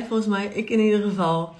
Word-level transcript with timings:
Volgens 0.00 0.26
mij, 0.28 0.46
ik 0.46 0.70
in 0.70 0.78
ieder 0.78 1.02
geval. 1.02 1.54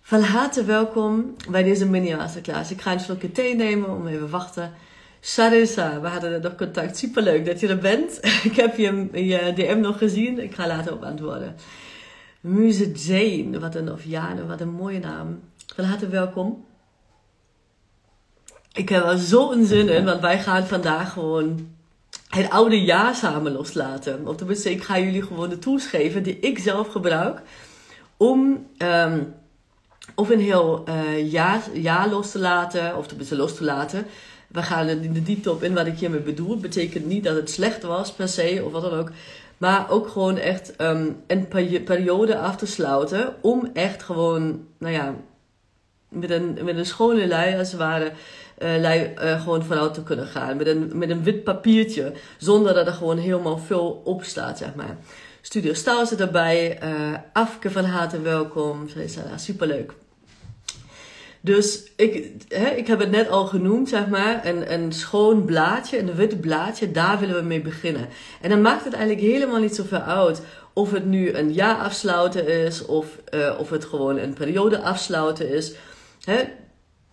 Van 0.00 0.20
harte 0.20 0.64
welkom 0.64 1.36
bij 1.50 1.62
deze 1.62 1.86
mini-masterclass. 1.86 2.70
Ik 2.70 2.80
ga 2.80 2.92
een 2.92 3.00
slokje 3.00 3.32
thee 3.32 3.54
nemen 3.54 3.90
om 3.90 4.06
even 4.06 4.30
wachten. 4.30 4.72
Sarissa, 5.20 6.00
we 6.00 6.08
hadden 6.08 6.42
nog 6.42 6.54
contact. 6.54 6.96
Superleuk 6.96 7.46
dat 7.46 7.60
je 7.60 7.68
er 7.68 7.78
bent. 7.78 8.18
Ik 8.48 8.56
heb 8.56 8.76
je, 8.76 9.08
je 9.12 9.52
DM 9.54 9.80
nog 9.80 9.98
gezien. 9.98 10.38
Ik 10.38 10.54
ga 10.54 10.66
later 10.66 10.92
op 10.92 11.02
antwoorden. 11.02 11.56
Muze 12.40 12.92
Jane, 12.92 13.60
wat 13.60 13.74
een, 13.74 13.92
of 13.92 14.04
Jane, 14.04 14.46
wat 14.46 14.60
een 14.60 14.72
mooie 14.72 14.98
naam. 14.98 15.40
Van 15.74 15.84
harte 15.84 16.08
welkom. 16.08 16.64
Ik 18.72 18.88
heb 18.88 19.04
er 19.04 19.18
zo'n 19.18 19.64
zin 19.64 19.88
in, 19.88 20.04
want 20.04 20.20
wij 20.20 20.38
gaan 20.38 20.66
vandaag 20.66 21.12
gewoon 21.12 21.73
het 22.34 22.50
oude 22.50 22.84
jaar 22.84 23.14
samen 23.14 23.52
loslaten. 23.52 24.26
Of 24.26 24.36
tenminste, 24.36 24.70
ik 24.70 24.82
ga 24.82 24.98
jullie 24.98 25.22
gewoon 25.22 25.48
de 25.48 25.58
tools 25.58 25.86
geven 25.86 26.22
die 26.22 26.38
ik 26.38 26.58
zelf 26.58 26.88
gebruik 26.88 27.40
om 28.16 28.66
um, 28.78 29.34
of 30.14 30.30
een 30.30 30.40
heel 30.40 30.84
uh, 30.88 31.30
jaar, 31.30 31.62
jaar 31.72 32.08
los 32.08 32.30
te 32.30 32.38
laten, 32.38 32.96
of 32.96 33.06
tenminste 33.06 33.36
los 33.36 33.54
te 33.56 33.64
laten. 33.64 34.06
We 34.48 34.62
gaan 34.62 34.88
in 34.88 35.12
de 35.12 35.22
diepte 35.22 35.50
op 35.50 35.62
in 35.62 35.74
wat 35.74 35.86
ik 35.86 35.98
hiermee 35.98 36.20
bedoel. 36.20 36.56
Betekent 36.56 37.06
niet 37.06 37.24
dat 37.24 37.36
het 37.36 37.50
slecht 37.50 37.82
was 37.82 38.12
per 38.12 38.28
se 38.28 38.62
of 38.64 38.72
wat 38.72 38.82
dan 38.82 38.98
ook. 38.98 39.10
Maar 39.58 39.90
ook 39.90 40.08
gewoon 40.08 40.36
echt 40.36 40.80
um, 40.80 41.16
een 41.26 41.48
periode 41.84 42.38
af 42.38 42.56
te 42.56 42.66
sluiten. 42.66 43.34
Om 43.40 43.70
echt 43.72 44.02
gewoon, 44.02 44.66
nou 44.78 44.92
ja, 44.92 45.14
met 46.08 46.30
een, 46.30 46.58
met 46.62 46.76
een 46.76 46.86
schone 46.86 47.26
lei 47.26 47.58
als 47.58 47.70
het 47.70 47.80
ware 47.80 48.12
uh, 48.62 49.42
gewoon 49.42 49.64
vooruit 49.64 49.94
te 49.94 50.02
kunnen 50.02 50.26
gaan. 50.26 50.56
Met 50.56 50.66
een, 50.66 50.90
met 50.94 51.10
een 51.10 51.22
wit 51.22 51.44
papiertje. 51.44 52.12
Zonder 52.38 52.74
dat 52.74 52.86
er 52.86 52.92
gewoon 52.92 53.18
helemaal 53.18 53.58
veel 53.58 54.02
op 54.04 54.24
staat, 54.24 54.58
zeg 54.58 54.74
maar. 54.74 54.96
Studio 55.40 55.72
Staal 55.72 56.06
zit 56.06 56.20
erbij. 56.20 56.82
Uh, 56.82 56.90
Afke 57.32 57.70
van 57.70 57.84
harte 57.84 58.20
welkom. 58.20 58.88
Superleuk. 59.36 59.92
Dus 61.40 61.82
ik, 61.96 62.32
hè, 62.48 62.66
ik 62.66 62.86
heb 62.86 62.98
het 62.98 63.10
net 63.10 63.28
al 63.28 63.46
genoemd, 63.46 63.88
zeg 63.88 64.06
maar. 64.06 64.46
Een, 64.46 64.72
een 64.72 64.92
schoon 64.92 65.44
blaadje, 65.44 65.98
een 65.98 66.14
wit 66.14 66.40
blaadje, 66.40 66.90
daar 66.90 67.18
willen 67.20 67.34
we 67.34 67.42
mee 67.42 67.60
beginnen. 67.60 68.08
En 68.40 68.50
dan 68.50 68.60
maakt 68.60 68.84
het 68.84 68.94
eigenlijk 68.94 69.26
helemaal 69.26 69.60
niet 69.60 69.74
zoveel 69.74 69.98
uit 70.00 70.42
of 70.72 70.90
het 70.90 71.04
nu 71.04 71.32
een 71.32 71.52
jaar 71.52 71.76
afsluiten 71.76 72.48
is, 72.48 72.84
of, 72.86 73.06
of 73.58 73.70
het 73.70 73.84
gewoon 73.84 74.18
een 74.18 74.32
periode 74.32 74.80
afsluiten 74.80 75.50
is. 75.50 75.74
Hè? 76.24 76.42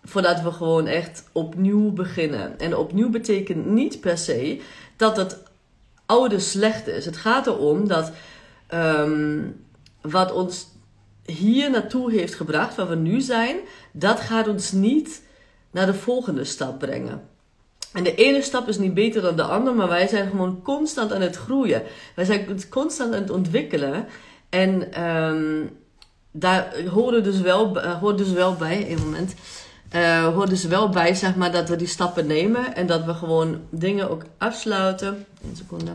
Voordat 0.04 0.40
we 0.42 0.50
gewoon 0.50 0.86
echt 0.86 1.24
opnieuw 1.32 1.90
beginnen. 1.90 2.58
En 2.58 2.76
opnieuw 2.76 3.10
betekent 3.10 3.66
niet 3.66 4.00
per 4.00 4.18
se 4.18 4.60
dat 4.96 5.16
het 5.16 5.42
oude 6.06 6.38
slecht 6.38 6.86
is. 6.86 7.04
Het 7.04 7.16
gaat 7.16 7.46
erom 7.46 7.88
dat 7.88 8.12
um, 8.74 9.64
wat 10.00 10.32
ons 10.32 10.66
hier 11.24 11.70
naartoe 11.70 12.12
heeft 12.12 12.34
gebracht, 12.34 12.74
waar 12.74 12.88
we 12.88 12.94
nu 12.94 13.20
zijn, 13.20 13.56
dat 13.92 14.20
gaat 14.20 14.48
ons 14.48 14.72
niet 14.72 15.22
naar 15.70 15.86
de 15.86 15.94
volgende 15.94 16.44
stap 16.44 16.78
brengen. 16.78 17.22
En 17.92 18.04
de 18.04 18.14
ene 18.14 18.42
stap 18.42 18.68
is 18.68 18.78
niet 18.78 18.94
beter 18.94 19.22
dan 19.22 19.36
de 19.36 19.42
andere, 19.42 19.76
maar 19.76 19.88
wij 19.88 20.06
zijn 20.08 20.30
gewoon 20.30 20.62
constant 20.62 21.12
aan 21.12 21.20
het 21.20 21.36
groeien. 21.36 21.82
Wij 22.14 22.24
zijn 22.24 22.68
constant 22.68 23.14
aan 23.14 23.20
het 23.20 23.30
ontwikkelen. 23.30 24.06
En 24.48 25.02
um, 25.04 25.70
daar 26.30 26.74
horen 26.88 27.22
dus 27.22 27.40
wel, 27.40 27.78
hoort 27.78 28.18
dus 28.18 28.32
wel 28.32 28.54
bij, 28.54 28.90
een 28.90 28.98
moment, 28.98 29.34
uh, 29.94 30.34
hoort 30.34 30.48
dus 30.48 30.64
wel 30.64 30.88
bij, 30.88 31.14
zeg 31.14 31.34
maar, 31.34 31.52
dat 31.52 31.68
we 31.68 31.76
die 31.76 31.86
stappen 31.86 32.26
nemen 32.26 32.74
en 32.74 32.86
dat 32.86 33.04
we 33.04 33.14
gewoon 33.14 33.60
dingen 33.70 34.10
ook 34.10 34.22
afsluiten. 34.38 35.26
Een 35.44 35.56
seconde. 35.56 35.92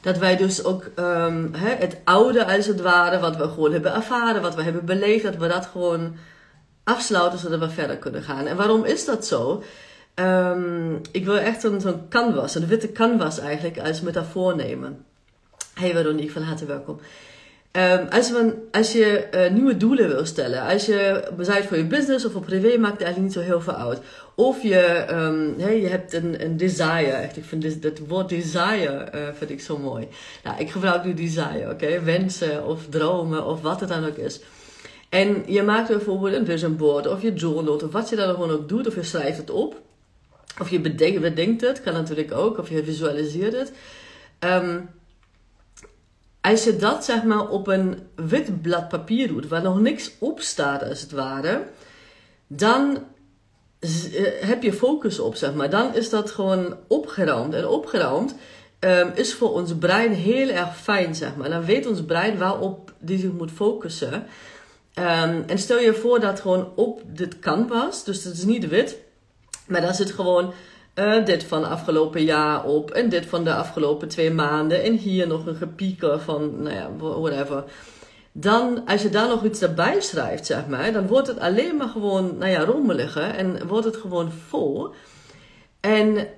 Dat 0.00 0.18
wij 0.18 0.36
dus 0.36 0.64
ook 0.64 0.90
um, 0.96 1.54
hè, 1.54 1.74
het 1.74 1.96
oude, 2.04 2.56
als 2.56 2.66
het 2.66 2.80
ware, 2.80 3.18
wat 3.18 3.36
we 3.36 3.48
gewoon 3.48 3.72
hebben 3.72 3.94
ervaren, 3.94 4.42
wat 4.42 4.54
we 4.54 4.62
hebben 4.62 4.84
beleefd, 4.84 5.24
dat 5.24 5.36
we 5.36 5.48
dat 5.48 5.66
gewoon 5.66 6.16
afsluiten 6.84 7.38
zodat 7.38 7.58
we 7.58 7.70
verder 7.70 7.96
kunnen 7.96 8.22
gaan. 8.22 8.46
En 8.46 8.56
waarom 8.56 8.84
is 8.84 9.04
dat 9.04 9.26
zo? 9.26 9.62
Um, 10.14 11.00
ik 11.12 11.24
wil 11.24 11.36
echt 11.36 11.60
zo'n 11.60 12.08
canvas, 12.08 12.54
een 12.54 12.66
witte 12.66 12.92
canvas 12.92 13.38
eigenlijk, 13.38 13.78
als 13.78 14.00
metafoor 14.00 14.56
nemen. 14.56 15.04
Hey 15.74 15.90
Veronique, 15.90 16.32
van 16.32 16.42
harte 16.42 16.66
welkom. 16.66 17.00
Als, 18.10 18.30
we, 18.30 18.68
als 18.72 18.92
je 18.92 19.26
uh, 19.34 19.50
nieuwe 19.50 19.76
doelen 19.76 20.08
wil 20.08 20.26
stellen, 20.26 20.62
als 20.62 20.86
je 20.86 21.28
bezit 21.36 21.64
voor 21.66 21.76
je 21.76 21.86
business 21.86 22.24
of 22.24 22.32
voor 22.32 22.40
privé, 22.40 22.78
maakt 22.78 22.92
het 22.92 23.02
eigenlijk 23.02 23.18
niet 23.18 23.32
zo 23.44 23.50
heel 23.50 23.60
veel 23.60 23.74
uit. 23.74 24.00
Of 24.34 24.62
je, 24.62 25.04
hey, 25.58 25.80
je 25.80 25.88
hebt 25.88 26.12
een, 26.12 26.44
een 26.44 26.56
desire. 26.56 27.10
Echt, 27.10 27.36
ik 27.36 27.44
vind 27.44 27.62
dit, 27.62 27.82
dat 27.82 27.98
woord 27.98 28.28
desire 28.28 29.08
uh, 29.14 29.20
vind 29.34 29.50
ik 29.50 29.60
zo 29.60 29.78
mooi. 29.78 30.08
Nou, 30.44 30.58
ik 30.58 30.70
gebruik 30.70 31.04
nu 31.04 31.14
desire, 31.14 31.70
oké? 31.70 32.02
Wensen 32.02 32.66
of 32.66 32.86
dromen 32.88 33.46
of 33.46 33.60
wat 33.62 33.80
het 33.80 33.88
dan 33.88 34.06
ook 34.06 34.16
is. 34.16 34.40
En 35.08 35.42
je 35.46 35.62
maakt 35.62 35.88
bijvoorbeeld 35.88 36.34
een 36.34 36.46
vision 36.46 36.76
board 36.76 37.06
of 37.06 37.22
je 37.22 37.32
journal 37.32 37.74
of 37.74 37.92
wat 37.92 38.08
je 38.08 38.16
dan 38.16 38.34
gewoon 38.34 38.50
ook 38.50 38.68
doet. 38.68 38.86
Of 38.86 38.94
je 38.94 39.02
schrijft 39.02 39.38
het 39.38 39.50
op. 39.50 39.80
Of 40.60 40.70
je 40.70 40.80
bedenkt, 40.80 41.60
het, 41.60 41.82
kan 41.82 41.92
natuurlijk 41.92 42.32
ook. 42.32 42.58
Of 42.58 42.68
je 42.68 42.84
visualiseert 42.84 43.52
het. 43.52 43.72
Um, 44.40 44.90
als 46.50 46.64
je 46.64 46.76
dat 46.76 47.04
zeg 47.04 47.22
maar 47.22 47.48
op 47.48 47.66
een 47.66 47.98
wit 48.14 48.62
blad 48.62 48.88
papier 48.88 49.28
doet, 49.28 49.48
waar 49.48 49.62
nog 49.62 49.80
niks 49.80 50.10
op 50.18 50.40
staat 50.40 50.88
als 50.88 51.00
het 51.00 51.10
ware, 51.10 51.66
dan 52.46 52.98
eh, 53.78 53.88
heb 54.40 54.62
je 54.62 54.72
focus 54.72 55.18
op, 55.18 55.34
zeg 55.34 55.54
maar. 55.54 55.70
Dan 55.70 55.94
is 55.94 56.10
dat 56.10 56.30
gewoon 56.30 56.76
opgeruimd. 56.86 57.54
En 57.54 57.66
opgeruimd 57.66 58.34
um, 58.80 59.10
is 59.14 59.34
voor 59.34 59.52
ons 59.52 59.74
brein 59.74 60.12
heel 60.12 60.48
erg 60.48 60.76
fijn, 60.76 61.14
zeg 61.14 61.36
maar. 61.36 61.50
Dan 61.50 61.64
weet 61.64 61.86
ons 61.86 62.04
brein 62.04 62.38
waarop 62.38 62.92
die 62.98 63.18
zich 63.18 63.32
moet 63.32 63.50
focussen. 63.50 64.12
Um, 64.14 65.44
en 65.46 65.58
stel 65.58 65.78
je 65.78 65.94
voor 65.94 66.20
dat 66.20 66.40
gewoon 66.40 66.72
op 66.74 67.02
dit 67.06 67.38
canvas, 67.38 68.04
dus 68.04 68.24
het 68.24 68.34
is 68.34 68.44
niet 68.44 68.68
wit, 68.68 68.98
maar 69.66 69.80
daar 69.80 69.94
zit 69.94 70.10
gewoon 70.10 70.52
uh, 70.98 71.24
dit 71.24 71.44
van 71.44 71.68
afgelopen 71.68 72.24
jaar 72.24 72.64
op. 72.64 72.90
En 72.90 73.08
dit 73.08 73.26
van 73.26 73.44
de 73.44 73.54
afgelopen 73.54 74.08
twee 74.08 74.30
maanden. 74.30 74.82
En 74.82 74.92
hier 74.92 75.26
nog 75.26 75.46
een 75.46 75.56
gepieker 75.56 76.20
van, 76.20 76.62
nou 76.62 76.74
ja, 76.74 76.90
whatever. 76.96 77.64
Dan, 78.32 78.82
als 78.86 79.02
je 79.02 79.08
daar 79.08 79.28
nog 79.28 79.44
iets 79.44 79.62
erbij 79.62 80.00
schrijft, 80.00 80.46
zeg 80.46 80.66
maar, 80.66 80.92
dan 80.92 81.06
wordt 81.06 81.26
het 81.26 81.38
alleen 81.38 81.76
maar 81.76 81.88
gewoon, 81.88 82.38
nou 82.38 82.50
ja, 82.50 82.64
rommeliger. 82.64 83.34
En 83.34 83.66
wordt 83.66 83.84
het 83.84 83.96
gewoon 83.96 84.32
vol. 84.48 84.94
En 85.80 86.28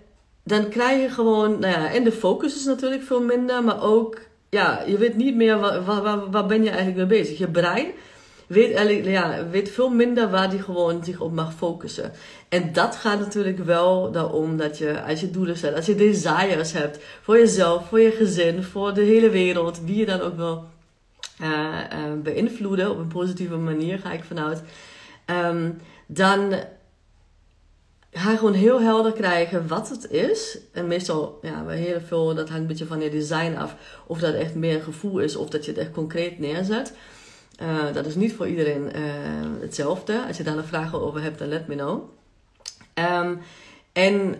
dan 0.44 0.68
krijg 0.68 1.02
je 1.02 1.10
gewoon, 1.10 1.58
nou 1.58 1.72
ja, 1.72 1.92
en 1.92 2.04
de 2.04 2.12
focus 2.12 2.54
is 2.54 2.64
natuurlijk 2.64 3.02
veel 3.02 3.22
minder. 3.22 3.64
Maar 3.64 3.82
ook, 3.82 4.18
ja, 4.50 4.82
je 4.86 4.98
weet 4.98 5.16
niet 5.16 5.36
meer, 5.36 5.58
waar, 5.58 5.84
waar, 5.84 6.30
waar 6.30 6.46
ben 6.46 6.62
je 6.62 6.70
eigenlijk 6.70 7.08
mee 7.08 7.20
bezig. 7.20 7.38
Je 7.38 7.48
brein 7.48 7.86
weet, 8.50 9.04
ja, 9.04 9.48
weet 9.50 9.70
veel 9.70 9.88
minder 9.88 10.30
waar 10.30 10.50
die 10.50 10.62
gewoon 10.62 11.04
zich 11.04 11.20
op 11.20 11.32
mag 11.32 11.54
focussen. 11.54 12.12
En 12.48 12.72
dat 12.72 12.96
gaat 12.96 13.18
natuurlijk 13.18 13.58
wel 13.58 14.10
daarom 14.10 14.56
dat 14.56 14.78
je, 14.78 15.02
als 15.02 15.20
je 15.20 15.30
doelen 15.30 15.56
zet, 15.56 15.74
als 15.74 15.86
je 15.86 15.94
desires 15.94 16.72
hebt 16.72 16.98
voor 17.22 17.38
jezelf, 17.38 17.88
voor 17.88 18.00
je 18.00 18.10
gezin, 18.10 18.62
voor 18.62 18.94
de 18.94 19.02
hele 19.02 19.30
wereld, 19.30 19.80
wie 19.84 19.96
je 19.96 20.06
dan 20.06 20.20
ook 20.20 20.36
wil 20.36 20.64
uh, 21.42 21.48
uh, 21.48 22.22
beïnvloeden 22.22 22.90
op 22.90 22.98
een 22.98 23.08
positieve 23.08 23.56
manier, 23.56 23.98
ga 23.98 24.12
ik 24.12 24.24
vanuit. 24.24 24.62
Um, 25.26 25.78
dan 26.06 26.54
ga 28.12 28.36
gewoon 28.36 28.52
heel 28.54 28.80
helder 28.80 29.12
krijgen 29.12 29.68
wat 29.68 29.88
het 29.88 30.10
is. 30.10 30.58
En 30.72 30.86
meestal, 30.86 31.38
ja, 31.42 31.66
heel 31.66 32.00
veel, 32.00 32.34
dat 32.34 32.48
hangt 32.48 32.62
een 32.62 32.66
beetje 32.66 32.86
van 32.86 33.00
je 33.00 33.10
design 33.10 33.54
af. 33.56 33.76
Of 34.06 34.18
dat 34.18 34.34
echt 34.34 34.54
meer 34.54 34.74
een 34.74 34.82
gevoel 34.82 35.18
is, 35.18 35.36
of 35.36 35.48
dat 35.48 35.64
je 35.64 35.70
het 35.70 35.80
echt 35.80 35.90
concreet 35.90 36.38
neerzet. 36.38 36.92
Uh, 37.62 37.94
dat 37.94 38.06
is 38.06 38.14
niet 38.14 38.34
voor 38.34 38.48
iedereen 38.48 38.82
uh, 38.82 39.02
hetzelfde. 39.60 40.24
Als 40.26 40.36
je 40.36 40.42
daar 40.42 40.56
een 40.56 40.64
vragen 40.64 41.00
over 41.00 41.22
hebt, 41.22 41.38
dan 41.38 41.48
let 41.48 41.68
me 41.68 41.74
know. 41.74 42.02
Um, 42.94 43.40
en 43.92 44.36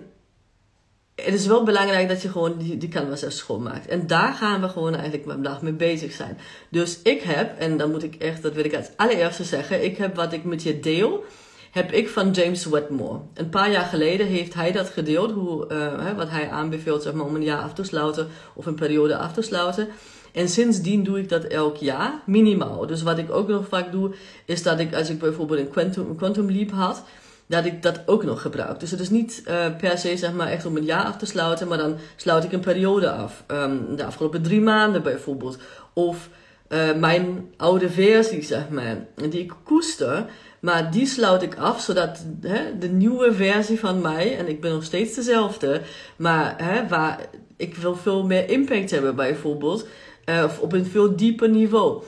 het 1.14 1.34
is 1.34 1.46
wel 1.46 1.62
belangrijk 1.62 2.08
dat 2.08 2.22
je 2.22 2.28
gewoon 2.28 2.58
die, 2.58 2.76
die 2.76 2.88
canvas 2.88 3.22
even 3.22 3.32
schoonmaakt. 3.32 3.86
En 3.86 4.06
daar 4.06 4.32
gaan 4.32 4.60
we 4.60 4.68
gewoon 4.68 4.94
eigenlijk 4.94 5.24
vandaag 5.30 5.62
mee 5.62 5.72
bezig 5.72 6.12
zijn. 6.12 6.38
Dus 6.68 7.02
ik 7.02 7.22
heb, 7.22 7.58
en 7.58 7.76
dan 7.76 7.90
moet 7.90 8.02
ik 8.02 8.14
echt, 8.14 8.42
dat 8.42 8.54
wil 8.54 8.64
ik 8.64 8.74
als 8.74 8.90
allereerste 8.96 9.44
zeggen, 9.44 9.84
ik 9.84 9.96
heb 9.96 10.16
wat 10.16 10.32
ik 10.32 10.44
met 10.44 10.62
je 10.62 10.80
deel, 10.80 11.24
heb 11.70 11.92
ik 11.92 12.08
van 12.08 12.30
James 12.30 12.64
Wetmore. 12.64 13.20
Een 13.34 13.48
paar 13.48 13.70
jaar 13.70 13.84
geleden 13.84 14.26
heeft 14.26 14.54
hij 14.54 14.72
dat 14.72 14.88
gedeeld, 14.88 15.32
hoe, 15.32 15.68
uh, 15.72 16.16
wat 16.16 16.28
hij 16.30 16.50
aanbeveelt 16.50 17.02
zeg 17.02 17.12
maar, 17.12 17.26
om 17.26 17.34
een 17.34 17.42
jaar 17.42 17.62
af 17.62 17.74
te 17.74 17.84
sluiten 17.84 18.28
of 18.54 18.66
een 18.66 18.74
periode 18.74 19.16
af 19.16 19.32
te 19.32 19.42
sluiten. 19.42 19.88
En 20.32 20.48
sindsdien 20.48 21.02
doe 21.02 21.18
ik 21.18 21.28
dat 21.28 21.44
elk 21.44 21.76
jaar, 21.76 22.22
minimaal. 22.26 22.86
Dus 22.86 23.02
wat 23.02 23.18
ik 23.18 23.32
ook 23.32 23.48
nog 23.48 23.68
vaak 23.68 23.92
doe, 23.92 24.14
is 24.44 24.62
dat 24.62 24.78
ik, 24.78 24.94
als 24.94 25.10
ik 25.10 25.18
bijvoorbeeld 25.18 25.60
een 25.60 25.70
Quantum, 25.70 26.16
quantum 26.16 26.50
Leap 26.50 26.70
had, 26.70 27.02
dat 27.46 27.64
ik 27.64 27.82
dat 27.82 28.00
ook 28.06 28.24
nog 28.24 28.42
gebruik. 28.42 28.80
Dus 28.80 28.90
het 28.90 29.00
is 29.00 29.10
niet 29.10 29.42
uh, 29.48 29.76
per 29.78 29.98
se 29.98 30.16
zeg 30.16 30.32
maar 30.32 30.48
echt 30.48 30.66
om 30.66 30.76
een 30.76 30.84
jaar 30.84 31.04
af 31.04 31.16
te 31.16 31.26
sluiten, 31.26 31.68
maar 31.68 31.78
dan 31.78 31.96
sluit 32.16 32.44
ik 32.44 32.52
een 32.52 32.60
periode 32.60 33.10
af. 33.10 33.44
Um, 33.48 33.96
de 33.96 34.04
afgelopen 34.04 34.42
drie 34.42 34.60
maanden 34.60 35.02
bijvoorbeeld. 35.02 35.58
Of 35.92 36.28
uh, 36.68 36.94
mijn 36.94 37.50
oude 37.56 37.90
versie, 37.90 38.42
zeg 38.42 38.68
maar, 38.68 38.96
die 39.14 39.40
ik 39.40 39.52
koester. 39.64 40.26
Maar 40.60 40.90
die 40.90 41.06
sluit 41.06 41.42
ik 41.42 41.56
af, 41.56 41.80
zodat 41.80 42.24
hè, 42.40 42.78
de 42.78 42.88
nieuwe 42.88 43.32
versie 43.32 43.78
van 43.78 44.00
mij, 44.00 44.38
en 44.38 44.48
ik 44.48 44.60
ben 44.60 44.72
nog 44.72 44.84
steeds 44.84 45.14
dezelfde, 45.14 45.80
maar 46.16 46.54
hè, 46.56 46.88
waar 46.88 47.20
ik 47.56 47.74
wil 47.74 47.96
veel 47.96 48.26
meer 48.26 48.48
impact 48.48 48.90
hebben 48.90 49.16
bijvoorbeeld, 49.16 49.86
Uh, 50.26 50.42
of 50.44 50.58
op 50.58 50.72
een 50.72 50.86
veel 50.86 51.16
dieper 51.16 51.48
niveau. 51.48 52.02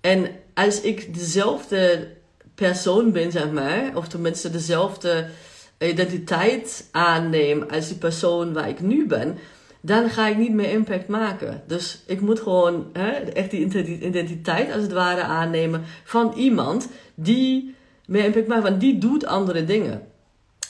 En 0.00 0.28
als 0.54 0.80
ik 0.80 1.14
dezelfde 1.14 2.08
persoon 2.54 3.12
ben, 3.12 3.32
zeg 3.32 3.50
maar, 3.50 3.90
of 3.94 4.08
tenminste 4.08 4.50
dezelfde 4.50 5.28
identiteit 5.78 6.88
aanneem 6.92 7.62
als 7.70 7.88
die 7.88 7.96
persoon 7.96 8.52
waar 8.52 8.68
ik 8.68 8.80
nu 8.80 9.06
ben, 9.06 9.38
dan 9.80 10.10
ga 10.10 10.28
ik 10.28 10.36
niet 10.36 10.52
meer 10.52 10.70
impact 10.70 11.08
maken. 11.08 11.62
Dus 11.66 12.02
ik 12.06 12.20
moet 12.20 12.40
gewoon 12.40 12.86
hè, 12.92 13.10
echt 13.10 13.50
die 13.50 13.64
identiteit 14.00 14.72
als 14.72 14.82
het 14.82 14.92
ware 14.92 15.22
aannemen 15.22 15.82
van 16.04 16.32
iemand 16.36 16.88
die 17.14 17.74
meer 18.06 18.24
impact 18.24 18.46
maakt. 18.46 18.62
Want 18.62 18.80
die 18.80 18.98
doet 18.98 19.26
andere 19.26 19.64
dingen. 19.64 20.02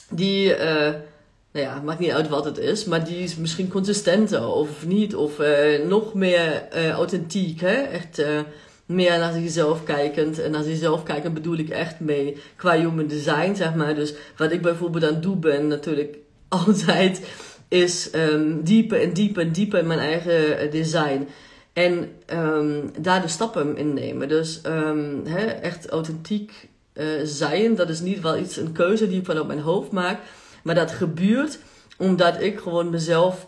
Die, 0.09 0.57
uh, 0.57 0.89
nou 1.51 1.65
ja, 1.65 1.81
maakt 1.81 1.99
niet 1.99 2.11
uit 2.11 2.29
wat 2.29 2.45
het 2.45 2.57
is, 2.57 2.85
maar 2.85 3.05
die 3.05 3.17
is 3.17 3.35
misschien 3.35 3.67
consistenter 3.67 4.47
of 4.47 4.85
niet. 4.85 5.15
Of 5.15 5.39
uh, 5.39 5.85
nog 5.87 6.13
meer 6.13 6.67
uh, 6.75 6.89
authentiek. 6.89 7.59
Hè? 7.61 7.73
Echt 7.73 8.23
meer 8.85 9.17
naar 9.17 9.33
zichzelf 9.33 9.83
kijkend. 9.83 10.39
En 10.39 10.51
naar 10.51 10.63
zichzelf 10.63 11.03
kijken 11.03 11.33
bedoel 11.33 11.57
ik 11.57 11.69
echt 11.69 11.99
mee 11.99 12.37
qua 12.55 12.79
human 12.79 13.07
design, 13.07 13.55
zeg 13.55 13.75
maar. 13.75 13.95
Dus 13.95 14.13
wat 14.37 14.51
ik 14.51 14.61
bijvoorbeeld 14.61 15.03
aan 15.03 15.13
het 15.13 15.23
doen 15.23 15.39
ben, 15.39 15.67
natuurlijk 15.67 16.17
altijd, 16.47 17.21
is 17.67 18.09
um, 18.15 18.63
dieper 18.63 19.01
en 19.01 19.13
dieper 19.13 19.41
en 19.41 19.51
dieper 19.51 19.79
in 19.79 19.87
mijn 19.87 19.99
eigen 19.99 20.59
eh, 20.59 20.71
design. 20.71 21.27
En 21.73 22.11
um, 22.33 22.91
daar 22.99 23.21
de 23.21 23.27
stappen 23.27 23.77
in 23.77 23.93
nemen. 23.93 24.27
Dus 24.27 24.61
um, 24.65 25.21
hè, 25.25 25.45
echt 25.45 25.89
authentiek 25.89 26.67
zijn, 27.23 27.75
dat 27.75 27.89
is 27.89 27.99
niet 27.99 28.21
wel 28.21 28.37
iets, 28.37 28.57
een 28.57 28.71
keuze 28.71 29.07
die 29.07 29.19
ik 29.19 29.25
vanuit 29.25 29.47
mijn 29.47 29.59
hoofd 29.59 29.91
maak. 29.91 30.19
Maar 30.63 30.75
dat 30.75 30.91
gebeurt 30.91 31.59
omdat 31.97 32.41
ik 32.41 32.59
gewoon 32.59 32.89
mezelf 32.89 33.47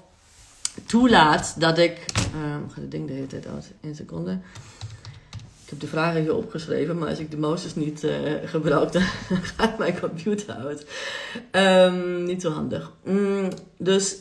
toelaat 0.85 1.55
dat 1.59 1.77
ik. 1.77 2.05
Um, 2.35 2.69
ga 2.69 2.81
het 2.81 2.91
ding 2.91 3.07
de 3.07 3.13
hele 3.13 3.27
tijd 3.27 3.47
uit. 3.47 3.71
Eén 3.81 3.95
seconde 3.95 4.39
heb 5.71 5.79
de 5.79 5.87
vragen 5.87 6.21
hier 6.21 6.35
opgeschreven, 6.35 6.97
maar 6.97 7.09
als 7.09 7.19
ik 7.19 7.31
de 7.31 7.37
mouse 7.37 7.67
niet 7.75 8.03
uh, 8.03 8.11
gebruik, 8.45 8.91
dan 8.91 9.01
gaat 9.57 9.77
mijn 9.77 9.99
computer 9.99 10.55
uit. 10.55 10.85
Um, 11.51 12.23
niet 12.23 12.41
zo 12.41 12.51
handig. 12.51 12.91
Mm, 13.03 13.49
dus 13.77 14.17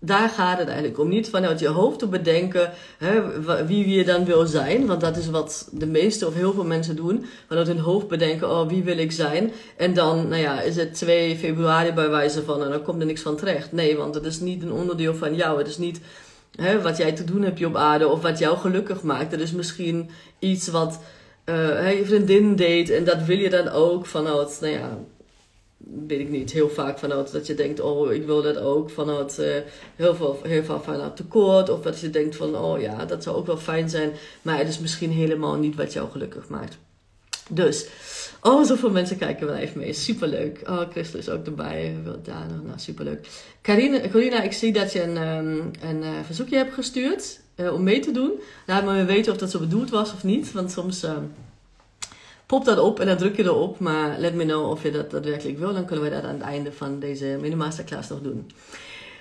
daar 0.00 0.28
gaat 0.28 0.58
het 0.58 0.68
eigenlijk 0.68 0.98
om. 0.98 1.08
Niet 1.08 1.28
vanuit 1.28 1.60
je 1.60 1.68
hoofd 1.68 1.98
te 1.98 2.06
bedenken 2.06 2.72
hè, 2.98 3.22
wie 3.66 3.88
je 3.88 4.04
dan 4.04 4.24
wil 4.24 4.46
zijn. 4.46 4.86
Want 4.86 5.00
dat 5.00 5.16
is 5.16 5.30
wat 5.30 5.68
de 5.72 5.86
meeste 5.86 6.26
of 6.26 6.34
heel 6.34 6.52
veel 6.52 6.64
mensen 6.64 6.96
doen. 6.96 7.24
Vanuit 7.48 7.66
hun 7.66 7.78
hoofd 7.78 8.08
bedenken, 8.08 8.50
oh 8.50 8.68
wie 8.68 8.82
wil 8.82 8.98
ik 8.98 9.12
zijn? 9.12 9.52
En 9.76 9.94
dan, 9.94 10.28
nou 10.28 10.40
ja, 10.40 10.60
is 10.60 10.76
het 10.76 10.94
2 10.94 11.36
februari 11.36 11.92
bij 11.92 12.10
wijze 12.10 12.42
van 12.42 12.62
en 12.62 12.70
dan 12.70 12.82
komt 12.82 13.00
er 13.00 13.06
niks 13.06 13.22
van 13.22 13.36
terecht. 13.36 13.72
Nee, 13.72 13.96
want 13.96 14.14
het 14.14 14.24
is 14.24 14.40
niet 14.40 14.62
een 14.62 14.72
onderdeel 14.72 15.14
van 15.14 15.34
jou. 15.34 15.58
Het 15.58 15.68
is 15.68 15.78
niet 15.78 16.00
hè, 16.56 16.82
wat 16.82 16.96
jij 16.96 17.12
te 17.12 17.24
doen 17.24 17.42
hebt 17.42 17.64
op 17.64 17.76
aarde 17.76 18.08
of 18.08 18.22
wat 18.22 18.38
jou 18.38 18.56
gelukkig 18.56 19.02
maakt. 19.02 19.30
Dat 19.30 19.40
is 19.40 19.52
misschien 19.52 20.10
iets 20.38 20.68
wat 20.68 21.00
uh, 21.44 21.98
je 21.98 22.04
vriendin 22.04 22.56
deed 22.56 22.90
en 22.90 23.04
dat 23.04 23.22
wil 23.22 23.38
je 23.38 23.50
dan 23.50 23.68
ook 23.68 24.06
vanuit, 24.06 24.58
nou 24.60 24.72
ja, 24.72 24.98
weet 26.06 26.20
ik 26.20 26.28
niet, 26.28 26.52
heel 26.52 26.68
vaak 26.68 26.98
vanuit 26.98 27.32
dat 27.32 27.46
je 27.46 27.54
denkt, 27.54 27.80
oh, 27.80 28.12
ik 28.12 28.26
wil 28.26 28.42
dat 28.42 28.58
ook 28.58 28.90
vanuit 28.90 29.38
uh, 29.40 29.46
heel, 29.96 30.14
veel, 30.14 30.40
heel 30.42 30.64
veel 30.64 30.80
vanuit 30.80 31.16
tekort. 31.16 31.68
Of 31.68 31.80
dat 31.80 32.00
je 32.00 32.10
denkt 32.10 32.36
van, 32.36 32.56
oh 32.56 32.80
ja, 32.80 33.04
dat 33.04 33.22
zou 33.22 33.36
ook 33.36 33.46
wel 33.46 33.56
fijn 33.56 33.90
zijn, 33.90 34.12
maar 34.42 34.58
het 34.58 34.68
is 34.68 34.78
misschien 34.78 35.10
helemaal 35.10 35.56
niet 35.56 35.76
wat 35.76 35.92
jou 35.92 36.10
gelukkig 36.10 36.48
maakt. 36.48 36.78
Dus, 37.50 37.88
oh, 38.40 38.64
zoveel 38.64 38.90
mensen 38.90 39.16
kijken 39.16 39.46
wel 39.46 39.56
even 39.56 39.78
mee. 39.78 39.92
Superleuk. 39.92 40.60
Oh, 40.66 40.80
Christel 40.90 41.18
is 41.18 41.28
ook 41.28 41.46
erbij. 41.46 41.96
Nou, 42.26 42.46
superleuk. 42.76 43.28
Carina, 43.62 44.08
Carina, 44.08 44.42
ik 44.42 44.52
zie 44.52 44.72
dat 44.72 44.92
je 44.92 45.02
een, 45.02 45.16
um, 45.16 45.70
een 45.80 46.02
uh, 46.02 46.08
verzoekje 46.24 46.56
hebt 46.56 46.74
gestuurd 46.74 47.40
uh, 47.56 47.72
om 47.72 47.82
mee 47.82 48.00
te 48.00 48.10
doen. 48.10 48.32
Laat 48.66 48.84
me 48.84 49.04
weten 49.04 49.32
of 49.32 49.38
dat 49.38 49.50
zo 49.50 49.58
bedoeld 49.58 49.90
was 49.90 50.12
of 50.12 50.24
niet. 50.24 50.52
Want 50.52 50.70
soms 50.70 51.06
popt 52.50 52.66
dat 52.66 52.78
op 52.78 53.00
en 53.00 53.06
dan 53.06 53.16
druk 53.16 53.36
je 53.36 53.42
erop. 53.42 53.78
Maar 53.78 54.18
let 54.18 54.34
me 54.34 54.44
know 54.44 54.70
of 54.70 54.82
je 54.82 54.90
dat 54.90 55.10
daadwerkelijk 55.10 55.58
wil. 55.58 55.72
Dan 55.72 55.84
kunnen 55.84 56.04
we 56.04 56.10
dat 56.10 56.22
aan 56.22 56.34
het 56.34 56.42
einde 56.42 56.72
van 56.72 56.98
deze 56.98 57.38
mini-masterclass 57.40 58.08
nog 58.08 58.20
doen. 58.22 58.50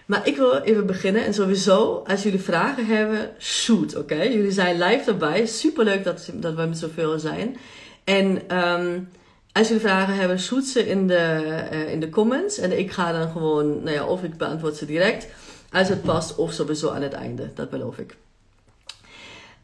Maar 0.05 0.27
ik 0.27 0.35
wil 0.35 0.53
even 0.53 0.85
beginnen. 0.85 1.25
En 1.25 1.33
sowieso, 1.33 2.03
als 2.07 2.23
jullie 2.23 2.39
vragen 2.39 2.85
hebben, 2.85 3.31
shoot, 3.39 3.95
oké? 3.95 4.21
Jullie 4.21 4.51
zijn 4.51 4.77
live 4.77 5.11
erbij. 5.11 5.45
Superleuk 5.45 6.03
dat, 6.03 6.29
dat 6.33 6.55
we 6.55 6.65
met 6.65 6.77
zoveel 6.77 7.19
zijn. 7.19 7.57
En 8.03 8.57
um, 8.57 9.09
als 9.51 9.67
jullie 9.67 9.83
vragen 9.83 10.15
hebben, 10.15 10.39
shoot 10.39 10.65
ze 10.65 10.87
in 10.87 11.07
de, 11.07 11.41
uh, 11.73 11.91
in 11.91 11.99
de 11.99 12.09
comments. 12.09 12.57
En 12.57 12.79
ik 12.79 12.91
ga 12.91 13.11
dan 13.11 13.31
gewoon, 13.31 13.83
nou 13.83 13.95
ja, 13.95 14.05
of 14.05 14.23
ik 14.23 14.37
beantwoord 14.37 14.75
ze 14.75 14.85
direct. 14.85 15.27
Als 15.71 15.89
het 15.89 16.01
past, 16.01 16.35
of 16.35 16.53
sowieso 16.53 16.89
aan 16.89 17.01
het 17.01 17.13
einde. 17.13 17.49
Dat 17.55 17.69
beloof 17.69 17.97
ik. 17.97 18.15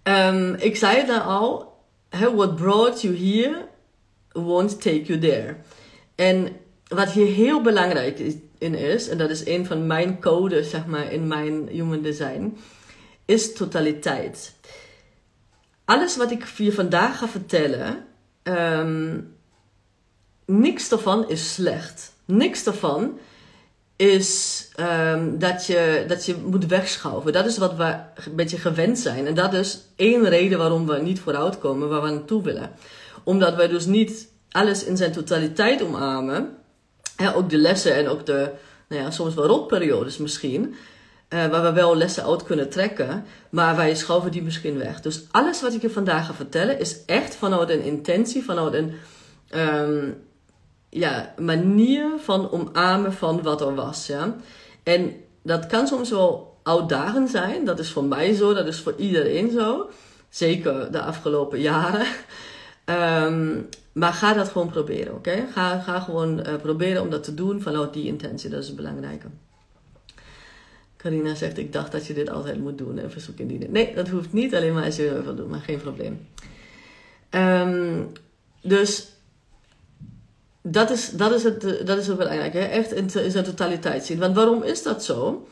Um, 0.04 0.54
ik 0.54 0.76
zei 0.76 0.98
het 0.98 1.22
al. 1.24 1.75
What 2.20 2.56
brought 2.56 3.02
you 3.02 3.16
here 3.16 3.68
won't 4.34 4.82
take 4.82 5.04
you 5.06 5.20
there. 5.20 5.58
En 6.16 6.56
wat 6.88 7.12
hier 7.12 7.28
heel 7.28 7.62
belangrijk 7.62 8.20
in 8.58 8.76
is, 8.76 9.10
en 9.10 9.18
dat 9.18 9.30
is 9.30 9.46
een 9.46 9.66
van 9.66 9.88
mijn 9.88 10.20
codes, 10.20 10.70
zeg 10.70 10.86
maar, 10.86 11.12
in 11.12 11.28
mijn 11.28 11.68
human 11.68 12.02
design, 12.02 12.58
is 13.26 13.54
totaliteit. 13.54 14.56
Alles 15.86 16.18
wat 16.18 16.32
ik 16.32 16.46
je 16.58 16.72
vandaag 16.72 17.18
ga 17.18 17.28
vertellen, 17.28 18.06
um, 18.44 19.36
niks 20.46 20.89
daarvan 20.89 21.30
is 21.30 21.54
slecht. 21.54 22.13
Niks 22.25 22.63
daarvan 22.63 23.20
is 23.96 24.68
um, 24.80 25.40
dat, 25.40 25.66
je, 25.66 26.06
dat 26.08 26.25
je 26.25 26.36
moet 26.46 26.66
wegschuiven. 26.66 27.34
Dat 27.34 27.46
is 27.46 27.58
wat 27.58 27.75
we 27.75 27.84
een 28.25 28.36
beetje 28.36 28.58
gewend 28.58 29.00
zijn. 29.00 29.28
En 29.28 29.34
dat 29.34 29.54
is 29.54 29.80
één 29.96 30.30
reden 30.30 30.58
waarom 30.58 30.88
we 30.88 31.02
niet 31.02 31.20
vooruitkomen 31.20 31.90
waar 31.90 32.02
we 32.02 32.10
naartoe 32.10 32.44
willen. 32.44 32.72
Omdat 33.24 33.56
wij 33.56 33.68
dus 33.68 33.86
niet 33.86 34.28
alles 34.52 34.84
in 34.84 34.98
zijn 34.98 35.12
totaliteit 35.12 35.84
omarmen. 35.84 36.58
ook 37.36 37.50
de 37.50 37.58
lessen 37.58 37.96
en 37.96 38.08
ook 38.08 38.25
de, 38.25 38.52
nou 38.90 39.02
ja, 39.02 39.12
soms 39.12 39.34
wel 39.34 39.46
rotperiodes 39.46 40.18
misschien. 40.18 40.75
Uh, 41.30 41.46
waar 41.46 41.64
we 41.64 41.72
wel 41.72 41.96
lessen 41.96 42.25
uit 42.25 42.44
kunnen 42.44 42.70
trekken, 42.70 43.25
maar 43.50 43.75
wij 43.75 43.96
schuiven 43.96 44.32
die 44.32 44.44
misschien 44.44 44.78
weg. 44.78 45.02
Dus 45.02 45.24
alles 45.32 45.62
wat 45.62 45.74
ik 45.74 45.82
je 45.82 45.90
vandaag 45.90 46.25
ga 46.25 46.34
vertellen 46.34 46.80
is 46.80 47.06
echt 47.06 47.36
vanuit 47.36 47.70
een 47.70 47.84
intentie, 47.84 48.44
vanuit 48.44 48.74
een 48.74 48.94
um, 49.56 50.16
ja, 50.96 51.34
manier 51.38 52.10
van 52.18 52.52
omarmen 52.52 53.14
van 53.14 53.42
wat 53.42 53.62
er 53.62 53.75
was. 53.75 54.08
Ja? 54.08 54.36
En 54.84 55.14
dat 55.44 55.68
kan 55.68 55.88
soms 55.88 56.10
wel 56.10 56.58
uitdagend 56.64 57.30
zijn. 57.30 57.66
Dat 57.66 57.80
is 57.80 57.92
voor 57.92 58.04
mij 58.04 58.34
zo, 58.34 58.54
dat 58.54 58.68
is 58.68 58.80
voor 58.80 58.94
iedereen 58.98 59.52
zo. 59.52 59.90
Zeker 60.30 60.92
de 60.92 61.02
afgelopen 61.02 61.62
jaren. 61.62 62.08
Um, 62.86 63.70
maar 64.02 64.14
ga 64.14 64.34
dat 64.34 64.50
gewoon 64.50 64.70
proberen, 64.70 65.14
oké? 65.14 65.46
Ga, 65.54 65.80
ga 65.80 66.00
gewoon 66.00 66.40
uh, 66.40 66.56
proberen 66.56 67.02
om 67.02 67.10
dat 67.10 67.24
te 67.24 67.34
doen 67.34 67.62
vanuit 67.62 67.94
die 67.94 68.06
intentie. 68.06 68.50
Dat 68.50 68.62
is 68.62 68.68
het 68.68 68.75
belangrijke. 68.75 69.28
Carina 70.98 71.36
zegt, 71.36 71.58
ik 71.58 71.74
dacht 71.74 71.92
dat 71.92 72.08
je 72.08 72.14
dit 72.14 72.30
altijd 72.30 72.60
moet 72.60 72.78
doen, 72.78 72.98
een 72.98 73.12
verzoek 73.12 73.38
indienen. 73.38 73.72
Nee, 73.72 73.96
dat 73.96 74.08
hoeft 74.08 74.34
niet, 74.34 74.56
alleen 74.56 74.74
maar 74.74 74.86
als 74.86 74.96
je 74.96 75.22
wil 75.24 75.36
doen, 75.36 75.50
maar 75.50 75.60
geen 75.60 75.82
probleem. 75.82 76.28
Um, 77.32 78.12
dus 78.62 79.14
dat 80.67 80.89
is, 80.89 81.10
dat 81.10 81.31
is, 81.31 81.43
het, 81.43 81.62
dat 81.86 81.98
is 81.98 82.07
het 82.07 82.17
belangrijke. 82.17 82.57
Hè? 82.57 82.65
Echt 82.65 82.91
in, 82.91 83.10
in, 83.13 83.31
zijn 83.31 83.43
totaliteit 83.43 84.05
zien. 84.05 84.19
Want 84.19 84.36
waarom 84.36 84.63
is 84.63 84.84
dat 84.84 85.03
zo? 85.03 85.48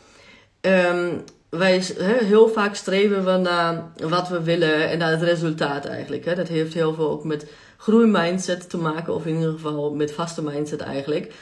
Um, 0.61 1.23
wij, 1.49 1.83
he, 1.97 2.25
heel 2.25 2.49
vaak 2.49 2.75
streven 2.75 3.25
we 3.25 3.37
naar 3.37 3.91
wat 3.95 4.29
we 4.29 4.41
willen 4.41 4.89
en 4.89 4.97
naar 4.97 5.11
het 5.11 5.21
resultaat 5.21 5.85
eigenlijk. 5.85 6.25
Hè? 6.25 6.35
Dat 6.35 6.47
heeft 6.47 6.73
heel 6.73 6.93
veel 6.93 7.09
ook 7.09 7.23
met 7.23 7.45
groeimindset 7.77 8.69
te 8.69 8.77
maken, 8.77 9.13
of 9.13 9.25
in 9.25 9.35
ieder 9.35 9.51
geval 9.51 9.93
met 9.93 10.11
vaste 10.11 10.43
mindset 10.43 10.79
eigenlijk. 10.79 11.33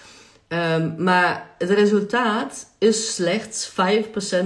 Um, 0.48 0.96
maar 0.98 1.50
het 1.58 1.70
resultaat 1.70 2.66
is 2.78 3.16
slechts 3.16 3.70
5% 3.70 3.74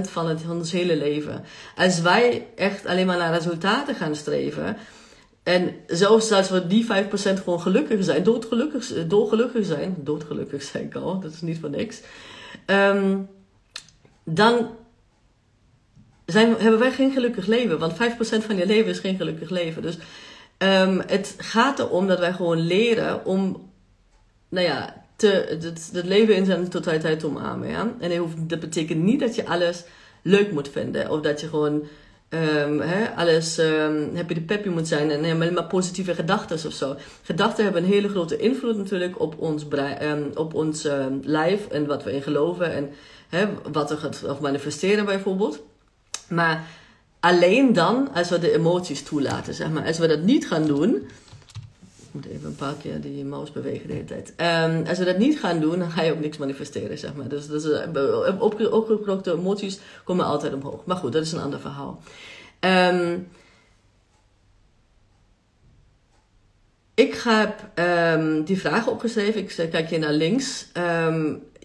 van, 0.02 0.28
het, 0.28 0.42
van 0.42 0.58
ons 0.58 0.72
hele 0.72 0.96
leven. 0.96 1.44
Als 1.76 2.02
wij 2.02 2.48
echt 2.56 2.86
alleen 2.86 3.06
maar 3.06 3.18
naar 3.18 3.34
resultaten 3.34 3.96
gaan 3.96 4.16
streven, 4.16 4.78
en 5.46 5.76
zelfs 5.88 6.32
als 6.32 6.50
we 6.50 6.68
die 6.68 6.86
5% 6.86 6.88
gewoon 7.18 7.62
gelukkig 7.62 8.04
zijn, 8.04 8.24
doodgelukkig, 8.24 9.08
dolgelukkig 9.08 9.66
zijn, 9.66 9.96
doodgelukkig 9.98 10.64
zijn 10.64 10.84
ik 10.84 10.96
al, 10.96 11.20
dat 11.20 11.34
is 11.34 11.42
niet 11.42 11.60
voor 11.60 11.70
niks, 11.70 12.02
um, 12.66 13.28
dan 14.24 14.70
zijn, 16.26 16.56
hebben 16.58 16.80
wij 16.80 16.92
geen 16.92 17.12
gelukkig 17.12 17.46
leven. 17.46 17.80
Want 17.80 17.94
5% 17.94 17.96
van 18.46 18.56
je 18.56 18.66
leven 18.66 18.92
is 18.92 19.00
geen 19.00 19.18
gelukkig 19.18 19.50
leven. 19.50 19.82
Dus 19.82 19.98
um, 20.58 21.02
het 21.08 21.36
gaat 21.38 21.80
erom 21.80 22.08
dat 22.08 22.20
wij 22.20 22.34
gewoon 22.34 22.60
leren 22.60 23.26
om, 23.26 23.70
nou 24.50 24.66
ja, 24.66 25.04
te, 25.16 25.58
het, 25.92 26.06
leven 26.06 26.36
in 26.36 26.46
zijn 26.46 26.70
totaliteit 26.70 27.20
te 27.20 27.28
omarmen. 27.28 27.70
Ja? 27.70 27.94
En 28.00 28.34
dat 28.38 28.60
betekent 28.60 29.04
niet 29.04 29.20
dat 29.20 29.36
je 29.36 29.48
alles 29.48 29.84
leuk 30.22 30.52
moet 30.52 30.70
vinden. 30.70 31.10
Of 31.10 31.22
dat 31.22 31.42
je 31.42 31.48
gewoon 31.48 31.84
um, 32.36 32.82
alles 33.16 33.58
um, 33.58 34.16
happy 34.16 34.34
de 34.34 34.42
peppy 34.42 34.70
moet 34.70 34.88
zijn 34.88 35.12
en 35.12 35.18
alleen 35.18 35.54
maar 35.54 35.66
positieve 35.66 36.16
gedachten 36.16 36.68
of 36.68 36.74
zo. 36.74 36.96
Gedachten 37.22 37.64
hebben 37.64 37.84
een 37.84 37.90
hele 37.90 38.10
grote 38.10 38.38
invloed 38.38 38.78
natuurlijk 38.78 39.20
op 39.20 39.36
ons, 39.38 39.66
um, 40.02 40.32
op 40.36 40.54
ons 40.54 40.88
lijf 41.22 41.68
en 41.68 41.86
wat 41.86 42.04
we 42.04 42.14
in 42.14 42.22
geloven 42.22 42.90
en 43.30 43.58
wat 43.72 43.90
we 43.90 43.98
gaat 43.98 44.40
manifesteren 44.42 45.06
bijvoorbeeld. 45.06 45.64
Maar 46.28 46.68
alleen 47.20 47.74
dan 47.74 48.10
als 48.14 48.30
we 48.30 48.40
de 48.40 48.54
emoties 48.54 49.04
toelaten, 49.04 49.54
zeg 49.54 49.70
maar. 49.70 49.86
Als 49.86 49.98
we 49.98 50.08
dat 50.08 50.22
niet 50.22 50.48
gaan 50.48 50.66
doen, 50.66 51.08
moet 52.16 52.26
even 52.26 52.48
een 52.48 52.56
paar 52.56 52.74
keer 52.74 53.02
die 53.02 53.26
mouse 53.26 53.52
bewegen 53.52 53.88
de 53.88 53.94
hele 53.94 54.06
tijd. 54.06 54.34
Ehm, 54.36 54.84
als 54.88 54.98
we 54.98 55.06
dat 55.06 55.18
niet 55.18 55.40
gaan 55.40 55.60
doen, 55.60 55.80
dan 55.80 55.92
ga 55.92 56.02
je 56.02 56.12
ook 56.12 56.20
niks 56.20 56.38
manifesteren, 56.38 56.98
zeg 56.98 57.16
maar. 57.16 57.28
Dus, 57.28 57.48
dus 57.48 57.66
opgekrokte 58.40 59.32
emoties 59.32 59.80
komen 60.04 60.26
altijd 60.26 60.54
omhoog. 60.54 60.86
Maar 60.86 60.98
goed, 60.98 61.14
dat 61.14 61.24
is 61.24 61.32
een 61.32 61.42
ander 61.42 61.60
verhaal. 61.60 62.02
Um, 62.60 63.28
ik 66.94 67.22
heb 67.24 67.70
um, 67.76 68.44
die 68.44 68.60
vragen 68.60 68.92
opgeschreven. 68.92 69.42
Ik 69.42 69.70
kijk 69.72 69.90
hier 69.90 70.00
naar 70.00 70.14
links. 70.14 70.68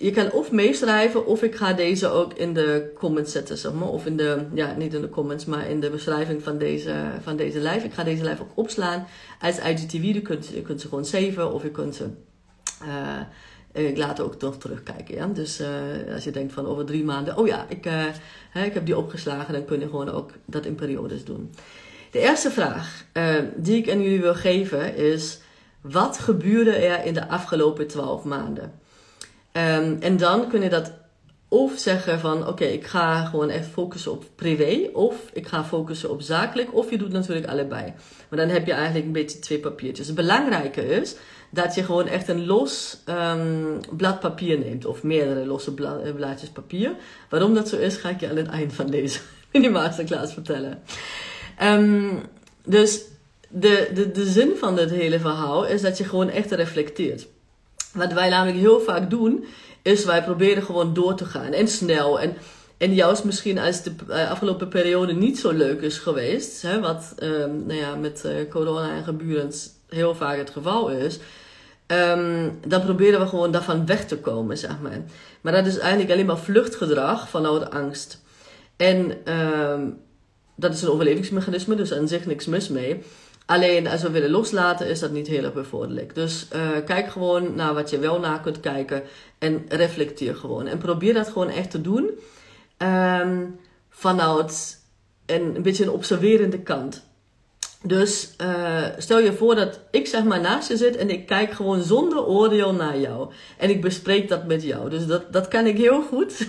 Je 0.03 0.11
kan 0.11 0.33
of 0.33 0.53
meeschrijven, 0.53 1.27
of 1.27 1.43
ik 1.43 1.55
ga 1.55 1.73
deze 1.73 2.09
ook 2.09 2.33
in 2.33 2.55
de 2.55 2.91
comments 2.95 3.33
zetten, 3.33 3.59
zeg 3.59 3.73
maar. 3.73 3.89
Of 3.89 4.07
in 4.07 4.17
de, 4.17 4.47
ja, 4.55 4.75
niet 4.77 4.95
in 4.95 5.01
de 5.01 5.09
comments, 5.09 5.45
maar 5.45 5.69
in 5.69 5.81
de 5.81 5.91
beschrijving 5.91 6.43
van 6.43 6.59
deze, 6.59 6.95
van 7.23 7.37
deze 7.37 7.59
live. 7.59 7.87
Ik 7.87 7.93
ga 7.93 8.05
deze 8.05 8.25
live 8.25 8.43
ook 8.43 8.51
opslaan 8.55 9.07
als 9.41 9.59
IGTV. 9.59 10.03
Je 10.03 10.23
kunt, 10.23 10.47
je 10.47 10.63
kunt 10.63 10.81
ze 10.81 10.89
gewoon 10.89 11.05
saven, 11.05 11.53
of 11.53 11.63
je 11.63 11.71
kunt 11.71 11.95
ze... 11.95 12.09
Uh, 12.83 13.89
ik 13.89 13.97
laat 13.97 14.21
ook 14.21 14.41
nog 14.41 14.59
terugkijken. 14.59 15.15
Ja? 15.15 15.27
Dus 15.27 15.61
uh, 15.61 16.15
als 16.15 16.25
je 16.25 16.31
denkt 16.31 16.53
van 16.53 16.67
over 16.67 16.85
drie 16.85 17.05
maanden, 17.05 17.37
oh 17.37 17.47
ja, 17.47 17.67
ik, 17.69 17.87
uh, 17.87 18.05
hè, 18.51 18.65
ik 18.65 18.75
heb 18.75 18.87
die 18.87 18.97
opgeslagen, 18.97 19.53
dan 19.53 19.65
kun 19.65 19.81
je 19.81 19.87
gewoon 19.87 20.11
ook 20.11 20.31
dat 20.45 20.67
in 20.67 20.75
periodes 20.75 21.25
doen. 21.25 21.55
De 22.11 22.19
eerste 22.19 22.51
vraag 22.51 23.05
die 23.57 23.77
ik 23.77 23.91
aan 23.91 24.03
jullie 24.03 24.21
wil 24.21 24.35
geven 24.35 24.97
is: 24.97 25.41
wat 25.81 26.19
gebeurde 26.19 26.73
er 26.73 27.05
in 27.05 27.15
de 27.15 27.29
afgelopen 27.29 27.87
twaalf 27.87 28.25
maanden? 28.25 28.80
Um, 29.53 29.97
en 30.01 30.17
dan 30.17 30.49
kun 30.49 30.63
je 30.63 30.69
dat 30.69 30.93
of 31.51 31.79
zeggen 31.79 32.21
van 32.21 32.47
oké, 32.49 32.65
ik 32.65 32.87
ga 32.87 33.25
gewoon 33.25 33.51
echt 33.51 33.67
focussen 33.67 34.13
op 34.13 34.25
privé, 34.35 34.91
of 34.93 35.15
ik 35.33 35.47
ga 35.47 35.65
focussen 35.65 36.11
op 36.11 36.21
zakelijk, 36.21 36.75
of 36.75 36.91
je 36.91 36.99
doet 36.99 37.13
natuurlijk 37.13 37.47
allebei. 37.47 37.93
Maar 38.29 38.39
dan 38.39 38.49
heb 38.49 38.67
je 38.67 38.73
eigenlijk 38.73 39.07
een 39.07 39.13
beetje 39.13 39.39
twee 39.39 39.59
papiertjes. 39.59 40.07
Het 40.07 40.17
belangrijke 40.17 40.87
is 40.87 41.17
dat 41.51 41.75
je 41.75 41.83
gewoon 41.83 42.07
echt 42.07 42.29
een 42.29 42.47
los 42.47 42.99
um, 43.09 43.81
blad 43.97 44.21
papier 44.21 44.59
neemt, 44.59 44.85
of 44.85 45.03
meerdere 45.03 45.47
losse 45.47 45.75
eh, 45.75 46.15
blaadjes 46.15 46.49
papier. 46.49 46.95
Waarom 47.29 47.55
dat 47.55 47.69
zo 47.69 47.77
is, 47.77 47.97
ga 47.97 48.09
ik 48.09 48.21
je 48.21 48.29
aan 48.29 48.37
het 48.37 48.49
eind 48.49 48.73
van 48.73 48.87
deze 48.87 49.21
mini 49.53 49.69
masterclass 49.69 50.33
vertellen. 50.33 50.83
Um, 51.63 52.21
dus 52.65 53.03
de, 53.49 53.91
de, 53.95 54.11
de 54.11 54.25
zin 54.25 54.53
van 54.57 54.77
dit 54.77 54.91
hele 54.91 55.21
verhaal 55.21 55.67
is 55.67 55.83
dat 55.83 55.99
je 55.99 56.05
gewoon 56.05 56.31
echt 56.31 56.51
reflecteert. 56.51 57.27
Wat 57.93 58.13
wij 58.13 58.29
namelijk 58.29 58.59
heel 58.59 58.81
vaak 58.81 59.11
doen, 59.11 59.45
is 59.83 60.05
wij 60.05 60.23
proberen 60.23 60.63
gewoon 60.63 60.95
door 60.95 61.15
te 61.15 61.25
gaan 61.25 61.53
en 61.53 61.69
snel. 61.69 62.21
En, 62.21 62.37
en 62.79 62.95
juist 62.95 63.25
misschien 63.25 63.59
als 63.59 63.83
de 63.83 63.93
eh, 64.09 64.31
afgelopen 64.31 64.69
periode 64.69 65.13
niet 65.13 65.39
zo 65.39 65.51
leuk 65.51 65.81
is 65.81 65.99
geweest, 65.99 66.63
hè, 66.63 66.81
wat 66.81 67.15
um, 67.23 67.67
nou 67.67 67.79
ja, 67.79 67.95
met 67.95 68.23
uh, 68.27 68.51
corona 68.51 68.95
en 68.95 69.05
geburend 69.05 69.75
heel 69.89 70.15
vaak 70.15 70.37
het 70.37 70.51
geval 70.51 70.91
is, 70.91 71.19
um, 71.87 72.59
dan 72.67 72.83
proberen 72.85 73.21
we 73.21 73.27
gewoon 73.27 73.53
daarvan 73.53 73.87
weg 73.87 74.07
te 74.07 74.19
komen, 74.19 74.59
zeg 74.59 74.81
maar. 74.81 75.01
Maar 75.41 75.53
dat 75.53 75.67
is 75.67 75.79
eigenlijk 75.79 76.11
alleen 76.11 76.27
maar 76.27 76.39
vluchtgedrag 76.39 77.29
vanuit 77.29 77.71
angst. 77.71 78.23
En 78.77 79.33
um, 79.35 79.99
dat 80.57 80.75
is 80.75 80.83
een 80.83 80.89
overlevingsmechanisme, 80.89 81.75
dus 81.75 81.93
aan 81.93 82.09
zich 82.09 82.27
niks 82.27 82.47
mis 82.47 82.69
mee. 82.69 83.03
Alleen 83.51 83.87
als 83.87 84.03
we 84.03 84.11
willen 84.11 84.31
loslaten, 84.31 84.89
is 84.89 84.99
dat 84.99 85.11
niet 85.11 85.27
heel 85.27 85.45
erg 85.45 85.53
bevorderlijk. 85.53 86.15
Dus 86.15 86.49
uh, 86.55 86.69
kijk 86.85 87.11
gewoon 87.11 87.55
naar 87.55 87.75
wat 87.75 87.91
je 87.91 87.99
wel 87.99 88.21
na 88.21 88.39
kunt 88.39 88.61
kijken 88.61 89.03
en 89.39 89.65
reflecteer 89.69 90.35
gewoon. 90.35 90.67
En 90.67 90.79
probeer 90.79 91.15
dat 91.15 91.29
gewoon 91.29 91.49
echt 91.49 91.71
te 91.71 91.81
doen 91.81 92.11
um, 92.79 93.59
vanuit 93.89 94.81
een, 95.27 95.57
een 95.57 95.63
beetje 95.63 95.85
een 95.85 95.91
observerende 95.91 96.59
kant. 96.59 97.10
Dus 97.83 98.35
uh, 98.41 98.85
stel 98.99 99.19
je 99.19 99.33
voor 99.33 99.55
dat 99.55 99.81
ik 99.91 100.07
zeg 100.07 100.25
maar 100.25 100.41
naast 100.41 100.69
je 100.69 100.77
zit 100.77 100.97
en 100.97 101.11
ik 101.11 101.27
kijk 101.27 101.53
gewoon 101.53 101.83
zonder 101.83 102.27
oordeel 102.27 102.73
naar 102.73 102.99
jou. 102.99 103.31
En 103.59 103.71
ik 103.71 103.81
bespreek 103.81 104.29
dat 104.29 104.47
met 104.47 104.63
jou. 104.63 104.91
Dus 104.91 105.07
dat, 105.07 105.33
dat 105.33 105.49
kan 105.49 105.67
ik 105.67 105.77
heel 105.77 106.03
goed. 106.03 106.49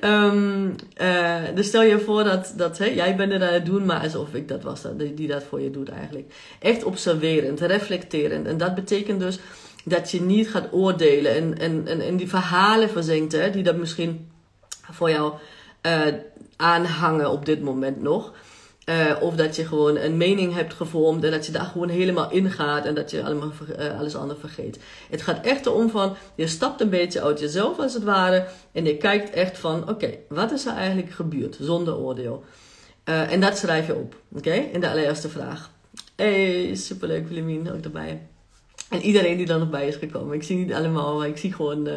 um, 0.00 0.66
uh, 1.00 1.42
dus 1.54 1.66
stel 1.66 1.82
je 1.82 1.98
voor 1.98 2.24
dat, 2.24 2.52
dat 2.56 2.78
hey, 2.78 2.94
jij 2.94 3.16
bent 3.16 3.32
er 3.32 3.46
aan 3.46 3.52
het 3.52 3.66
doen, 3.66 3.84
maar 3.84 4.00
alsof 4.00 4.34
ik 4.34 4.48
dat 4.48 4.62
was 4.62 4.82
die, 4.96 5.14
die 5.14 5.28
dat 5.28 5.42
voor 5.42 5.60
je 5.60 5.70
doet 5.70 5.88
eigenlijk. 5.88 6.32
Echt 6.58 6.84
observerend, 6.84 7.60
reflecterend. 7.60 8.46
En 8.46 8.58
dat 8.58 8.74
betekent 8.74 9.20
dus 9.20 9.38
dat 9.84 10.10
je 10.10 10.20
niet 10.20 10.50
gaat 10.50 10.72
oordelen 10.72 11.34
en, 11.34 11.58
en, 11.58 11.86
en, 11.86 12.00
en 12.00 12.16
die 12.16 12.28
verhalen 12.28 12.90
verzinkt 12.90 13.32
hè, 13.32 13.50
die 13.50 13.62
dat 13.62 13.76
misschien 13.76 14.30
voor 14.90 15.10
jou 15.10 15.32
uh, 15.86 16.14
aanhangen 16.56 17.30
op 17.30 17.46
dit 17.46 17.62
moment 17.62 18.02
nog. 18.02 18.32
Uh, 18.86 19.16
of 19.20 19.34
dat 19.34 19.56
je 19.56 19.66
gewoon 19.66 19.96
een 19.96 20.16
mening 20.16 20.54
hebt 20.54 20.74
gevormd 20.74 21.24
en 21.24 21.30
dat 21.30 21.46
je 21.46 21.52
daar 21.52 21.64
gewoon 21.64 21.88
helemaal 21.88 22.30
ingaat 22.30 22.84
en 22.84 22.94
dat 22.94 23.10
je 23.10 23.24
allemaal, 23.24 23.52
uh, 23.78 23.98
alles 23.98 24.16
andere 24.16 24.40
vergeet. 24.40 24.78
Het 25.10 25.22
gaat 25.22 25.44
echt 25.44 25.66
erom 25.66 25.90
van, 25.90 26.16
je 26.34 26.46
stapt 26.46 26.80
een 26.80 26.90
beetje 26.90 27.22
uit 27.22 27.40
jezelf 27.40 27.78
als 27.78 27.94
het 27.94 28.02
ware 28.02 28.46
en 28.72 28.84
je 28.84 28.96
kijkt 28.96 29.30
echt 29.30 29.58
van, 29.58 29.88
oké, 29.88 30.10
wat 30.28 30.52
is 30.52 30.66
er 30.66 30.72
eigenlijk 30.72 31.10
gebeurd 31.10 31.56
zonder 31.60 31.96
oordeel? 31.96 32.44
Uh, 33.04 33.32
en 33.32 33.40
dat 33.40 33.58
schrijf 33.58 33.86
je 33.86 33.94
op, 33.94 34.14
oké, 34.32 34.52
in 34.52 34.80
de 34.80 34.90
allereerste 34.90 35.28
vraag. 35.28 35.70
Hey, 36.16 36.74
superleuk 36.74 37.28
Willemien, 37.28 37.72
ook 37.72 37.84
erbij. 37.84 38.26
En 38.90 39.00
iedereen 39.00 39.36
die 39.36 39.48
er 39.48 39.58
nog 39.58 39.70
bij 39.70 39.88
is 39.88 39.96
gekomen. 39.96 40.34
Ik 40.34 40.42
zie 40.42 40.56
niet 40.56 40.72
allemaal, 40.72 41.16
maar 41.16 41.28
ik 41.28 41.36
zie 41.36 41.52
gewoon 41.52 41.88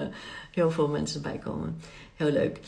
heel 0.52 0.72
veel 0.72 0.88
mensen 0.88 1.24
erbij 1.24 1.40
komen. 1.44 1.82
Heel 2.16 2.32
leuk. 2.32 2.60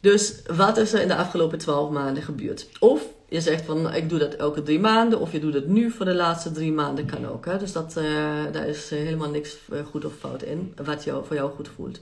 Dus 0.00 0.42
wat 0.56 0.76
is 0.76 0.92
er 0.92 1.00
in 1.00 1.08
de 1.08 1.16
afgelopen 1.16 1.58
twaalf 1.58 1.90
maanden 1.90 2.22
gebeurd? 2.22 2.68
Of 2.78 3.14
je 3.28 3.40
zegt 3.40 3.64
van 3.64 3.94
ik 3.94 4.08
doe 4.08 4.18
dat 4.18 4.34
elke 4.34 4.62
drie 4.62 4.80
maanden, 4.80 5.20
of 5.20 5.32
je 5.32 5.40
doet 5.40 5.54
het 5.54 5.68
nu 5.68 5.90
voor 5.90 6.04
de 6.04 6.14
laatste 6.14 6.50
drie 6.50 6.72
maanden, 6.72 7.06
kan 7.06 7.28
ook. 7.28 7.44
Hè? 7.44 7.58
Dus 7.58 7.72
dat, 7.72 7.94
uh, 7.98 8.04
daar 8.52 8.68
is 8.68 8.90
eh, 8.90 8.98
helemaal 8.98 9.30
niks 9.30 9.56
eh, 9.72 9.78
goed 9.90 10.04
of 10.04 10.12
fout 10.18 10.42
in, 10.42 10.74
wat 10.84 11.04
jou, 11.04 11.26
voor 11.26 11.36
jou 11.36 11.50
goed 11.50 11.68
voelt. 11.76 12.00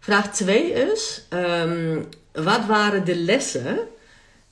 Vraag 0.00 0.34
2 0.34 0.72
is, 0.72 1.22
um, 1.30 2.06
wat 2.32 2.66
waren 2.66 3.04
de 3.04 3.16
lessen? 3.16 3.78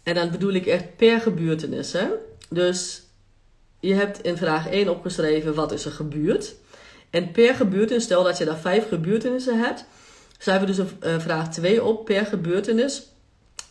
En 0.03 0.15
dan 0.15 0.31
bedoel 0.31 0.53
ik 0.53 0.67
echt 0.67 0.97
per 0.97 1.21
gebeurtenissen. 1.21 2.11
Dus 2.49 3.03
je 3.81 3.95
hebt 3.95 4.23
in 4.23 4.37
vraag 4.37 4.69
1 4.69 4.89
opgeschreven 4.89 5.55
wat 5.55 5.73
is 5.73 5.85
er 5.85 5.93
gebeurd. 5.93 6.55
En 7.11 7.31
per 7.31 7.55
gebeurtenis, 7.55 8.05
stel 8.05 8.23
dat 8.23 8.39
je 8.39 8.45
daar 8.45 8.59
vijf 8.59 8.89
gebeurtenissen 8.89 9.59
hebt, 9.59 9.85
schrijven 10.39 10.67
we 10.67 10.75
dus 10.75 10.87
een, 11.01 11.21
vraag 11.21 11.51
2 11.51 11.85
op 11.85 12.05
per 12.05 12.27
gebeurtenis. 12.27 13.03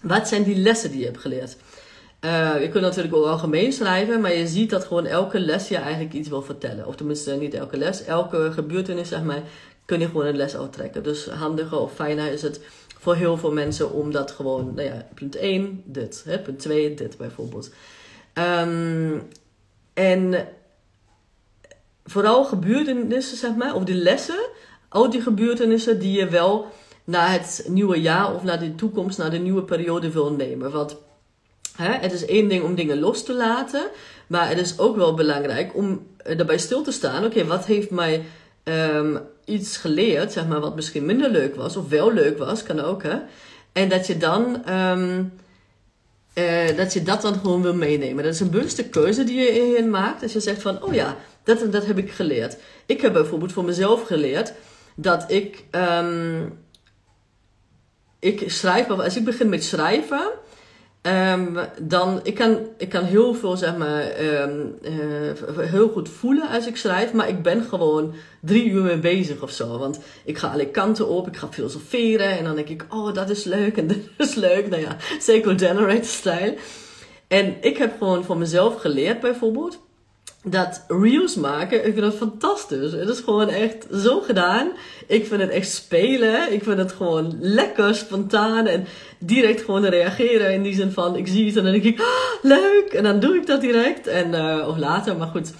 Wat 0.01 0.27
zijn 0.27 0.43
die 0.43 0.55
lessen 0.55 0.91
die 0.91 0.99
je 0.99 1.05
hebt 1.05 1.17
geleerd? 1.17 1.55
Uh, 2.25 2.61
je 2.61 2.69
kunt 2.69 2.83
natuurlijk 2.83 3.15
ook 3.15 3.25
algemeen 3.25 3.73
schrijven, 3.73 4.21
maar 4.21 4.33
je 4.33 4.47
ziet 4.47 4.69
dat 4.69 4.85
gewoon 4.85 5.05
elke 5.05 5.39
les 5.39 5.67
je 5.67 5.77
eigenlijk 5.77 6.13
iets 6.13 6.29
wil 6.29 6.41
vertellen. 6.41 6.87
Of 6.87 6.95
tenminste, 6.95 7.31
niet 7.31 7.53
elke 7.53 7.77
les, 7.77 8.03
elke 8.03 8.51
gebeurtenis, 8.51 9.07
zeg 9.07 9.23
maar, 9.23 9.41
kun 9.85 9.99
je 9.99 10.05
gewoon 10.05 10.25
een 10.25 10.35
les 10.35 10.57
uittrekken. 10.57 11.03
Dus 11.03 11.25
handiger 11.25 11.79
of 11.79 11.93
fijner 11.93 12.31
is 12.31 12.41
het 12.41 12.61
voor 12.99 13.15
heel 13.15 13.37
veel 13.37 13.51
mensen 13.51 13.91
om 13.91 14.11
dat 14.11 14.31
gewoon, 14.31 14.73
nou 14.75 14.87
ja, 14.87 15.07
punt 15.13 15.35
1, 15.35 15.81
dit. 15.85 16.23
Hè, 16.25 16.39
punt 16.39 16.59
2, 16.59 16.93
dit 16.93 17.17
bijvoorbeeld. 17.17 17.69
Um, 18.33 19.27
en 19.93 20.47
vooral 22.05 22.45
gebeurtenissen, 22.45 23.37
zeg 23.37 23.55
maar, 23.55 23.75
of 23.75 23.83
die 23.83 23.95
lessen, 23.95 24.49
al 24.89 25.09
die 25.09 25.21
gebeurtenissen 25.21 25.99
die 25.99 26.19
je 26.19 26.27
wel 26.27 26.67
naar 27.03 27.31
het 27.31 27.65
nieuwe 27.67 28.01
jaar 28.01 28.35
of 28.35 28.43
naar 28.43 28.59
de 28.59 28.75
toekomst, 28.75 29.17
naar 29.17 29.31
de 29.31 29.37
nieuwe 29.37 29.63
periode 29.63 30.11
wil 30.11 30.31
nemen. 30.31 30.71
Want 30.71 30.97
Hè? 31.81 31.91
Het 31.91 32.13
is 32.13 32.25
één 32.25 32.47
ding 32.47 32.63
om 32.63 32.75
dingen 32.75 32.99
los 32.99 33.23
te 33.23 33.33
laten, 33.33 33.87
maar 34.27 34.49
het 34.49 34.59
is 34.59 34.79
ook 34.79 34.95
wel 34.95 35.13
belangrijk 35.13 35.75
om 35.75 36.07
daarbij 36.23 36.57
stil 36.57 36.81
te 36.81 36.91
staan. 36.91 37.25
Oké, 37.25 37.45
wat 37.45 37.65
heeft 37.65 37.89
mij 37.89 38.23
um, 38.63 39.19
iets 39.45 39.77
geleerd, 39.77 40.31
zeg 40.31 40.47
maar, 40.47 40.59
wat 40.59 40.75
misschien 40.75 41.05
minder 41.05 41.29
leuk 41.29 41.55
was, 41.55 41.75
of 41.75 41.89
wel 41.89 42.13
leuk 42.13 42.37
was, 42.37 42.63
kan 42.63 42.79
ook, 42.79 43.03
hè? 43.03 43.17
En 43.71 43.89
dat 43.89 44.07
je 44.07 44.17
dan, 44.17 44.73
um, 44.73 45.33
uh, 46.33 46.77
dat 46.77 46.93
je 46.93 47.03
dat 47.03 47.21
dan 47.21 47.33
gewoon 47.33 47.61
wil 47.61 47.73
meenemen. 47.73 48.23
Dat 48.23 48.33
is 48.33 48.39
een 48.39 48.49
bewuste 48.49 48.89
keuze 48.89 49.23
die 49.23 49.41
je 49.41 49.51
hierin 49.51 49.89
maakt. 49.89 50.23
Als 50.23 50.33
je 50.33 50.39
zegt 50.39 50.61
van, 50.61 50.83
oh 50.83 50.93
ja, 50.93 51.15
dat, 51.43 51.71
dat 51.71 51.85
heb 51.85 51.97
ik 51.97 52.11
geleerd. 52.11 52.57
Ik 52.85 53.01
heb 53.01 53.13
bijvoorbeeld 53.13 53.51
voor 53.51 53.65
mezelf 53.65 54.03
geleerd 54.03 54.53
dat 54.95 55.31
ik, 55.31 55.63
um, 55.71 56.59
ik 58.19 58.51
schrijf, 58.51 58.89
als 58.89 59.15
ik 59.15 59.25
begin 59.25 59.49
met 59.49 59.63
schrijven, 59.63 60.31
Um, 61.01 61.57
dan, 61.81 62.19
ik 62.23 62.35
kan, 62.35 62.59
ik 62.77 62.89
kan 62.89 63.03
heel 63.03 63.33
veel, 63.33 63.57
zeg 63.57 63.77
maar, 63.77 64.21
um, 64.21 64.75
uh, 64.81 65.57
heel 65.57 65.89
goed 65.89 66.09
voelen 66.09 66.49
als 66.49 66.67
ik 66.67 66.77
schrijf, 66.77 67.13
maar 67.13 67.29
ik 67.29 67.41
ben 67.41 67.63
gewoon 67.63 68.13
drie 68.41 68.69
uur 68.69 68.83
mee 68.83 68.97
bezig 68.97 69.41
of 69.41 69.51
zo. 69.51 69.77
Want 69.77 69.99
ik 70.25 70.37
ga 70.37 70.47
alle 70.47 70.67
kanten 70.67 71.07
op, 71.07 71.27
ik 71.27 71.37
ga 71.37 71.47
filosoferen 71.51 72.37
en 72.37 72.43
dan 72.43 72.55
denk 72.55 72.69
ik, 72.69 72.85
oh, 72.89 73.13
dat 73.13 73.29
is 73.29 73.43
leuk 73.43 73.77
en 73.77 73.87
dat 74.17 74.27
is 74.27 74.35
leuk. 74.35 74.69
Nou 74.69 74.81
ja, 74.81 74.97
zeker 75.19 75.59
generator 75.59 76.03
style. 76.03 76.57
En 77.27 77.55
ik 77.61 77.77
heb 77.77 77.97
gewoon 77.97 78.23
voor 78.23 78.37
mezelf 78.37 78.75
geleerd 78.75 79.19
bijvoorbeeld, 79.19 79.79
dat 80.43 80.85
reels 80.87 81.35
maken, 81.35 81.77
ik 81.77 81.93
vind 81.93 82.05
dat 82.05 82.15
fantastisch. 82.15 82.91
Het 82.91 83.09
is 83.09 83.19
gewoon 83.19 83.49
echt 83.49 83.87
zo 83.93 84.21
gedaan. 84.21 84.71
Ik 85.07 85.27
vind 85.27 85.41
het 85.41 85.49
echt 85.49 85.71
spelen. 85.71 86.53
Ik 86.53 86.63
vind 86.63 86.77
het 86.77 86.91
gewoon 86.91 87.37
lekker, 87.39 87.95
spontaan 87.95 88.67
en 88.67 88.85
direct 89.17 89.61
gewoon 89.61 89.85
reageren. 89.85 90.53
In 90.53 90.61
die 90.61 90.75
zin 90.75 90.91
van, 90.91 91.15
ik 91.15 91.27
zie 91.27 91.45
iets 91.45 91.55
en 91.55 91.63
dan 91.63 91.71
denk 91.71 91.83
ik, 91.83 91.99
ah, 91.99 92.05
leuk. 92.41 92.93
En 92.93 93.03
dan 93.03 93.19
doe 93.19 93.35
ik 93.35 93.45
dat 93.45 93.61
direct. 93.61 94.07
En, 94.07 94.33
uh, 94.33 94.67
of 94.67 94.77
later, 94.77 95.17
maar 95.17 95.27
goed. 95.27 95.53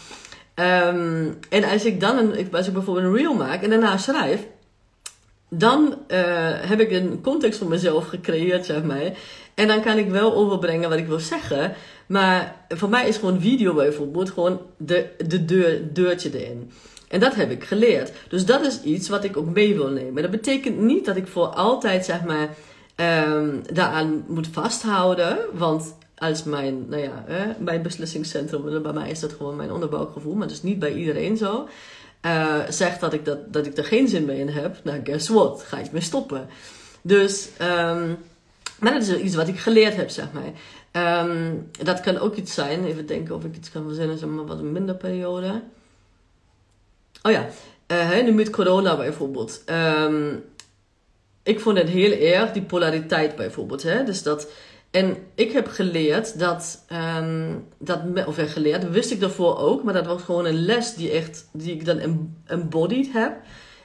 Um, 0.56 1.38
en 1.50 1.64
als 1.64 1.86
ik 1.86 2.00
dan 2.00 2.18
een, 2.18 2.52
als 2.52 2.68
ik 2.68 2.74
bijvoorbeeld 2.74 3.06
een 3.06 3.16
reel 3.16 3.34
maak 3.34 3.64
en 3.64 3.70
daarna 3.70 3.98
schrijf, 3.98 4.48
dan 5.50 5.88
uh, 6.08 6.18
heb 6.54 6.80
ik 6.80 6.92
een 6.92 7.22
context 7.22 7.60
voor 7.60 7.68
mezelf 7.68 8.08
gecreëerd, 8.08 8.66
zeg 8.66 8.84
maar. 8.84 9.12
En 9.54 9.68
dan 9.68 9.82
kan 9.82 9.98
ik 9.98 10.10
wel 10.10 10.36
overbrengen 10.36 10.90
wat 10.90 10.98
ik 10.98 11.08
wil 11.08 11.20
zeggen. 11.20 11.74
Maar 12.10 12.66
voor 12.68 12.90
mij 12.90 13.08
is 13.08 13.18
gewoon 13.18 13.42
video 13.42 13.74
bijvoorbeeld 13.74 14.30
gewoon 14.30 14.62
de, 14.78 15.10
de 15.28 15.46
deur, 15.46 15.94
deurtje 15.94 16.40
erin. 16.40 16.72
En 17.08 17.20
dat 17.20 17.36
heb 17.36 17.52
ik 17.52 17.64
geleerd. 17.64 18.12
Dus 18.30 18.46
dat 18.46 18.62
is 18.62 18.82
iets 18.82 19.10
wat 19.10 19.24
ik 19.24 19.38
ook 19.38 19.54
mee 19.54 19.76
wil 19.76 19.90
nemen. 19.90 20.22
Dat 20.22 20.32
betekent 20.32 20.80
niet 20.80 21.06
dat 21.06 21.16
ik 21.16 21.28
voor 21.28 21.48
altijd, 21.48 22.06
zeg 22.06 22.24
maar, 22.24 22.50
um, 23.28 23.62
daaraan 23.74 24.24
moet 24.28 24.48
vasthouden. 24.48 25.38
Want 25.54 25.96
als 26.18 26.44
mijn, 26.44 26.86
nou 26.90 27.02
ja, 27.02 27.24
eh, 27.28 27.42
mijn 27.60 27.82
beslissingscentrum, 27.82 28.82
bij 28.82 28.94
mij 28.94 29.10
is 29.10 29.20
dat 29.20 29.34
gewoon 29.34 29.56
mijn 29.56 29.72
onderbouwgevoel, 29.72 30.34
maar 30.34 30.48
dat 30.48 30.56
is 30.56 30.64
niet 30.64 30.80
bij 30.80 30.94
iedereen 30.94 31.38
zo. 31.38 31.68
Uh, 32.26 32.56
zegt 32.70 33.00
dat 33.00 33.14
ik, 33.14 33.26
dat, 33.26 33.54
dat 33.54 33.66
ik 33.66 33.78
er 33.78 33.86
geen 33.86 34.08
zin 34.08 34.26
meer 34.26 34.40
in 34.40 34.50
heb, 34.50 34.78
nou 34.84 35.00
guess 35.04 35.28
what, 35.28 35.64
ga 35.68 35.78
ik 35.78 35.92
mee 35.92 36.02
stoppen. 36.02 36.48
Dus, 37.02 37.50
um, 37.62 38.18
maar 38.80 38.94
dat 38.94 39.02
is 39.02 39.16
iets 39.16 39.36
wat 39.36 39.48
ik 39.48 39.60
geleerd 39.60 39.96
heb, 39.96 40.10
zeg 40.10 40.32
maar. 40.32 40.44
Um, 41.00 41.70
dat 41.84 42.00
kan 42.00 42.18
ook 42.18 42.36
iets 42.36 42.54
zijn, 42.54 42.86
even 42.86 43.06
denken 43.06 43.36
of 43.36 43.44
ik 43.44 43.56
iets 43.56 43.72
kan 43.72 43.84
verzinnen, 43.84 44.18
zeg 44.18 44.30
maar 44.30 44.46
wat 44.46 44.60
een 44.60 44.72
minder 44.72 44.96
periode. 44.96 45.64
Oh 47.22 47.32
ja, 47.32 47.48
uh, 47.88 48.24
nu 48.24 48.32
met 48.32 48.50
corona 48.50 48.98
bijvoorbeeld. 48.98 49.64
Um, 49.66 50.44
ik 51.44 51.60
vond 51.60 51.78
het 51.78 51.90
heel 51.90 52.12
erg, 52.12 52.52
die 52.52 52.62
polariteit 52.62 53.36
bijvoorbeeld. 53.36 53.84
Hè? 53.84 54.04
Dus 54.04 54.24
dat, 54.24 54.52
en 54.92 55.18
ik 55.36 55.52
heb 55.52 55.68
geleerd 55.68 56.40
dat, 56.40 56.86
um, 57.18 57.68
dat, 57.78 58.00
of 58.26 58.36
geleerd, 58.46 58.90
wist 58.90 59.12
ik 59.12 59.20
daarvoor 59.20 59.58
ook, 59.58 59.84
maar 59.84 59.94
dat 59.94 60.06
was 60.06 60.22
gewoon 60.22 60.46
een 60.46 60.66
les 60.66 60.94
die, 60.96 61.12
echt, 61.12 61.50
die 61.52 61.74
ik 61.74 61.86
dan 61.86 62.32
embodied 62.46 63.14
heb 63.14 63.38